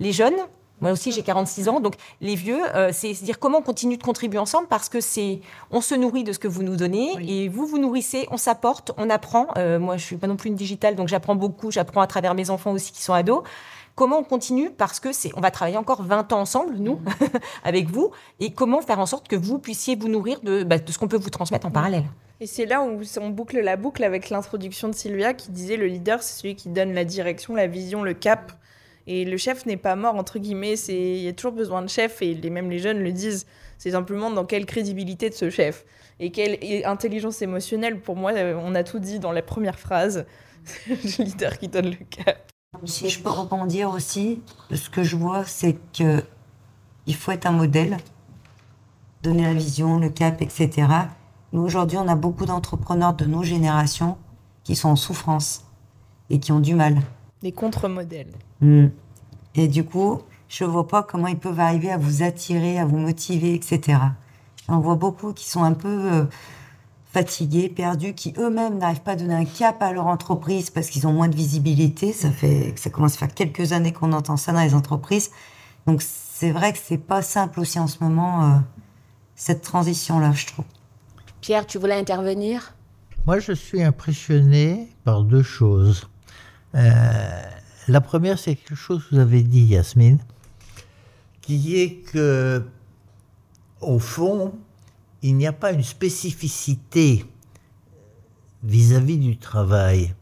les 0.00 0.12
jeunes 0.12 0.36
moi 0.82 0.90
aussi, 0.90 1.12
j'ai 1.12 1.22
46 1.22 1.68
ans. 1.68 1.80
Donc, 1.80 1.94
les 2.20 2.34
vieux, 2.34 2.60
euh, 2.74 2.90
c'est 2.92 3.14
se 3.14 3.24
dire 3.24 3.38
comment 3.38 3.58
on 3.58 3.62
continue 3.62 3.96
de 3.96 4.02
contribuer 4.02 4.38
ensemble 4.38 4.66
parce 4.68 4.88
que 4.88 5.00
c'est, 5.00 5.40
on 5.70 5.80
se 5.80 5.94
nourrit 5.94 6.24
de 6.24 6.32
ce 6.32 6.38
que 6.38 6.48
vous 6.48 6.62
nous 6.62 6.76
donnez 6.76 7.12
et 7.20 7.48
vous 7.48 7.66
vous 7.66 7.78
nourrissez, 7.78 8.26
on 8.30 8.36
s'apporte, 8.36 8.90
on 8.98 9.08
apprend. 9.08 9.46
Euh, 9.56 9.78
moi, 9.78 9.96
je 9.96 10.04
suis 10.04 10.16
pas 10.16 10.26
non 10.26 10.36
plus 10.36 10.50
une 10.50 10.56
digitale, 10.56 10.96
donc 10.96 11.08
j'apprends 11.08 11.36
beaucoup. 11.36 11.70
J'apprends 11.70 12.00
à 12.00 12.06
travers 12.06 12.34
mes 12.34 12.50
enfants 12.50 12.72
aussi 12.72 12.92
qui 12.92 13.02
sont 13.02 13.14
ados. 13.14 13.42
Comment 13.94 14.18
on 14.18 14.24
continue 14.24 14.70
Parce 14.70 15.00
que 15.00 15.12
c'est, 15.12 15.30
on 15.36 15.40
va 15.40 15.50
travailler 15.50 15.76
encore 15.76 16.02
20 16.02 16.32
ans 16.32 16.40
ensemble, 16.40 16.74
nous, 16.76 16.96
mmh. 16.96 17.26
avec 17.64 17.88
vous. 17.88 18.10
Et 18.40 18.52
comment 18.52 18.80
faire 18.80 18.98
en 18.98 19.06
sorte 19.06 19.28
que 19.28 19.36
vous 19.36 19.58
puissiez 19.58 19.94
vous 19.94 20.08
nourrir 20.08 20.40
de, 20.40 20.64
bah, 20.64 20.78
de 20.78 20.90
ce 20.90 20.98
qu'on 20.98 21.08
peut 21.08 21.18
vous 21.18 21.30
transmettre 21.30 21.66
en 21.66 21.70
mmh. 21.70 21.74
parallèle 21.74 22.04
et 22.40 22.46
c'est 22.46 22.66
là 22.66 22.82
où 22.82 23.00
on 23.20 23.30
boucle 23.30 23.60
la 23.60 23.76
boucle 23.76 24.02
avec 24.02 24.28
l'introduction 24.28 24.88
de 24.88 24.96
Sylvia 24.96 25.32
qui 25.32 25.52
disait 25.52 25.76
le 25.76 25.86
leader, 25.86 26.24
c'est 26.24 26.40
celui 26.40 26.56
qui 26.56 26.70
donne 26.70 26.92
la 26.92 27.04
direction, 27.04 27.54
la 27.54 27.68
vision, 27.68 28.02
le 28.02 28.14
cap 28.14 28.50
et 29.06 29.24
le 29.24 29.36
chef 29.36 29.66
n'est 29.66 29.76
pas 29.76 29.96
mort, 29.96 30.14
entre 30.14 30.38
guillemets. 30.38 30.74
Il 30.88 31.22
y 31.22 31.28
a 31.28 31.32
toujours 31.32 31.52
besoin 31.52 31.82
de 31.82 31.88
chef, 31.88 32.22
et 32.22 32.34
les, 32.34 32.50
même 32.50 32.70
les 32.70 32.78
jeunes 32.78 32.98
le 32.98 33.12
disent. 33.12 33.46
C'est 33.78 33.92
simplement 33.92 34.30
dans 34.30 34.44
quelle 34.44 34.64
crédibilité 34.64 35.28
de 35.28 35.34
ce 35.34 35.50
chef 35.50 35.84
et 36.20 36.30
quelle 36.30 36.58
intelligence 36.84 37.42
émotionnelle. 37.42 37.98
Pour 38.00 38.16
moi, 38.16 38.32
euh, 38.32 38.54
on 38.62 38.76
a 38.76 38.84
tout 38.84 39.00
dit 39.00 39.18
dans 39.18 39.32
la 39.32 39.42
première 39.42 39.78
phrase. 39.78 40.24
le 40.88 41.24
leader 41.24 41.58
qui 41.58 41.66
donne 41.68 41.90
le 41.90 42.04
cap. 42.08 42.48
Si 42.84 43.10
je 43.10 43.20
peux 43.20 43.30
rebondir 43.30 43.90
aussi, 43.90 44.40
ce 44.72 44.88
que 44.88 45.02
je 45.02 45.16
vois, 45.16 45.44
c'est 45.44 45.76
que 45.92 46.22
il 47.06 47.16
faut 47.16 47.32
être 47.32 47.46
un 47.46 47.52
modèle, 47.52 47.96
donner 49.22 49.42
la 49.42 49.54
vision, 49.54 49.98
le 49.98 50.08
cap, 50.08 50.40
etc. 50.40 50.86
Nous, 51.52 51.60
aujourd'hui, 51.60 51.98
on 51.98 52.06
a 52.06 52.14
beaucoup 52.14 52.46
d'entrepreneurs 52.46 53.14
de 53.14 53.24
nos 53.24 53.42
générations 53.42 54.16
qui 54.62 54.76
sont 54.76 54.90
en 54.90 54.96
souffrance 54.96 55.64
et 56.30 56.38
qui 56.38 56.52
ont 56.52 56.60
du 56.60 56.74
mal. 56.74 57.02
Des 57.42 57.52
contre-modèles. 57.52 58.32
Hmm. 58.60 58.88
Et 59.54 59.68
du 59.68 59.84
coup, 59.84 60.20
je 60.48 60.64
vois 60.64 60.86
pas 60.86 61.02
comment 61.02 61.26
ils 61.26 61.38
peuvent 61.38 61.60
arriver 61.60 61.90
à 61.90 61.96
vous 61.96 62.22
attirer, 62.22 62.78
à 62.78 62.84
vous 62.84 62.98
motiver, 62.98 63.54
etc. 63.54 63.98
On 64.68 64.78
voit 64.78 64.96
beaucoup 64.96 65.32
qui 65.32 65.48
sont 65.48 65.62
un 65.62 65.72
peu 65.72 65.88
euh, 65.88 66.24
fatigués, 67.12 67.68
perdus, 67.68 68.14
qui 68.14 68.32
eux-mêmes 68.38 68.78
n'arrivent 68.78 69.02
pas 69.02 69.12
à 69.12 69.16
donner 69.16 69.34
un 69.34 69.44
cap 69.44 69.82
à 69.82 69.92
leur 69.92 70.06
entreprise 70.06 70.70
parce 70.70 70.88
qu'ils 70.88 71.06
ont 71.06 71.12
moins 71.12 71.28
de 71.28 71.36
visibilité. 71.36 72.12
Ça 72.12 72.30
fait, 72.30 72.74
ça 72.76 72.90
commence 72.90 73.14
à 73.14 73.18
faire 73.18 73.34
quelques 73.34 73.72
années 73.72 73.92
qu'on 73.92 74.12
entend 74.12 74.36
ça 74.36 74.52
dans 74.52 74.62
les 74.62 74.74
entreprises. 74.74 75.30
Donc 75.86 76.00
c'est 76.02 76.50
vrai 76.50 76.72
que 76.72 76.78
c'est 76.82 76.98
pas 76.98 77.22
simple 77.22 77.60
aussi 77.60 77.78
en 77.78 77.86
ce 77.86 78.02
moment 78.02 78.44
euh, 78.44 78.58
cette 79.34 79.62
transition-là, 79.62 80.32
je 80.32 80.46
trouve. 80.46 80.64
Pierre, 81.40 81.66
tu 81.66 81.78
voulais 81.78 81.98
intervenir? 81.98 82.74
Moi, 83.26 83.38
je 83.40 83.52
suis 83.52 83.82
impressionné 83.82 84.88
par 85.04 85.22
deux 85.24 85.42
choses. 85.42 86.08
Euh, 86.74 87.42
la 87.88 88.00
première, 88.00 88.38
c'est 88.38 88.54
quelque 88.54 88.74
chose 88.74 89.04
que 89.04 89.14
vous 89.14 89.20
avez 89.20 89.42
dit, 89.42 89.64
Yasmine, 89.64 90.18
qui 91.40 91.76
est 91.76 91.96
que, 92.10 92.64
au 93.80 93.98
fond, 93.98 94.54
il 95.22 95.36
n'y 95.36 95.46
a 95.46 95.52
pas 95.52 95.72
une 95.72 95.82
spécificité 95.82 97.24
vis-à-vis 98.62 99.18
du 99.18 99.36
travail 99.36 100.14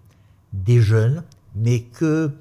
des 0.53 0.81
jeunes, 0.81 1.23
mais 1.55 1.83
qu'il 1.83 2.33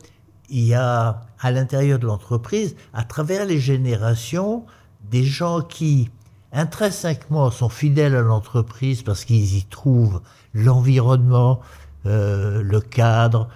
y 0.50 0.74
a 0.74 1.22
à 1.40 1.52
l'intérieur 1.52 2.00
de 2.00 2.08
l'entreprise, 2.08 2.76
à 2.94 3.04
travers 3.04 3.46
les 3.46 3.60
générations, 3.60 4.66
des 5.10 5.24
gens 5.24 5.62
qui 5.62 6.10
intrinsèquement 6.52 7.52
sont 7.52 7.70
fidèles 7.70 8.16
à 8.16 8.22
l'entreprise 8.22 9.04
parce 9.04 9.26
qu'ils 9.26 9.58
y 9.58 9.64
trouvent 9.66 10.22
l'environnement, 10.54 11.60
euh, 12.06 12.62
le 12.64 12.82
cadre, 12.82 13.50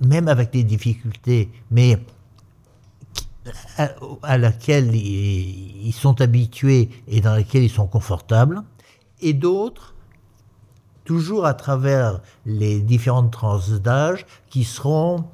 même 0.00 0.28
avec 0.28 0.50
des 0.50 0.64
difficultés, 0.64 1.50
mais 1.70 1.98
à, 4.22 4.38
laquelle 4.38 4.94
ils, 4.94 5.92
sont 5.92 6.20
habitués 6.20 6.88
et 7.08 7.20
dans 7.20 7.34
laquelle 7.34 7.62
ils 7.62 7.70
sont 7.70 7.86
confortables, 7.86 8.62
et 9.20 9.32
d'autres, 9.32 9.94
toujours 11.04 11.44
à 11.46 11.54
travers 11.54 12.20
les 12.46 12.80
différentes 12.80 13.32
tranches 13.32 13.68
d'âge, 13.70 14.24
qui 14.48 14.64
seront 14.64 15.24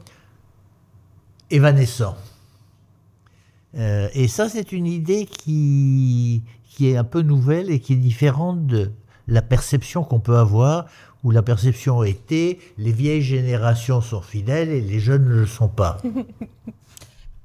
évanescents. 1.50 2.16
Euh, 3.76 4.08
et 4.14 4.26
ça, 4.26 4.48
c'est 4.48 4.72
une 4.72 4.86
idée 4.86 5.26
qui, 5.26 6.42
qui 6.68 6.88
est 6.88 6.96
un 6.96 7.04
peu 7.04 7.22
nouvelle 7.22 7.70
et 7.70 7.78
qui 7.78 7.92
est 7.92 7.96
différente 7.96 8.66
de 8.66 8.90
la 9.28 9.42
perception 9.42 10.02
qu'on 10.02 10.18
peut 10.18 10.38
avoir, 10.38 10.86
où 11.24 11.30
la 11.30 11.42
perception 11.42 12.02
était 12.02 12.58
les 12.78 12.92
vieilles 12.92 13.22
générations 13.22 14.00
sont 14.00 14.22
fidèles 14.22 14.70
et 14.70 14.80
les 14.80 15.00
jeunes 15.00 15.24
ne 15.24 15.34
le 15.34 15.46
sont 15.46 15.68
pas. 15.68 15.98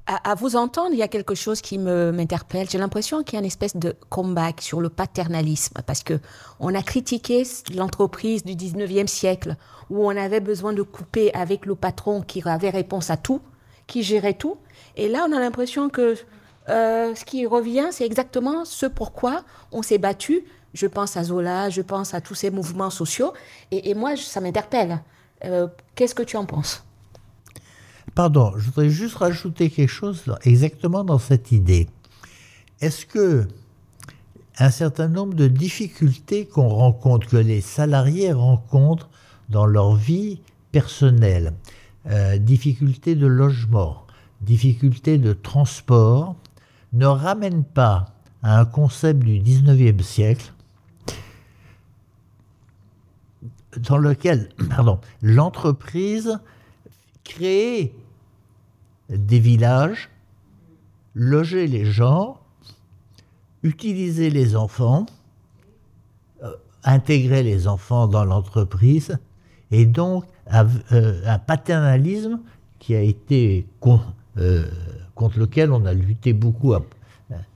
À, 0.07 0.36
vous 0.36 0.55
entendre, 0.55 0.91
il 0.91 0.99
y 0.99 1.01
a 1.01 1.07
quelque 1.07 1.34
chose 1.34 1.61
qui 1.61 1.80
m'interpelle. 1.80 2.69
J'ai 2.69 2.78
l'impression 2.78 3.23
qu'il 3.23 3.34
y 3.34 3.38
a 3.38 3.39
une 3.39 3.47
espèce 3.47 3.76
de 3.76 3.95
comeback 4.09 4.61
sur 4.61 4.80
le 4.80 4.89
paternalisme, 4.89 5.82
parce 5.88 6.03
que 6.03 6.19
on 6.59 6.76
a 6.76 6.84
critiqué 6.84 7.41
l'entreprise 7.73 8.43
du 8.43 8.53
19e 8.53 9.07
siècle, 9.07 9.55
où 9.89 10.05
on 10.05 10.15
avait 10.15 10.41
besoin 10.41 10.73
de 10.73 10.84
couper 10.84 11.34
avec 11.34 11.65
le 11.65 11.73
patron 11.73 12.21
qui 12.21 12.43
avait 12.45 12.69
réponse 12.69 13.09
à 13.09 13.17
tout, 13.17 13.41
qui 13.88 14.03
gérait 14.03 14.36
tout. 14.36 14.57
Et 14.95 15.09
là, 15.09 15.26
on 15.28 15.36
a 15.36 15.39
l'impression 15.39 15.89
que 15.89 16.15
euh, 16.69 17.15
ce 17.15 17.26
qui 17.26 17.47
revient, 17.47 17.88
c'est 17.89 18.05
exactement 18.05 18.63
ce 18.63 18.86
pourquoi 18.86 19.43
on 19.71 19.82
s'est 19.82 19.97
battu. 19.97 20.45
Je 20.76 20.88
pense 20.88 21.15
à 21.15 21.23
Zola, 21.23 21.69
je 21.69 21.82
pense 21.82 22.13
à 22.13 22.19
tous 22.19 22.36
ces 22.36 22.51
mouvements 22.51 22.89
sociaux. 22.89 23.32
Et, 23.71 23.95
moi, 23.95 24.17
ça 24.17 24.41
m'interpelle. 24.41 24.99
Euh, 25.45 25.67
qu'est-ce 25.95 26.13
que 26.13 26.21
tu 26.21 26.36
en 26.36 26.45
penses? 26.45 26.84
Pardon, 28.13 28.51
je 28.57 28.65
voudrais 28.65 28.89
juste 28.89 29.15
rajouter 29.15 29.69
quelque 29.69 29.89
chose 29.89 30.23
exactement 30.43 31.05
dans 31.05 31.17
cette 31.17 31.53
idée. 31.53 31.88
Est-ce 32.82 33.05
que 33.05 33.47
un 34.57 34.69
certain 34.69 35.07
nombre 35.07 35.34
de 35.34 35.47
difficultés 35.47 36.45
qu'on 36.45 36.67
rencontre, 36.67 37.28
que 37.28 37.38
les 37.38 37.61
salariés 37.61 38.34
rencontrent 38.34 39.09
dans 39.47 39.65
leur 39.65 39.95
vie 39.95 40.41
personnelle, 40.73 41.53
euh, 42.07 42.38
difficultés 42.38 43.15
de 43.15 43.28
logement, 43.28 44.05
difficultés 44.41 45.19
de 45.19 45.32
transport, 45.32 46.36
ne 46.91 47.05
ramènent 47.05 47.63
pas 47.63 48.07
à 48.43 48.59
un 48.59 48.65
concept 48.65 49.23
du 49.23 49.39
19e 49.39 50.01
siècle 50.01 50.51
dans 53.78 53.97
lequel 53.97 54.49
l'entreprise 55.21 56.39
crée 57.23 57.93
des 59.09 59.39
villages, 59.39 60.09
loger 61.13 61.67
les 61.67 61.86
gens, 61.86 62.39
utiliser 63.63 64.30
les 64.30 64.55
enfants, 64.55 65.05
euh, 66.43 66.53
intégrer 66.84 67.43
les 67.43 67.67
enfants 67.67 68.07
dans 68.07 68.26
l'entreprise, 68.26 69.17
et 69.71 69.86
donc 69.86 70.26
euh, 70.53 71.21
un 71.26 71.39
paternalisme 71.39 72.39
qui 72.80 72.95
a 72.95 73.01
été 73.01 73.65
euh, 74.38 74.65
contre 75.15 75.39
lequel 75.39 75.71
on 75.71 75.86
a 75.86 75.93
lutté 75.93 76.34
beaucoup. 76.34 76.73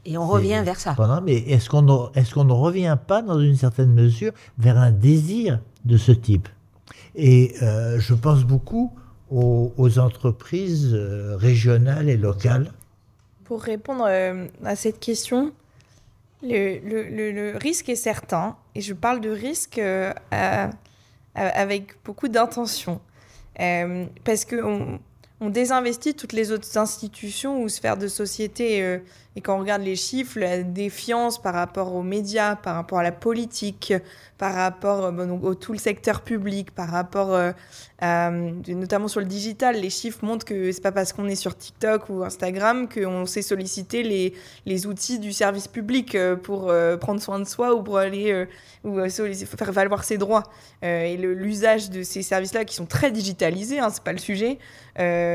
Et 0.06 0.18
on 0.18 0.28
revient 0.28 0.62
vers 0.66 0.80
ça. 0.80 0.96
mais 1.24 1.38
est-ce 1.38 1.70
qu'on 1.70 2.12
est 2.14 2.34
qu'on 2.34 2.44
ne 2.44 2.54
revient 2.54 2.98
pas, 3.08 3.22
dans 3.22 3.40
une 3.40 3.56
certaine 3.56 3.94
mesure, 3.94 4.32
vers 4.58 4.78
un 4.78 4.92
désir 4.92 5.60
de 5.86 5.98
ce 5.98 6.12
type? 6.12 6.50
Et 7.16 7.56
je 7.60 8.14
pense 8.14 8.44
beaucoup 8.44 8.94
aux, 9.32 10.00
entreprises 10.00 10.94
euh, 10.94 11.36
régionales 11.38 12.10
et 12.10 12.18
locales. 12.18 12.72
Pour 13.44 13.62
répondre 13.62 14.06
euh, 14.08 14.48
à 14.64 14.76
cette 14.76 15.00
question, 15.00 15.54
le, 16.42 16.80
le, 16.80 17.32
le, 17.32 17.58
risque 17.58 17.90
est 17.90 17.96
certain, 17.96 18.56
et 18.76 18.82
je 18.82 18.94
parle 18.94 19.22
de 19.22 19.30
risque 19.30 19.78
euh, 19.78 20.14
avec 21.36 22.04
beaucoup 22.04 22.28
d'intention, 22.28 23.02
parce 24.24 24.46
qu'on 24.46 25.00
on 25.42 25.50
désinvestit 25.50 26.16
toutes 26.16 26.34
les 26.34 26.52
autres 26.52 26.78
institutions 26.78 27.62
ou 27.62 27.70
sphères 27.70 27.98
de 27.98 28.08
société 28.08 29.00
et 29.36 29.42
quand 29.42 29.56
on 29.56 29.60
regarde 29.60 29.84
les 29.84 29.96
chiffres, 29.96 30.40
la 30.40 30.64
défiance 30.64 31.40
par 31.40 31.54
rapport 31.54 31.94
aux 31.94 32.02
médias, 32.02 32.56
par 32.56 32.76
rapport 32.76 32.98
à 32.98 33.04
la 33.04 33.12
politique, 33.12 33.94
par 34.40 34.56
rapport 34.56 35.06
euh, 35.06 35.12
bon, 35.12 35.40
au 35.44 35.54
tout 35.54 35.72
le 35.72 35.78
secteur 35.78 36.22
public, 36.22 36.72
par 36.72 36.90
rapport 36.90 37.34
euh, 37.34 37.52
notamment 38.68 39.08
sur 39.08 39.20
le 39.20 39.28
digital, 39.28 39.80
les 39.80 39.92
chiffres 39.92 40.26
montrent 40.26 40.46
que 40.46 40.72
c'est 40.72 40.82
pas 40.82 40.92
parce 40.92 41.14
qu'on 41.14 41.28
est 41.28 41.36
sur 41.36 41.56
TikTok 41.56 42.10
ou 42.10 42.24
Instagram 42.24 42.90
qu'on 42.90 43.28
sait 43.28 43.44
solliciter 43.44 44.02
les, 44.02 44.34
les 44.66 44.88
outils 44.88 45.20
du 45.20 45.32
service 45.32 45.68
public 45.68 46.16
euh, 46.16 46.36
pour 46.36 46.74
prendre 47.00 47.22
soin 47.22 47.38
de 47.40 47.44
soi 47.44 47.76
ou 47.76 47.84
pour 47.84 47.98
aller 47.98 48.48
ou 48.84 48.98
faire 49.08 49.72
valoir 49.72 50.04
ses 50.04 50.18
droits. 50.18 50.44
et 50.82 51.18
l'usage 51.18 51.90
de 51.90 52.02
ces 52.02 52.24
services-là 52.24 52.66
qui 52.66 52.74
sont 52.74 52.86
très 52.86 53.12
digitalisés, 53.12 53.80
hein, 53.80 53.90
c'est 53.92 54.04
pas 54.04 54.14
le 54.14 54.18
sujet, 54.18 54.58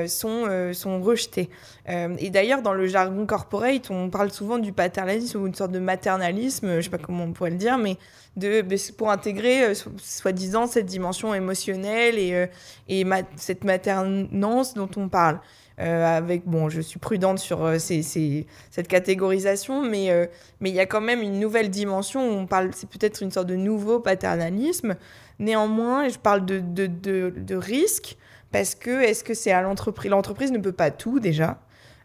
sont, 0.08 0.72
sont 0.72 1.00
rejetés. 1.02 1.50
Et 1.86 2.30
d'ailleurs, 2.30 2.62
dans 2.62 2.72
le 2.72 2.86
jargon 2.86 3.26
corporate, 3.26 3.90
on 3.90 4.08
parle 4.08 4.30
souvent 4.30 4.58
du 4.58 4.72
paternalisme 4.72 5.42
ou 5.42 5.46
une 5.46 5.54
sorte 5.54 5.72
de 5.72 5.78
maternalisme, 5.78 6.68
je 6.70 6.76
ne 6.76 6.80
sais 6.80 6.88
pas 6.90 6.98
comment 6.98 7.24
on 7.24 7.32
pourrait 7.32 7.50
le 7.50 7.56
dire, 7.56 7.76
mais 7.76 7.98
de, 8.36 8.64
pour 8.92 9.10
intégrer, 9.10 9.64
euh, 9.64 9.74
soi-disant, 9.98 10.66
cette 10.66 10.86
dimension 10.86 11.34
émotionnelle 11.34 12.18
et, 12.18 12.34
euh, 12.34 12.46
et 12.88 13.04
cette 13.36 13.64
maternance 13.64 14.74
dont 14.74 14.90
on 14.96 15.08
parle. 15.08 15.40
Euh, 15.80 16.16
avec, 16.16 16.46
bon, 16.46 16.68
je 16.68 16.80
suis 16.80 17.00
prudente 17.00 17.40
sur 17.40 17.68
cette 17.80 18.86
catégorisation, 18.86 19.82
mais 19.82 20.28
il 20.60 20.68
y 20.68 20.78
a 20.80 20.86
quand 20.86 21.00
même 21.00 21.20
une 21.20 21.40
nouvelle 21.40 21.68
dimension 21.68 22.28
où 22.28 22.32
on 22.32 22.46
parle, 22.46 22.70
c'est 22.74 22.88
peut-être 22.88 23.22
une 23.22 23.32
sorte 23.32 23.48
de 23.48 23.56
nouveau 23.56 23.98
paternalisme. 23.98 24.94
Néanmoins, 25.40 26.08
je 26.08 26.18
parle 26.18 26.46
de, 26.46 26.60
de 26.60 27.56
risque 27.56 28.16
parce 28.52 28.76
que 28.76 29.02
est-ce 29.02 29.24
que 29.24 29.34
c'est 29.34 29.50
à 29.50 29.62
l'entreprise 29.62 30.12
L'entreprise 30.12 30.52
ne 30.52 30.58
peut 30.58 30.70
pas 30.70 30.92
tout 30.92 31.18
déjà? 31.18 31.58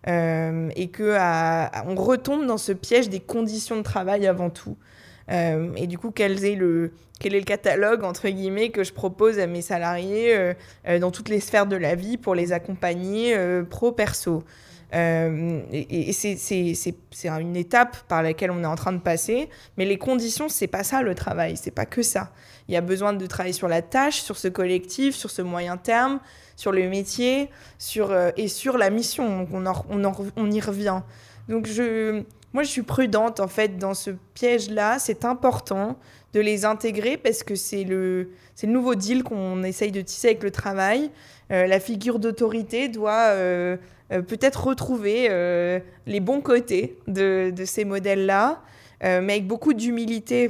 Euh, 0.07 0.69
et 0.77 0.87
que 0.87 1.17
on 1.85 1.95
retombe 1.95 2.45
dans 2.45 2.57
ce 2.57 2.71
piège 2.71 3.09
des 3.09 3.19
conditions 3.19 3.75
de 3.75 3.81
travail 3.81 4.27
avant 4.27 4.49
tout. 4.49 4.77
Euh, 5.29 5.73
et 5.75 5.87
du 5.87 5.97
coup, 5.97 6.11
quel 6.11 6.43
est, 6.43 6.55
le, 6.55 6.93
quel 7.19 7.35
est 7.35 7.39
le 7.39 7.45
catalogue, 7.45 8.03
entre 8.03 8.29
guillemets, 8.29 8.69
que 8.69 8.83
je 8.83 8.93
propose 8.93 9.39
à 9.39 9.45
mes 9.45 9.61
salariés 9.61 10.33
euh, 10.87 10.99
dans 10.99 11.11
toutes 11.11 11.29
les 11.29 11.39
sphères 11.39 11.67
de 11.67 11.75
la 11.75 11.95
vie 11.95 12.17
pour 12.17 12.33
les 12.33 12.53
accompagner 12.53 13.35
pro-perso 13.69 14.43
et, 14.91 16.13
c'est 16.13 17.05
une 17.25 17.55
étape 17.55 17.97
par 18.07 18.23
laquelle 18.23 18.49
on 18.49 18.63
est 18.63 18.67
en 18.67 18.75
train 18.75 18.91
de 18.91 18.97
passer, 18.97 19.49
mais 19.77 19.85
les 19.85 19.99
conditions, 19.99 20.49
c'est 20.49 20.65
pas 20.65 20.83
ça 20.83 21.03
le 21.03 21.13
travail, 21.13 21.57
c'est 21.57 21.69
pas 21.69 21.85
que 21.85 22.01
ça. 22.01 22.31
Il 22.67 22.73
y 22.73 22.77
a 22.77 22.81
besoin 22.81 23.13
de 23.13 23.23
travailler 23.27 23.53
sur 23.53 23.67
la 23.67 23.83
tâche, 23.83 24.21
sur 24.21 24.37
ce 24.37 24.47
collectif, 24.47 25.15
sur 25.15 25.29
ce 25.29 25.43
moyen 25.43 25.77
terme, 25.77 26.19
sur 26.59 26.71
le 26.73 26.89
métier, 26.89 27.49
sur, 27.77 28.05
et 28.35 28.49
sur 28.49 28.77
la 28.77 28.89
mission. 28.89 29.25
Donc 29.39 29.49
on, 29.53 29.65
on, 29.65 30.13
on 30.35 30.51
y 30.51 30.59
revient. 30.59 31.01
Donc 31.47 31.65
je, 31.65 32.23
moi, 32.53 32.63
je 32.63 32.69
suis 32.69 32.81
prudente 32.81 33.39
en 33.39 33.47
fait 33.47 33.77
dans 33.77 33.93
ce 33.93 34.11
piège-là. 34.33 34.99
C'est 34.99 35.23
important 35.23 35.97
de 36.33 36.41
les 36.41 36.65
intégrer 36.65 37.15
parce 37.17 37.43
que 37.43 37.55
c'est 37.55 37.85
le, 37.85 38.29
le 38.61 38.67
nouveau 38.67 38.95
deal 38.95 39.23
qu'on 39.23 39.63
essaye 39.63 39.91
de 39.91 40.01
tisser 40.01 40.29
avec 40.29 40.43
le 40.43 40.51
travail. 40.51 41.11
Euh, 41.51 41.65
la 41.65 41.79
figure 41.79 42.19
d'autorité 42.19 42.89
doit 42.89 43.29
euh, 43.29 43.77
euh, 44.11 44.21
peut-être 44.21 44.67
retrouver 44.67 45.29
les 46.05 46.19
bons 46.19 46.41
côtés 46.41 46.97
de, 47.07 47.51
de 47.55 47.65
ces 47.65 47.85
modèles-là, 47.85 48.61
mais 49.01 49.33
avec 49.33 49.47
beaucoup 49.47 49.73
d'humilité 49.73 50.49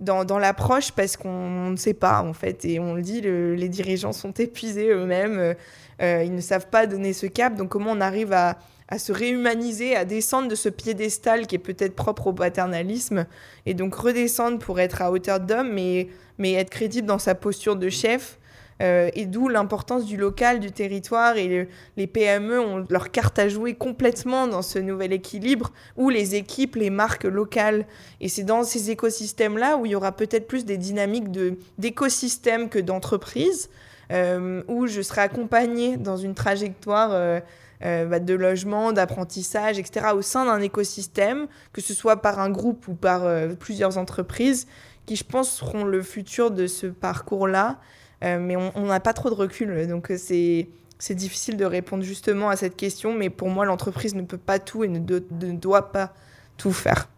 dans, 0.00 0.24
dans 0.24 0.38
l'approche 0.38 0.92
parce 0.92 1.16
qu'on 1.16 1.70
ne 1.70 1.76
sait 1.76 1.94
pas 1.94 2.22
en 2.22 2.32
fait. 2.32 2.64
Et 2.64 2.78
on 2.78 2.94
le 2.94 3.02
dit, 3.02 3.20
les 3.20 3.68
dirigeants 3.68 4.12
sont 4.12 4.32
épuisés 4.32 4.90
eux-mêmes. 4.90 5.54
ils 6.00 6.34
ne 6.34 6.40
savent 6.40 6.68
pas 6.68 6.86
donner 6.86 7.12
ce 7.12 7.26
cap. 7.26 7.54
Donc 7.54 7.68
comment 7.70 7.92
on 7.92 8.00
arrive 8.00 8.32
à 8.32 8.58
à 8.88 8.98
se 8.98 9.12
réhumaniser, 9.12 9.94
à 9.94 10.04
descendre 10.06 10.48
de 10.48 10.54
ce 10.54 10.70
piédestal 10.70 11.46
qui 11.46 11.54
est 11.54 11.60
peut-être 11.60 11.94
propre 11.94 12.28
au 12.28 12.32
paternalisme, 12.32 13.26
et 13.66 13.74
donc 13.74 13.94
redescendre 13.94 14.58
pour 14.58 14.80
être 14.80 15.02
à 15.02 15.12
hauteur 15.12 15.40
d'homme, 15.40 15.72
mais, 15.72 16.08
mais 16.38 16.54
être 16.54 16.70
crédible 16.70 17.06
dans 17.06 17.18
sa 17.18 17.34
posture 17.34 17.76
de 17.76 17.90
chef. 17.90 18.37
Euh, 18.80 19.10
et 19.14 19.26
d'où 19.26 19.48
l'importance 19.48 20.04
du 20.04 20.16
local, 20.16 20.60
du 20.60 20.70
territoire, 20.70 21.36
et 21.36 21.68
les 21.96 22.06
PME 22.06 22.60
ont 22.60 22.84
leur 22.88 23.10
carte 23.10 23.38
à 23.38 23.48
jouer 23.48 23.74
complètement 23.74 24.46
dans 24.46 24.62
ce 24.62 24.78
nouvel 24.78 25.12
équilibre, 25.12 25.72
où 25.96 26.10
les 26.10 26.36
équipes, 26.36 26.76
les 26.76 26.90
marques 26.90 27.24
locales, 27.24 27.86
et 28.20 28.28
c'est 28.28 28.44
dans 28.44 28.62
ces 28.62 28.90
écosystèmes-là 28.90 29.76
où 29.76 29.86
il 29.86 29.92
y 29.92 29.94
aura 29.94 30.12
peut-être 30.12 30.46
plus 30.46 30.64
des 30.64 30.76
dynamiques 30.76 31.30
d'écosystèmes 31.78 32.68
que 32.68 32.78
d'entreprises, 32.78 33.68
euh, 34.12 34.62
où 34.68 34.86
je 34.86 35.02
serai 35.02 35.22
accompagnée 35.22 35.96
dans 35.96 36.16
une 36.16 36.34
trajectoire 36.34 37.10
euh, 37.12 37.40
bah, 37.80 38.20
de 38.20 38.34
logement, 38.34 38.92
d'apprentissage, 38.92 39.78
etc., 39.78 40.06
au 40.14 40.22
sein 40.22 40.46
d'un 40.46 40.60
écosystème, 40.60 41.48
que 41.72 41.80
ce 41.80 41.94
soit 41.94 42.22
par 42.22 42.38
un 42.38 42.50
groupe 42.50 42.86
ou 42.86 42.94
par 42.94 43.26
plusieurs 43.58 43.98
entreprises, 43.98 44.68
qui, 45.04 45.16
je 45.16 45.24
pense, 45.24 45.50
seront 45.50 45.84
le 45.84 46.02
futur 46.02 46.50
de 46.50 46.66
ce 46.66 46.86
parcours-là. 46.86 47.78
Euh, 48.24 48.38
mais 48.40 48.56
on 48.56 48.86
n'a 48.86 49.00
pas 49.00 49.12
trop 49.12 49.30
de 49.30 49.34
recul, 49.34 49.86
donc 49.86 50.12
c'est 50.16 50.68
c'est 50.98 51.14
difficile 51.14 51.56
de 51.56 51.64
répondre 51.64 52.02
justement 52.02 52.48
à 52.48 52.56
cette 52.56 52.76
question, 52.76 53.14
mais 53.14 53.30
pour 53.30 53.48
moi, 53.48 53.64
l'entreprise 53.64 54.14
ne 54.14 54.22
peut 54.22 54.38
pas 54.38 54.58
tout 54.58 54.84
et 54.84 54.88
ne, 54.88 54.98
doit 54.98 55.92
pas 55.92 56.12
tout 56.56 56.72
faire. 56.72 57.08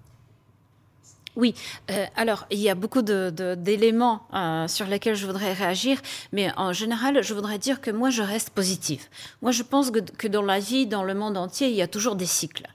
Oui, 1.37 1.55
euh, 1.91 2.05
alors 2.17 2.47
il 2.51 2.59
y 2.59 2.69
a 2.69 2.75
beaucoup 2.75 3.03
d'éléments 3.03 4.23
euh, 4.35 4.69
sur 4.69 4.87
lesquels 4.87 5.15
je 5.15 5.27
voudrais 5.27 5.53
réagir, 5.53 5.99
mais 6.33 6.51
en 6.57 6.73
général, 6.73 7.23
je 7.23 7.33
voudrais 7.33 7.59
dire 7.59 7.81
que 7.81 7.91
moi, 7.91 8.11
je 8.11 8.21
reste 8.21 8.51
positive. 8.51 9.05
Moi, 9.41 9.53
je 9.53 9.63
pense 9.63 9.91
que, 9.91 10.01
que 10.01 10.29
dans 10.29 10.43
la 10.43 10.59
vie, 10.59 10.87
dans 10.87 11.05
le 11.05 11.15
monde 11.15 11.39
entier, 11.39 11.69
il 11.69 11.75
y 11.75 11.83
a 11.83 11.89
toujours 11.89 12.17
des 12.17 12.27
cycles. 12.27 12.67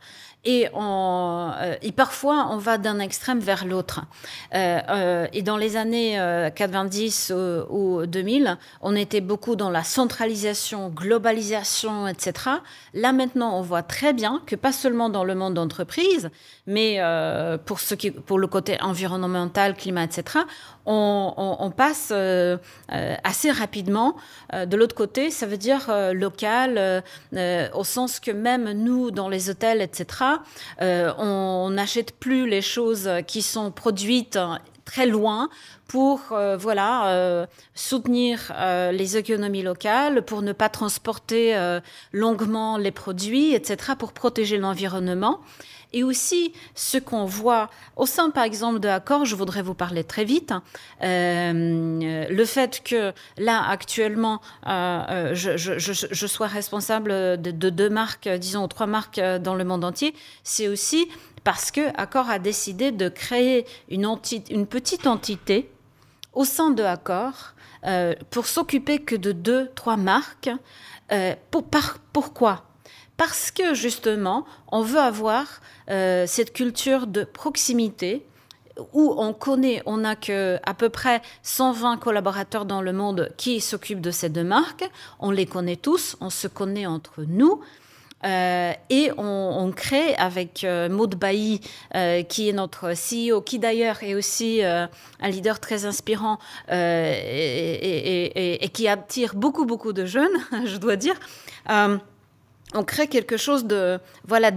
Euh, 0.47 1.75
et, 1.81 1.91
parfois, 1.91 2.47
on 2.51 2.57
va 2.57 2.77
d'un 2.77 2.99
extrême 2.99 3.39
vers 3.39 3.65
l'autre. 3.65 4.01
Euh, 4.53 4.79
euh, 4.89 5.27
et 5.33 5.41
dans 5.41 5.57
les 5.57 5.75
années 5.75 6.19
90 6.55 7.33
ou 7.69 8.05
2000, 8.05 8.57
on 8.81 8.95
était 8.95 9.21
beaucoup 9.21 9.55
dans 9.55 9.69
la 9.69 9.83
centralisation, 9.83 10.89
globalisation, 10.89 12.07
etc. 12.07 12.33
Là, 12.93 13.11
maintenant, 13.11 13.57
on 13.57 13.61
voit 13.61 13.83
très 13.83 14.13
bien 14.13 14.41
que 14.45 14.55
pas 14.55 14.71
seulement 14.71 15.09
dans 15.09 15.23
le 15.23 15.35
monde 15.35 15.55
d'entreprise, 15.55 16.29
mais 16.67 16.99
pour 17.65 18.39
le 18.39 18.47
côté 18.47 18.81
environnemental, 18.81 19.75
climat, 19.75 20.03
etc., 20.03 20.45
on, 20.85 21.71
passe 21.75 22.09
euh, 22.11 22.57
euh, 22.91 23.15
assez 23.23 23.51
rapidement 23.51 24.15
euh, 24.53 24.65
de 24.65 24.77
l'autre 24.77 24.95
côté. 24.95 25.31
Ça 25.31 25.45
veut 25.45 25.57
dire 25.57 25.91
local, 26.13 27.03
au 27.73 27.83
sens 27.83 28.19
que 28.19 28.31
même 28.31 28.71
nous, 28.71 29.11
dans 29.11 29.29
les 29.29 29.49
hôtels, 29.49 29.81
etc., 29.81 30.05
on 30.79 31.69
n'achète 31.71 32.13
plus 32.13 32.47
les 32.47 32.61
choses 32.61 33.09
qui 33.27 33.41
sont 33.41 33.71
produites 33.71 34.39
très 34.83 35.07
loin 35.07 35.49
pour 35.87 36.19
voilà 36.29 37.47
soutenir 37.73 38.53
les 38.91 39.17
économies 39.17 39.63
locales, 39.63 40.23
pour 40.23 40.41
ne 40.41 40.53
pas 40.53 40.69
transporter 40.69 41.57
longuement 42.11 42.77
les 42.77 42.91
produits, 42.91 43.53
etc., 43.53 43.93
pour 43.97 44.13
protéger 44.13 44.57
l'environnement. 44.57 45.41
Et 45.95 46.03
aussi, 46.03 46.51
ce 46.75 46.97
qu'on 46.97 47.23
voit 47.23 47.69
au 47.95 48.05
sein, 48.05 48.29
par 48.29 48.43
exemple, 48.43 48.81
de 48.81 48.89
Accor, 48.89 49.23
je 49.23 49.33
voudrais 49.33 49.61
vous 49.61 49.73
parler 49.73 50.03
très 50.03 50.25
vite, 50.25 50.53
euh, 51.01 52.25
le 52.29 52.45
fait 52.45 52.83
que 52.83 53.13
là, 53.37 53.65
actuellement, 53.65 54.41
euh, 54.67 55.31
euh, 55.31 55.35
je, 55.35 56.27
sois 56.27 56.47
responsable 56.47 57.41
de, 57.41 57.69
deux 57.69 57.89
marques, 57.89 58.27
disons 58.27 58.67
trois 58.67 58.87
marques 58.87 59.21
dans 59.39 59.55
le 59.55 59.63
monde 59.63 59.85
entier, 59.85 60.13
c'est 60.43 60.67
aussi 60.67 61.07
parce 61.45 61.71
que 61.71 61.97
Accor 61.97 62.29
a 62.29 62.39
décidé 62.39 62.91
de 62.91 63.07
créer 63.07 63.65
une, 63.87 64.67
petite 64.67 65.07
entité 65.07 65.71
au 66.33 66.43
sein 66.43 66.71
de 66.71 66.83
Accor 66.83 67.53
pour 68.31 68.47
s'occuper 68.47 68.99
que 68.99 69.15
de 69.15 69.31
deux, 69.31 69.69
trois 69.75 69.95
marques. 69.95 70.49
pourquoi? 72.11 72.65
Parce 73.17 73.51
que 73.51 73.73
justement, 73.73 74.45
on 74.71 74.81
veut 74.81 74.99
avoir 74.99 75.45
euh, 75.89 76.25
cette 76.27 76.53
culture 76.53 77.07
de 77.07 77.23
proximité 77.23 78.25
où 78.93 79.15
on 79.17 79.33
connaît, 79.33 79.81
on 79.85 79.97
n'a 79.97 80.17
que 80.17 80.59
à 80.63 80.73
peu 80.73 80.89
près 80.89 81.21
120 81.43 81.97
collaborateurs 81.97 82.65
dans 82.65 82.81
le 82.81 82.91
monde 82.91 83.31
qui 83.37 83.61
s'occupent 83.61 84.01
de 84.01 84.11
ces 84.11 84.27
deux 84.27 84.43
marques. 84.43 84.89
On 85.19 85.31
les 85.31 85.45
connaît 85.45 85.77
tous, 85.77 86.17
on 86.19 86.29
se 86.29 86.47
connaît 86.47 86.85
entre 86.85 87.23
nous. 87.25 87.61
Euh, 88.25 88.73
et 88.89 89.11
on, 89.17 89.71
crée 89.75 90.15
avec 90.15 90.63
euh, 90.63 90.89
Maud 90.89 91.15
Bailly, 91.15 91.61
euh, 91.95 92.23
qui 92.23 92.49
est 92.49 92.53
notre 92.53 92.93
CEO, 92.93 93.41
qui 93.41 93.59
d'ailleurs 93.59 94.01
est 94.03 94.15
aussi 94.15 94.63
un 94.63 94.89
leader 95.29 95.59
très 95.59 95.85
inspirant 95.85 96.39
et, 96.71 98.63
et, 98.63 98.69
qui 98.69 98.87
attire 98.87 99.35
beaucoup, 99.35 99.65
beaucoup 99.65 99.93
de 99.93 100.05
jeunes, 100.05 100.37
je 100.65 100.77
dois 100.77 100.95
dire 100.95 101.15
on 102.75 102.83
crée 102.83 103.07
quelque 103.07 103.37
chose 103.37 103.65
de 103.65 103.99
voilà 104.27 104.51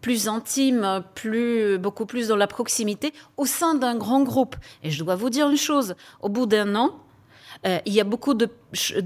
plus 0.00 0.28
intime, 0.28 1.04
plus 1.14 1.78
beaucoup 1.78 2.06
plus 2.06 2.28
dans 2.28 2.36
la 2.36 2.46
proximité 2.46 3.12
au 3.36 3.46
sein 3.46 3.74
d'un 3.74 3.96
grand 3.96 4.22
groupe. 4.22 4.56
Et 4.82 4.90
je 4.90 5.02
dois 5.04 5.14
vous 5.14 5.30
dire 5.30 5.48
une 5.50 5.56
chose 5.56 5.94
au 6.20 6.28
bout 6.28 6.46
d'un 6.46 6.74
an, 6.74 6.90
euh, 7.66 7.78
il 7.84 7.92
y 7.92 8.00
a 8.00 8.04
beaucoup 8.04 8.34
de, 8.34 8.46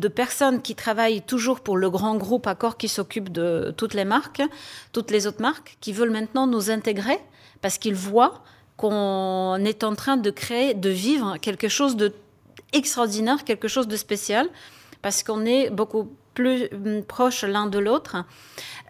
personnes 0.08 0.62
qui 0.62 0.74
travaillent 0.74 1.22
toujours 1.22 1.60
pour 1.60 1.76
le 1.76 1.90
grand 1.90 2.16
groupe 2.16 2.46
Accor 2.46 2.76
qui 2.76 2.88
s'occupe 2.88 3.32
de 3.32 3.74
toutes 3.76 3.94
les 3.94 4.04
marques, 4.04 4.42
toutes 4.92 5.10
les 5.10 5.26
autres 5.26 5.42
marques, 5.42 5.76
qui 5.80 5.92
veulent 5.92 6.10
maintenant 6.10 6.46
nous 6.46 6.70
intégrer 6.70 7.18
parce 7.62 7.78
qu'ils 7.78 7.94
voient 7.94 8.44
qu'on 8.76 9.56
est 9.64 9.82
en 9.84 9.94
train 9.94 10.16
de 10.16 10.30
créer, 10.30 10.74
de 10.74 10.90
vivre 10.90 11.36
quelque 11.38 11.68
chose 11.68 11.96
de 11.96 12.12
extraordinaire, 12.72 13.44
quelque 13.44 13.68
chose 13.68 13.86
de 13.88 13.96
spécial, 13.96 14.48
parce 15.00 15.22
qu'on 15.22 15.44
est 15.46 15.70
beaucoup 15.70 16.12
plus 16.34 16.68
hum, 16.72 17.02
proches 17.04 17.44
l'un 17.44 17.66
de 17.66 17.78
l'autre. 17.78 18.16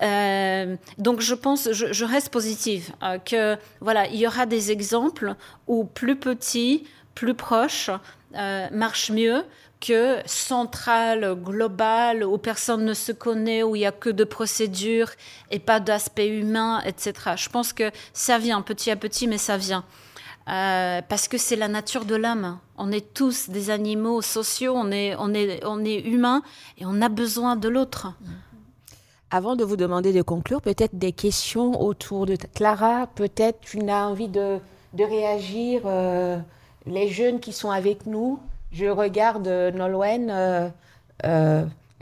Euh, 0.02 0.76
donc 0.98 1.20
je 1.20 1.34
pense, 1.34 1.70
je, 1.72 2.04
reste 2.04 2.30
positive 2.30 2.90
euh, 3.02 3.18
que 3.18 3.56
voilà, 3.80 4.08
il 4.08 4.16
y 4.16 4.26
aura 4.26 4.46
des 4.46 4.72
exemples 4.72 5.34
où 5.68 5.84
plus 5.84 6.16
petit, 6.16 6.84
plus 7.14 7.34
proche 7.34 7.90
euh, 8.36 8.66
marche 8.72 9.10
mieux 9.10 9.44
que 9.80 10.18
centrale, 10.24 11.34
globale, 11.34 12.24
où 12.24 12.38
personne 12.38 12.84
ne 12.84 12.94
se 12.94 13.12
connaît, 13.12 13.62
où 13.62 13.76
il 13.76 13.80
n'y 13.80 13.86
a 13.86 13.92
que 13.92 14.08
de 14.08 14.24
procédures 14.24 15.10
et 15.50 15.58
pas 15.58 15.78
d'aspect 15.78 16.28
humain, 16.28 16.80
etc. 16.86 17.12
Je 17.36 17.50
pense 17.50 17.72
que 17.72 17.90
ça 18.14 18.38
vient 18.38 18.62
petit 18.62 18.90
à 18.90 18.96
petit, 18.96 19.28
mais 19.28 19.38
ça 19.38 19.58
vient. 19.58 19.84
Euh, 20.48 21.00
parce 21.08 21.26
que 21.26 21.38
c'est 21.38 21.56
la 21.56 21.68
nature 21.68 22.04
de 22.04 22.14
l'âme. 22.14 22.58
On 22.76 22.92
est 22.92 23.14
tous 23.14 23.48
des 23.48 23.70
animaux 23.70 24.20
sociaux, 24.20 24.74
on 24.76 24.90
est, 24.90 25.16
on 25.18 25.32
est, 25.32 25.64
on 25.64 25.82
est 25.84 26.00
humains 26.00 26.42
et 26.76 26.84
on 26.84 27.00
a 27.00 27.08
besoin 27.08 27.56
de 27.56 27.68
l'autre. 27.68 28.12
Avant 29.30 29.56
de 29.56 29.64
vous 29.64 29.76
demander 29.76 30.12
de 30.12 30.22
conclure, 30.22 30.60
peut-être 30.60 30.96
des 30.98 31.12
questions 31.12 31.80
autour 31.82 32.26
de 32.26 32.36
Clara. 32.54 33.06
Peut-être 33.14 33.60
tu 33.62 33.80
as 33.88 34.06
envie 34.06 34.28
de, 34.28 34.58
de 34.92 35.04
réagir. 35.04 35.82
Euh, 35.86 36.38
les 36.86 37.08
jeunes 37.08 37.40
qui 37.40 37.52
sont 37.52 37.70
avec 37.70 38.04
nous, 38.04 38.38
je 38.70 38.86
regarde 38.86 39.48
euh, 39.48 39.70
Nolwenn. 39.70 40.72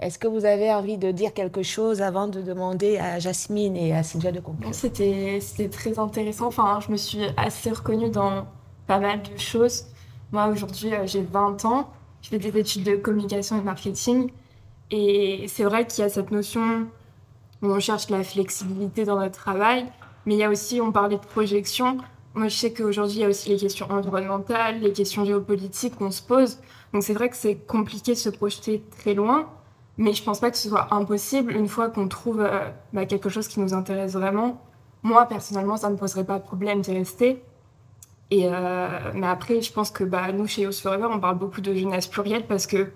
Est-ce 0.03 0.19
que 0.19 0.27
vous 0.27 0.45
avez 0.45 0.73
envie 0.73 0.99
de 0.99 1.11
dire 1.11 1.33
quelque 1.33 1.63
chose 1.63 2.03
avant 2.03 2.29
de 2.29 2.43
demander 2.43 2.99
à 2.99 3.19
Jasmine 3.19 3.77
et 3.77 3.95
à 3.95 4.03
Sylvia 4.03 4.33
de 4.33 4.41
conclure? 4.41 4.75
C'était 4.75 5.41
très 5.71 5.99
intéressant. 5.99 6.49
Enfin, 6.49 6.81
je 6.85 6.91
me 6.91 6.97
suis 6.97 7.25
assez 7.37 7.71
reconnue 7.71 8.11
dans 8.11 8.47
pas 8.87 8.99
mal 8.99 9.23
de 9.23 9.39
choses. 9.39 9.87
Moi, 10.33 10.49
aujourd'hui, 10.49 10.93
euh, 10.95 11.07
j'ai 11.07 11.23
20 11.23 11.65
ans. 11.65 11.91
Je 12.21 12.29
fais 12.29 12.39
des 12.39 12.59
études 12.59 12.85
de 12.85 12.97
communication 12.97 13.59
et 13.59 13.63
marketing. 13.63 14.31
Et 14.91 15.47
c'est 15.49 15.65
vrai 15.65 15.87
qu'il 15.87 16.03
y 16.03 16.07
a 16.07 16.09
cette 16.09 16.31
notion 16.31 16.87
on 17.63 17.79
cherche 17.79 18.11
la 18.11 18.25
flexibilité 18.25 19.05
dans 19.05 19.19
notre 19.19 19.39
travail, 19.39 19.87
mais 20.27 20.35
il 20.35 20.39
y 20.39 20.45
a 20.45 20.51
aussi, 20.51 20.81
on 20.81 20.91
parlait 20.91 21.17
de 21.17 21.25
projection. 21.25 21.99
Moi, 22.35 22.49
je 22.49 22.57
sais 22.57 22.73
qu'aujourd'hui, 22.73 23.19
il 23.19 23.21
y 23.21 23.25
a 23.25 23.29
aussi 23.29 23.51
les 23.51 23.57
questions 23.57 23.87
environnementales, 23.91 24.81
les 24.81 24.93
questions 24.93 25.25
géopolitiques 25.25 25.97
qu'on 25.97 26.11
se 26.11 26.23
pose. 26.23 26.59
Donc, 26.93 27.03
c'est 27.03 27.13
vrai 27.13 27.29
que 27.29 27.37
c'est 27.37 27.55
compliqué 27.55 28.13
de 28.13 28.19
se 28.19 28.31
projeter 28.31 28.83
très 28.99 29.15
loin, 29.15 29.49
mais 29.99 30.13
je 30.13 30.23
pense 30.23 30.41
pas 30.41 30.51
que 30.51 30.57
ce 30.57 30.69
soit 30.69 30.93
impossible 30.93 31.53
une 31.53 31.69
fois 31.69 31.91
qu'on 31.91 32.09
trouve 32.09 32.41
euh, 32.41 32.71
bah, 32.93 33.07
quelque 33.07 33.29
chose 33.29 33.49
qui 33.49 33.61
nous 33.61 33.75
intéresse 33.75 34.13
vraiment. 34.13 34.61
Moi, 35.03 35.27
personnellement, 35.27 35.77
ça 35.77 35.89
ne 35.89 35.95
me 35.95 35.99
poserait 35.99 36.25
pas 36.25 36.39
de 36.39 36.45
problème 36.45 36.81
d'y 36.81 36.93
rester. 36.93 37.43
Et 38.31 38.47
euh, 38.47 38.89
mais 39.15 39.27
après, 39.27 39.61
je 39.61 39.73
pense 39.73 39.91
que 39.91 40.05
bah, 40.05 40.33
nous, 40.33 40.47
chez 40.47 40.63
Youth 40.63 40.77
Forever, 40.77 41.09
on 41.11 41.21
parle 41.21 41.39
beaucoup 41.39 41.61
de 41.61 41.75
jeunesse 41.75 42.07
plurielle 42.07 42.47
parce 42.47 42.67
que 42.67 42.91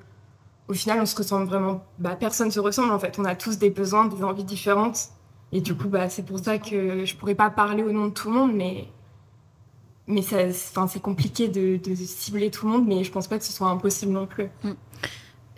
au 0.68 0.73
final, 0.73 0.98
on 1.01 1.06
se 1.06 1.16
ressemble 1.16 1.47
vraiment. 1.47 1.85
Bah, 1.98 2.16
personne 2.18 2.51
se 2.51 2.60
ressemble 2.60 2.93
en 2.93 2.98
fait. 2.98 3.18
On 3.18 3.24
a 3.24 3.36
tous 3.36 3.59
des 3.59 3.70
besoins, 3.70 4.06
des 4.06 4.24
envies 4.24 4.44
différentes. 4.44 5.10
Et 5.52 5.60
du 5.60 5.77
coup, 5.77 5.89
bah, 5.89 6.09
c'est 6.09 6.24
pour 6.24 6.39
ça 6.39 6.59
que 6.59 7.05
je 7.05 7.16
pourrais 7.16 7.35
pas 7.35 7.51
parler 7.51 7.82
au 7.82 7.93
nom 7.93 8.06
de 8.06 8.12
tout 8.12 8.31
le 8.31 8.35
monde, 8.35 8.55
mais 8.55 8.89
c'est 10.23 11.02
compliqué 11.02 11.48
de, 11.48 11.78
cibler 11.94 12.51
tout 12.51 12.66
le 12.66 12.73
monde, 12.73 12.86
mais 12.86 13.05
je 13.05 13.12
pense 13.12 13.28
pas 13.28 13.39
que 13.39 13.44
ce 13.44 13.52
soit 13.52 13.68
impossible 13.68 14.12
non 14.12 14.27
plus. 14.27 14.48
Mm. 14.64 14.70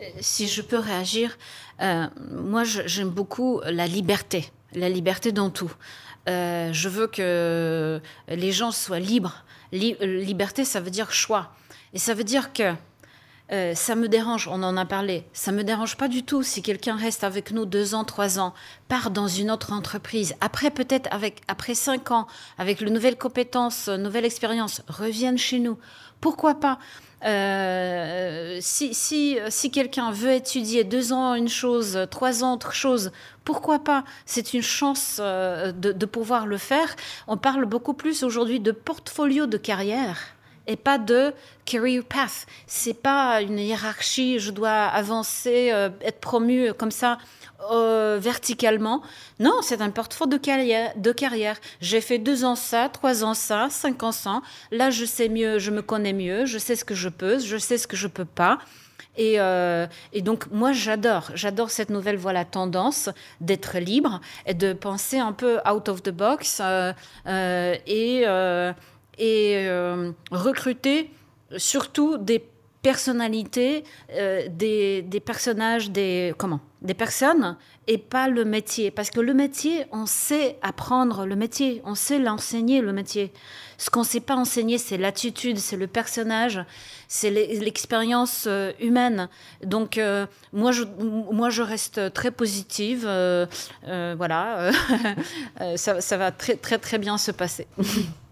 Euh, 0.01 0.05
si 0.21 0.49
je 0.49 0.63
peux 0.63 0.79
réagir, 0.79 1.37
euh, 1.81 2.07
moi 2.31 2.65
j'aime 2.65 3.11
beaucoup 3.11 3.61
la 3.65 3.87
liberté, 3.87 4.51
la 4.75 4.89
liberté 4.89 5.33
dans 5.33 5.51
tout. 5.51 5.73
Euh, 6.29 6.73
je 6.73 6.89
veux 6.89 7.07
que 7.07 8.01
les 8.29 8.53
gens 8.53 8.71
soient 8.71 8.99
libres. 8.99 9.45
liberté, 9.73 10.65
ça 10.65 10.81
veut 10.81 10.91
dire 10.91 11.13
choix. 11.13 11.53
Et 11.95 11.99
ça 11.99 12.15
veut 12.15 12.25
dire 12.25 12.53
que 12.53 12.75
euh, 13.51 13.75
ça 13.75 13.95
me 13.95 14.09
dérange, 14.09 14.47
on 14.47 14.63
en 14.63 14.77
a 14.77 14.85
parlé, 14.85 15.25
ça 15.33 15.53
me 15.53 15.65
dérange 15.65 15.97
pas 15.97 16.09
du 16.09 16.23
tout 16.23 16.43
si 16.43 16.61
quelqu'un 16.61 16.97
reste 16.97 17.25
avec 17.25 17.51
nous 17.51 17.65
deux 17.65 17.95
ans, 17.95 18.05
trois 18.05 18.39
ans, 18.39 18.53
part 18.89 19.11
dans 19.11 19.27
une 19.27 19.51
autre 19.51 19.73
entreprise, 19.73 20.35
après 20.43 20.71
peut-être 20.71 21.09
avec 21.11 21.41
après 21.49 21.75
cinq 21.75 22.11
ans, 22.11 22.27
avec 22.59 22.81
de 22.81 22.91
nouvelles 22.91 23.17
compétences, 23.17 23.89
nouvelle 23.89 24.27
expérience, 24.27 24.83
reviennent 24.87 25.39
chez 25.39 25.61
nous. 25.61 25.79
Pourquoi 26.21 26.61
pas? 26.61 26.79
Euh, 27.25 28.59
si, 28.61 28.95
si, 28.95 29.39
si 29.49 29.71
quelqu'un 29.71 30.13
veut 30.13 30.33
étudier 30.33 30.85
deux 30.85 31.13
ans 31.13 31.35
une 31.35 31.49
chose, 31.49 32.07
trois 32.11 32.45
ans 32.45 32.55
autre 32.55 32.73
chose, 32.73 33.11
pourquoi 33.45 33.81
pas? 33.81 34.05
C'est 34.27 34.55
une 34.55 34.63
chance 34.63 35.19
euh, 35.21 35.73
de, 35.73 35.93
de 35.93 36.07
pouvoir 36.07 36.47
le 36.47 36.59
faire. 36.59 36.95
On 37.27 37.37
parle 37.37 37.65
beaucoup 37.65 37.95
plus 37.95 38.23
aujourd'hui 38.23 38.61
de 38.61 38.73
portfolio 38.73 39.47
de 39.47 39.57
carrière 39.57 40.19
et 40.69 40.77
pas 40.77 40.99
de 40.99 41.33
career 41.65 42.05
path. 42.05 42.47
C'est 42.67 42.95
pas 42.95 43.43
une 43.43 43.59
hiérarchie, 43.59 44.39
je 44.39 44.53
dois 44.53 44.85
avancer, 44.85 45.71
euh, 45.73 45.89
être 46.03 46.21
promu 46.21 46.73
comme 46.75 46.93
ça 46.93 47.19
euh, 47.73 48.19
verticalement. 48.21 49.03
Non, 49.41 49.61
c'est 49.63 49.81
un 49.81 49.91
portefeuille 49.91 50.29
de 50.29 51.13
carrière. 51.13 51.57
J'ai 51.81 52.01
fait 52.01 52.19
deux 52.19 52.45
ans 52.45 52.55
ça, 52.55 52.89
trois 52.89 53.25
ans 53.25 53.35
ça, 53.35 53.69
cinq 53.71 54.03
ans 54.03 54.13
ça. 54.13 54.43
Là, 54.71 54.91
je 54.91 55.05
sais 55.05 55.29
mieux, 55.29 55.59
je 55.59 55.71
me 55.71 55.83
connais 55.83 56.13
mieux, 56.13 56.45
je 56.45 56.59
sais 56.59 56.77
ce 56.77 56.85
que 56.85 56.95
je 56.95 57.09
peux, 57.09 57.39
je 57.41 57.57
sais 57.57 57.79
ce 57.79 57.89
que 57.89 57.97
je 57.97 58.07
peux 58.07 58.27
pas. 58.27 58.59
Et, 59.17 59.41
euh, 59.41 59.89
et, 60.13 60.23
donc, 60.23 60.49
moi, 60.53 60.71
j'adore, 60.73 61.33
j'adore 61.35 61.71
cette 61.71 61.91
nouvelle 61.91 62.17
voilà, 62.17 62.45
tendance 62.45 63.09
d'être 63.41 63.79
libre 63.79 64.21
et 64.47 64.55
de 64.55 64.73
penser 64.73 65.19
un 65.19 65.33
peu 65.33 65.59
out 65.69 65.89
of 65.89 66.05
the 66.05 66.11
box 66.11 66.63
et, 67.27 68.25
et 69.19 69.67
euh, 69.67 70.13
recruter 70.31 71.11
surtout 71.57 72.19
des 72.19 72.45
personnalités, 72.83 73.85
euh, 74.13 74.47
des, 74.49 75.23
personnages, 75.25 75.91
des 75.91 76.33
comment, 76.39 76.61
des 76.81 76.95
personnes 76.95 77.57
et 77.89 77.99
pas 77.99 78.29
le 78.29 78.45
métier. 78.45 78.91
Parce 78.91 79.11
que 79.11 79.21
le 79.21 79.35
métier, 79.35 79.87
on 79.93 80.07
sait 80.07 80.59
apprendre 80.63 81.27
le 81.27 81.35
métier, 81.35 81.83
on 81.85 81.95
sait 81.97 82.19
l'enseigner 82.19 82.81
le 82.81 82.93
métier. 82.93 83.33
Ce 83.79 83.91
qu'on 83.91 84.01
ne 84.01 84.05
sait 84.07 84.21
pas 84.21 84.37
enseigner, 84.37 84.79
c'est 84.79 84.97
l'attitude, 84.97 85.59
c'est 85.59 85.77
le 85.77 85.87
personnage, 85.87 86.65
c'est 87.09 87.31
l'expérience 87.31 88.45
euh, 88.47 88.73
humaine. 88.81 89.29
Donc 89.65 90.01
moi, 90.53 90.71
je, 90.71 90.85
moi, 90.85 91.51
je 91.51 91.63
reste 91.63 92.13
très 92.13 92.31
positive. 92.31 93.03
voilà, 93.83 94.71
ça, 95.77 96.01
ça 96.01 96.17
va 96.17 96.31
très 96.31 96.55
très 96.55 96.79
très 96.79 96.99
bien 96.99 97.19
se 97.19 97.33
passer. 97.33 97.67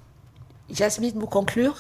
Jasmine, 0.71 1.19
vous 1.19 1.27
conclure 1.27 1.77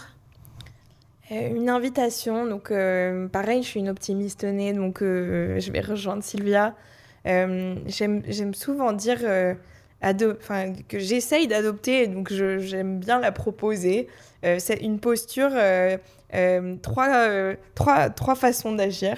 euh, 1.32 1.48
une 1.48 1.68
invitation, 1.68 2.46
donc 2.46 2.70
euh, 2.70 3.26
pareil, 3.26 3.62
je 3.62 3.68
suis 3.68 3.80
une 3.80 3.88
optimiste 3.88 4.44
née, 4.44 4.72
donc 4.72 5.02
euh, 5.02 5.58
je 5.58 5.72
vais 5.72 5.80
rejoindre 5.80 6.22
Sylvia. 6.22 6.74
j'aime 7.24 8.54
souvent 8.54 8.92
dire 8.92 9.18
que 9.20 10.98
j'essaye 11.00 11.48
d'adopter, 11.48 12.06
donc 12.06 12.32
j'aime 12.32 13.00
bien 13.00 13.18
la 13.18 13.32
proposer. 13.32 14.06
c'est 14.58 14.76
une 14.80 15.00
posture, 15.00 15.50
trois 16.92 18.34
façons 18.36 18.72
d'agir. 18.72 19.16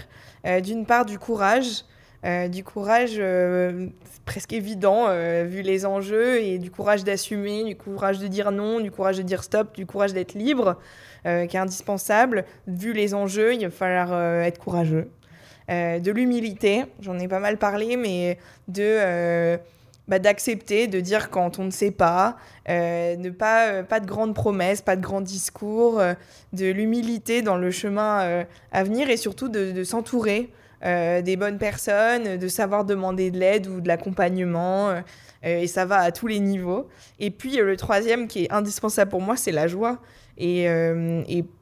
D'une 0.63 0.87
part, 0.87 1.05
du 1.05 1.19
courage, 1.19 1.85
euh, 2.25 2.49
du 2.49 2.65
courage 2.65 3.15
euh, 3.19 3.87
presque 4.25 4.53
évident 4.53 5.07
euh, 5.09 5.45
vu 5.49 5.63
les 5.63 5.87
enjeux 5.87 6.41
et 6.41 6.59
du 6.59 6.69
courage 6.69 7.05
d'assumer, 7.05 7.63
du 7.63 7.77
courage 7.77 8.19
de 8.19 8.27
dire 8.27 8.51
non, 8.51 8.81
du 8.81 8.91
courage 8.91 9.19
de 9.19 9.23
dire 9.23 9.45
stop, 9.45 9.77
du 9.77 9.87
courage 9.87 10.13
d'être 10.13 10.35
libre, 10.35 10.77
qui 11.25 11.29
est 11.29 11.57
indispensable. 11.57 12.45
Vu 12.67 12.93
les 12.93 13.13
enjeux, 13.13 13.55
il 13.55 13.63
va 13.63 13.71
falloir 13.71 14.43
être 14.43 14.59
courageux. 14.59 15.11
de 15.69 16.11
l'humilité, 16.11 16.85
j'en 17.01 17.19
ai 17.19 17.29
pas 17.29 17.39
mal 17.39 17.59
parlé, 17.59 17.97
mais 17.97 18.39
de 18.67 19.59
bah, 20.07 20.19
d'accepter, 20.19 20.87
de 20.87 21.01
dire 21.01 21.29
quand 21.29 21.59
on 21.59 21.65
ne 21.65 21.71
sait 21.71 21.91
pas, 21.91 22.37
ne 22.67 23.29
pas, 23.29 23.83
pas 23.83 24.01
de 24.01 24.07
grandes 24.07 24.35
promesses, 24.35 24.81
pas 24.81 24.97
de 24.97 25.03
grands 25.03 25.21
discours, 25.21 26.01
de 26.55 26.67
l'humilité 26.67 27.43
dans 27.43 27.57
le 27.57 27.71
chemin 27.71 28.47
à 28.73 28.85
venir 28.85 29.11
et 29.11 29.19
surtout 29.19 29.51
de 29.51 29.85
s'entourer 29.85 30.51
euh, 30.85 31.23
des 31.23 31.37
bonnes 31.37 31.59
personnes, 31.59 32.37
de 32.37 32.49
savoir 32.49 32.85
demander 32.85 33.31
de 33.31 33.39
l'aide 33.39 33.67
ou 33.67 33.81
de 33.81 33.89
l'accompagnement. 33.89 34.91
Euh, 34.91 35.01
et 35.43 35.67
ça 35.67 35.85
va 35.85 35.99
à 35.99 36.13
tous 36.13 36.27
les 36.27 36.41
niveaux. 36.41 36.89
Et 37.19 37.31
puis 37.31 37.61
euh, 37.61 37.65
le 37.65 37.77
troisième 37.77 38.29
qui 38.29 38.45
est 38.45 38.53
indispensable 38.53 39.11
pour 39.11 39.21
moi, 39.21 39.37
c'est 39.37 39.53
la 39.53 39.67
joie. 39.67 39.99
Et, 40.37 40.69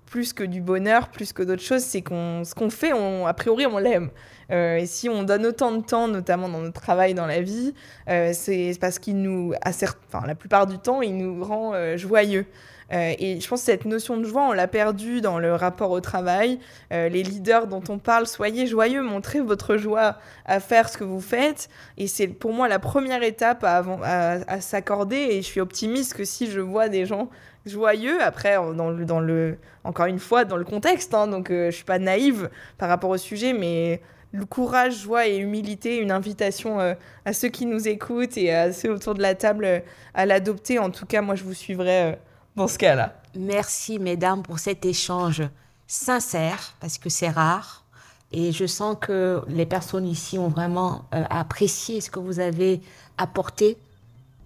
plus 0.07 0.33
que 0.33 0.45
du 0.45 0.61
bonheur, 0.61 1.09
plus 1.09 1.33
que 1.33 1.43
d'autres 1.43 1.65
choses, 1.65 1.83
c'est 1.83 2.01
qu'on 2.01 2.45
ce 2.45 2.55
qu'on 2.55 2.71
fait, 2.71 2.93
on, 2.93 3.27
a 3.27 3.35
priori, 3.35 3.67
on 3.67 3.77
l'aime. 3.77 4.11
et 4.51 4.87
si 4.87 5.09
on 5.09 5.25
donne 5.25 5.45
autant 5.45 5.73
de 5.73 5.83
temps, 5.83 6.07
notamment 6.07 6.49
dans 6.49 6.61
notre 6.61 6.81
travail, 6.81 7.13
dans 7.13 7.27
la 7.27 7.43
vie, 7.43 7.75
c'est 8.07 8.73
parce 8.81 9.01
qu'il 9.01 9.21
nous, 9.21 9.53
la 9.53 10.35
plupart 10.37 10.69
du 10.69 10.79
temps, 10.79 11.03
il 11.03 11.17
nous 11.17 11.43
rend 11.43 11.97
joyeux. 11.97 12.47
Euh, 12.93 13.15
et 13.19 13.41
je 13.41 13.49
pense 13.49 13.61
que 13.61 13.67
cette 13.67 13.85
notion 13.85 14.17
de 14.17 14.25
joie, 14.25 14.43
on 14.49 14.53
l'a 14.53 14.69
perdue 14.69 15.21
dans 15.21 15.39
le 15.39 15.55
rapport 15.55 15.91
au 15.91 16.01
travail. 16.01 16.59
Euh, 16.93 17.09
les 17.09 17.23
leaders 17.23 17.67
dont 17.67 17.83
on 17.89 17.99
parle, 17.99 18.27
soyez 18.27 18.67
joyeux, 18.67 19.03
montrez 19.03 19.41
votre 19.41 19.77
joie 19.77 20.17
à 20.45 20.61
faire 20.61 20.89
ce 20.89 20.99
que 20.99 21.05
vous 21.05 21.21
faites. 21.21 21.69
Et 21.99 22.07
c'est 22.07 22.29
pour 22.29 22.53
moi 22.53 22.69
la 22.69 22.79
première 22.79 23.23
étape 23.23 23.65
à, 23.65 24.61
s'accorder. 24.61 25.17
Et 25.17 25.37
je 25.43 25.47
suis 25.47 25.61
optimiste 25.61 26.15
que 26.15 26.25
si 26.25 26.51
je 26.51 26.61
vois 26.61 26.89
des 26.89 27.07
gens 27.07 27.29
joyeux, 27.65 28.23
après, 28.23 28.57
dans 28.75 29.21
le, 29.21 29.59
encore 29.83 30.07
une 30.07 30.21
fois, 30.21 30.45
dans 30.45 30.57
le 30.57 30.65
contexte, 30.65 31.15
hein, 31.15 31.27
donc 31.27 31.51
euh, 31.51 31.71
je 31.71 31.77
suis 31.77 31.85
pas 31.85 31.99
naïve 31.99 32.49
par 32.79 32.89
rapport 32.89 33.11
au 33.11 33.17
sujet, 33.17 33.53
mais 33.53 34.01
le 34.31 34.45
courage, 34.45 35.03
joie 35.03 35.27
et 35.27 35.39
humilité, 35.39 35.97
une 35.97 36.13
invitation 36.13 36.79
à 37.25 37.33
ceux 37.33 37.49
qui 37.49 37.65
nous 37.65 37.89
écoutent 37.89 38.37
et 38.37 38.53
à 38.53 38.73
ceux 38.73 38.93
autour 38.93 39.15
de 39.15 39.23
la 39.23 39.35
table 39.35 39.83
à 40.15 40.27
l'adopter. 40.27 40.79
En 40.79 40.91
tout 40.91 41.07
cas, 41.07 41.23
moi, 41.23 41.37
je 41.37 41.45
vous 41.45 41.55
suivrai 41.55 42.19
dans 42.57 42.69
ce 42.69 42.79
cas-là. 42.79 43.21
Merci, 43.39 43.99
mesdames, 43.99 44.43
pour 44.43 44.59
cet 44.59 44.85
échange 44.85 45.43
sincère, 45.87 46.75
parce 46.81 46.99
que 46.99 47.09
c'est 47.09 47.29
rare. 47.29 47.85
Et 48.33 48.51
je 48.51 48.67
sens 48.67 48.97
que 49.01 49.43
les 49.49 49.67
personnes 49.67 50.07
ici 50.07 50.39
ont 50.39 50.49
vraiment 50.49 51.05
euh, 51.15 51.23
apprécié 51.31 52.01
ce 52.01 52.11
que 52.11 52.19
vous 52.19 52.41
avez 52.41 52.81
apporté 53.19 53.77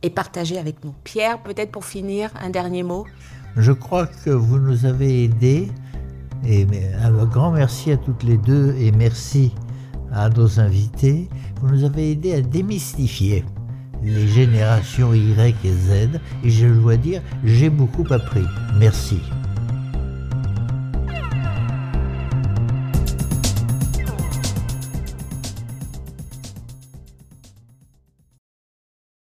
et 0.02 0.10
partagé 0.10 0.58
avec 0.58 0.84
nous. 0.84 0.94
Pierre, 1.02 1.42
peut-être 1.42 1.70
pour 1.70 1.84
finir, 1.84 2.30
un 2.40 2.50
dernier 2.50 2.82
mot. 2.82 3.06
Je 3.56 3.72
crois 3.72 4.06
que 4.06 4.30
vous 4.30 4.58
nous 4.58 4.84
avez 4.84 5.24
aidés. 5.24 5.70
Et 6.46 6.66
un 7.02 7.24
grand 7.26 7.50
merci 7.50 7.92
à 7.92 7.98
toutes 7.98 8.22
les 8.22 8.38
deux 8.38 8.74
et 8.78 8.92
merci 8.92 9.52
à 10.10 10.30
nos 10.30 10.58
invités. 10.58 11.28
Vous 11.60 11.68
nous 11.68 11.84
avez 11.84 12.12
aidés 12.12 12.34
à 12.34 12.40
démystifier 12.40 13.44
les 14.02 14.28
générations 14.28 15.12
Y 15.14 15.54
et 15.64 15.72
Z, 15.72 16.20
et 16.44 16.50
je 16.50 16.66
dois 16.66 16.96
dire, 16.96 17.22
j'ai 17.44 17.70
beaucoup 17.70 18.04
appris. 18.10 18.44
Merci. 18.78 19.20